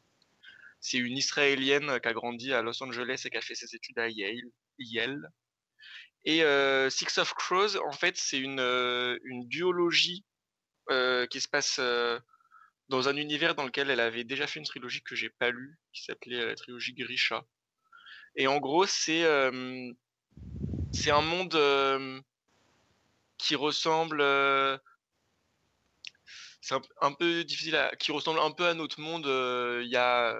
[0.80, 3.98] C'est une Israélienne qui a grandi à Los Angeles et qui a fait ses études
[3.98, 4.52] à Yale.
[4.78, 5.30] Yale.
[6.26, 10.26] Et euh, Six of Crows, en fait, c'est une, euh, une duologie
[10.92, 12.20] euh, qui se passe euh,
[12.90, 15.80] dans un univers dans lequel elle avait déjà fait une trilogie que j'ai pas lue,
[15.94, 17.46] qui s'appelait euh, la trilogie Grisha.
[18.36, 19.92] Et en gros, c'est euh,
[20.92, 22.22] c'est un monde euh,
[23.38, 24.78] qui ressemble euh,
[26.62, 29.98] c'est un, peu difficile à, qui ressemble un peu à notre monde euh, il y
[29.98, 30.36] a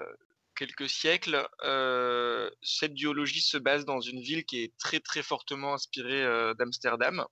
[0.56, 1.46] quelques siècles.
[1.62, 6.24] Euh, cette duologie se base dans une ville qui est très très fortement inspirée
[6.58, 7.24] d'Amsterdam.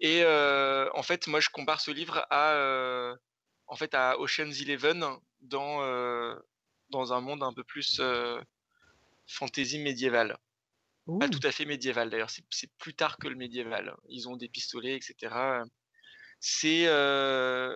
[0.00, 3.14] Et en fait, moi, je compare ce livre à
[3.66, 5.06] en fait à Ocean's Eleven
[5.42, 6.34] dans
[6.90, 8.00] dans un monde un peu plus
[9.26, 10.36] fantasy médiévale.
[11.18, 13.94] Pas tout à fait médiéval d'ailleurs, c'est c'est plus tard que le médiéval.
[14.08, 15.64] Ils ont des pistolets, etc.
[16.40, 16.84] C'est.
[16.86, 17.74] euh,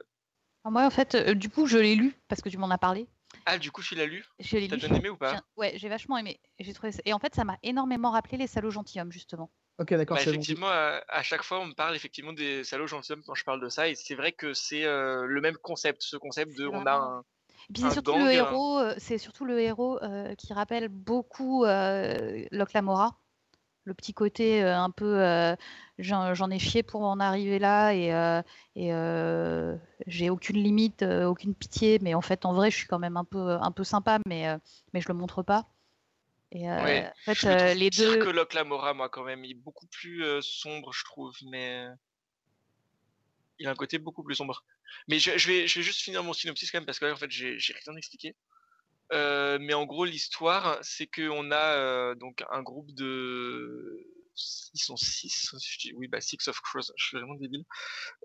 [0.64, 2.78] Alors moi, en fait, euh, du coup, je l'ai lu parce que tu m'en as
[2.78, 3.06] parlé.
[3.46, 4.24] Ah, du coup, tu l'as lu?
[4.38, 4.80] Je l'ai T'as lu.
[4.80, 5.42] bien aimé ou pas?
[5.56, 6.40] Ouais, j'ai vachement aimé.
[6.58, 9.50] J'ai trouvé ça- Et en fait, ça m'a énormément rappelé les salauds gentilshommes, justement.
[9.78, 13.22] Ok, d'accord, Bah, effectivement, à, à chaque fois, on me parle effectivement des salauds gentilshommes
[13.24, 16.16] quand je parle de ça, et c'est vrai que c'est euh, le même concept, ce
[16.16, 17.24] concept de C'est on a un.
[17.70, 18.32] Et puis un c'est surtout gang, le euh.
[18.32, 23.16] héros, euh, c'est surtout le héros euh, qui rappelle beaucoup euh, Locke Lamora.
[23.84, 25.56] Le petit côté euh, un peu
[25.98, 28.10] j'en ai chié pour en arriver là et,
[28.76, 28.92] et
[30.06, 33.24] j'ai aucune limite, aucune pitié, mais en fait en vrai je suis quand même un
[33.24, 34.46] peu un peu sympa, mais
[34.92, 35.70] mais je le montre pas.
[36.50, 39.44] Et euh, Ouais, en fait je euh, les deux, que Locke Lamora, moi, quand même.
[39.44, 41.86] Il est beaucoup plus euh, sombre, je trouve, mais.
[43.58, 44.64] Il a un côté beaucoup plus sombre.
[45.08, 47.74] Mais je, vais, je vais juste finir mon synopsis quand même, parce que fait, j'ai
[47.84, 48.34] rien expliqué.
[49.12, 54.04] Euh, mais en gros, l'histoire, c'est qu'on a euh, donc un groupe de.
[54.74, 55.54] Ils sont six.
[55.60, 57.64] je dis- Oui, bah, Six of Crows, je suis vraiment débile.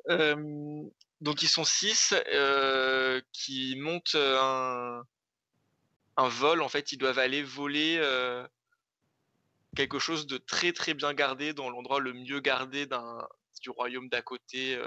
[0.10, 0.84] Euh,
[1.22, 5.02] donc, ils sont six euh, qui montent un,
[6.18, 6.61] un vol.
[6.61, 7.98] En fait, ils doivent aller voler.
[9.76, 12.85] quelque chose de très très bien gardé dans l'endroit le mieux gardé
[13.61, 14.77] du royaume d'à côté.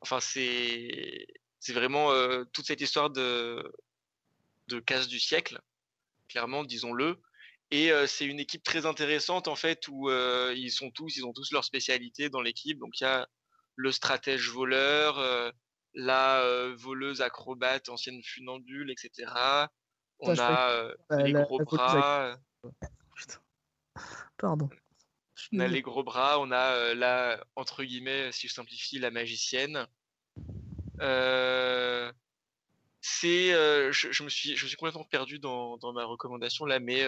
[0.00, 1.26] Enfin, c'est
[1.68, 2.10] vraiment
[2.52, 3.72] toute cette histoire de
[4.68, 5.60] de casse du siècle,
[6.28, 7.20] clairement, disons-le.
[7.70, 11.52] Et c'est une équipe très intéressante en fait où ils sont tous, ils ont tous
[11.52, 12.78] leur spécialité dans l'équipe.
[12.78, 13.28] Donc il y a
[13.74, 15.52] le stratège voleur,
[15.94, 19.32] la voleuse acrobate, ancienne funambule, etc.
[20.20, 22.38] On a les gros bras.
[24.36, 24.68] Pardon.
[25.52, 29.86] On a les gros bras, on a la, entre guillemets, si je simplifie, la magicienne.
[33.00, 33.50] c'est,
[33.92, 37.04] je, me suis, je suis complètement perdu dans, dans ma recommandation là, mais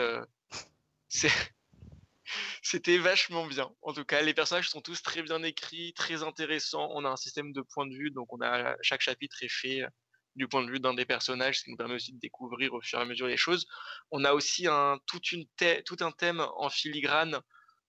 [1.08, 1.30] c'est
[2.62, 3.70] c'était vachement bien.
[3.82, 6.88] En tout cas, les personnages sont tous très bien écrits, très intéressants.
[6.92, 9.82] On a un système de points de vue, donc on a chaque chapitre est fait
[9.82, 9.88] euh,
[10.36, 12.80] du point de vue d'un des personnages, ce qui nous permet aussi de découvrir au
[12.80, 13.66] fur et à mesure les choses.
[14.10, 15.46] On a aussi un, toute une
[15.84, 17.40] tout un thème en filigrane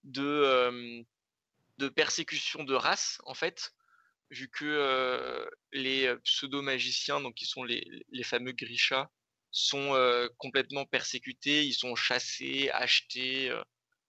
[0.04, 1.04] de, euh,
[1.78, 3.74] de persécution de race, en fait,
[4.32, 9.10] vu que euh, les pseudo-magiciens, donc qui sont les, les fameux Grisha,
[9.52, 9.96] sont
[10.38, 13.52] complètement persécutés, ils sont chassés, achetés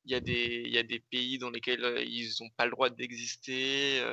[0.05, 2.91] il y, a des, y a des pays dans lesquels ils n'ont pas le droit
[2.91, 4.05] d'exister.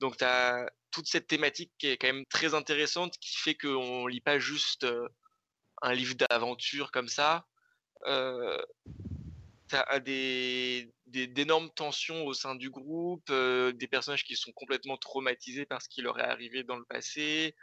[0.00, 4.04] donc, tu as toute cette thématique qui est quand même très intéressante, qui fait qu'on
[4.04, 4.86] ne lit pas juste
[5.80, 7.46] un livre d'aventure comme ça.
[9.74, 15.82] As des, d'énormes tensions au sein du groupe, des personnages qui sont complètement traumatisés par
[15.82, 17.54] ce qui leur est arrivé dans le passé,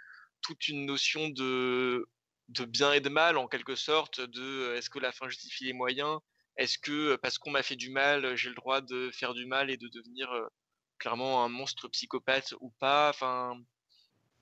[0.42, 2.08] toute une notion de,
[2.50, 5.74] de bien et de mal en quelque sorte, de est-ce que la fin justifie les
[5.74, 6.20] moyens?
[6.58, 9.70] Est-ce que parce qu'on m'a fait du mal, j'ai le droit de faire du mal
[9.70, 10.30] et de devenir
[10.98, 13.10] clairement un monstre psychopathe ou pas?
[13.10, 13.56] Enfin,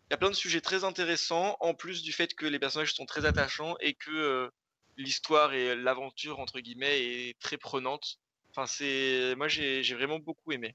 [0.09, 2.93] il y a plein de sujets très intéressants, en plus du fait que les personnages
[2.93, 4.49] sont très attachants et que
[4.97, 8.19] l'histoire et l'aventure entre guillemets est très prenante.
[8.51, 10.73] Enfin, c'est moi j'ai vraiment beaucoup aimé.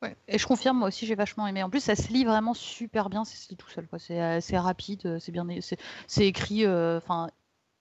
[0.00, 0.16] Ouais.
[0.28, 1.62] Et je confirme, moi aussi j'ai vachement aimé.
[1.62, 3.88] En plus, ça se lit vraiment super bien, c'est tout seul.
[3.98, 5.46] C'est rapide, c'est bien,
[6.06, 7.30] c'est écrit, enfin,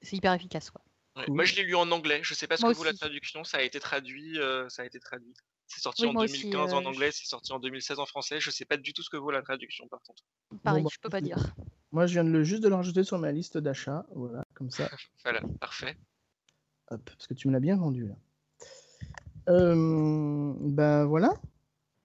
[0.02, 0.72] c'est hyper efficace.
[0.72, 0.82] Quoi.
[1.28, 2.20] Moi, je l'ai lu en anglais.
[2.24, 3.44] Je sais pas ce que vous la traduction.
[3.44, 4.40] Ça a été traduit.
[4.40, 5.34] Euh, ça a été traduit.
[5.68, 8.40] C'est sorti en 2015 en euh, anglais, c'est sorti en 2016 en français.
[8.40, 10.24] Je sais pas du tout ce que vaut la traduction, par contre.
[10.64, 11.38] Pareil, je peux pas dire.
[11.92, 14.06] Moi, je viens de le juste de le rajouter sur ma liste d'achat.
[14.14, 14.90] Voilà, comme ça.
[15.24, 15.98] voilà, parfait.
[16.90, 18.16] Hop, parce que tu me l'as bien vendu là.
[19.50, 21.34] Euh, ben voilà.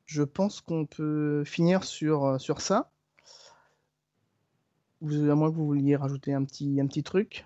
[0.06, 2.90] Je pense qu'on peut finir sur, sur ça.
[5.00, 7.44] Vous, à moins que vous vouliez rajouter un petit, un petit truc.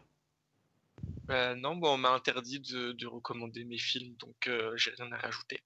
[1.24, 5.16] Bah, non, bon, on m'a interdit de, recommander mes films, donc euh, j'ai rien à
[5.16, 5.60] rajouter.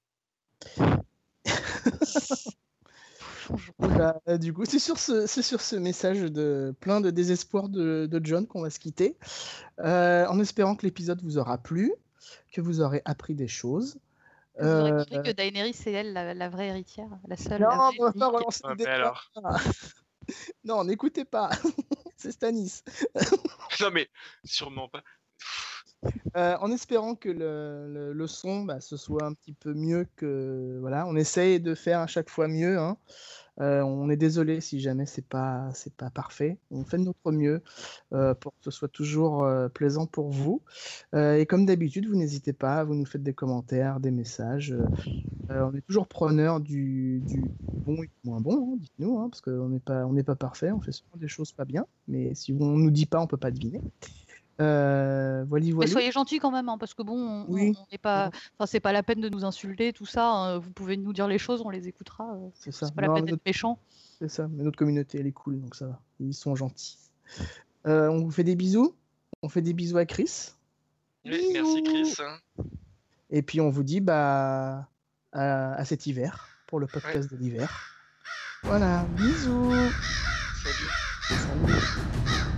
[3.78, 8.47] Bah, du coup, c'est sur ce, sur ce message de plein de désespoir de, John
[8.47, 9.16] qu'on va se quitter,
[9.81, 11.93] euh, en espérant que l'épisode vous aura plu,
[12.52, 13.98] que vous aurez appris des choses.
[14.59, 17.62] Vous aurez compris euh, que Daenerys c'est elle la, vraie héritière, la seule.
[17.62, 17.68] Non,
[17.98, 19.31] on va pas relancer alors.
[20.64, 21.51] non, n'écoutez pas,
[22.16, 22.82] c'est Stanis.
[23.81, 24.09] non mais
[24.44, 25.02] sûrement pas.
[26.36, 31.06] Euh, en espérant que le, son bah, ce soit un petit peu mieux que voilà,
[31.06, 32.78] on essaye de faire à chaque fois mieux.
[32.78, 32.97] Hein.
[33.60, 36.56] Euh, on est désolé si jamais c'est pas c'est pas parfait.
[36.70, 37.62] On fait de notre mieux
[38.14, 40.62] euh, pour que ce soit toujours plaisant pour vous.
[41.14, 44.74] et comme d'habitude, vous n'hésitez pas, vous nous faites des commentaires, des messages.
[45.51, 48.72] on est toujours preneur du, du bon et du moins bon.
[48.74, 50.72] Hein, dites-nous, hein, parce qu'on n'est pas on n'est pas parfait.
[50.72, 53.36] On fait souvent des choses pas bien, mais si on nous dit pas, on peut
[53.36, 53.82] pas deviner.
[54.61, 58.81] Euh, Mais soyez gentils quand même, hein, parce que bon, on n'est pas, enfin c'est
[58.81, 60.28] pas la peine de nous insulter, tout ça.
[60.28, 60.59] Hein.
[60.59, 62.35] Vous pouvez nous dire les choses, on les écoutera.
[62.35, 62.91] Euh, c'est ça.
[62.91, 63.78] pas la peine d'être méchant.
[64.19, 64.49] C'est ça.
[64.49, 66.01] Mais notre communauté, elle est cool, donc ça va.
[66.19, 66.99] Ils sont gentils.
[67.87, 68.95] Euh, on vous fait des bisous.
[69.43, 70.51] On fait des bisous à Chris.
[71.24, 72.15] Oui, merci Chris.
[73.31, 74.89] Et puis on vous dit bah
[75.32, 77.97] à, cet hiver pour le podcast de l'hiver.
[78.65, 79.73] Voilà, bisous.
[80.62, 80.91] Salut.
[81.28, 82.51] Salut.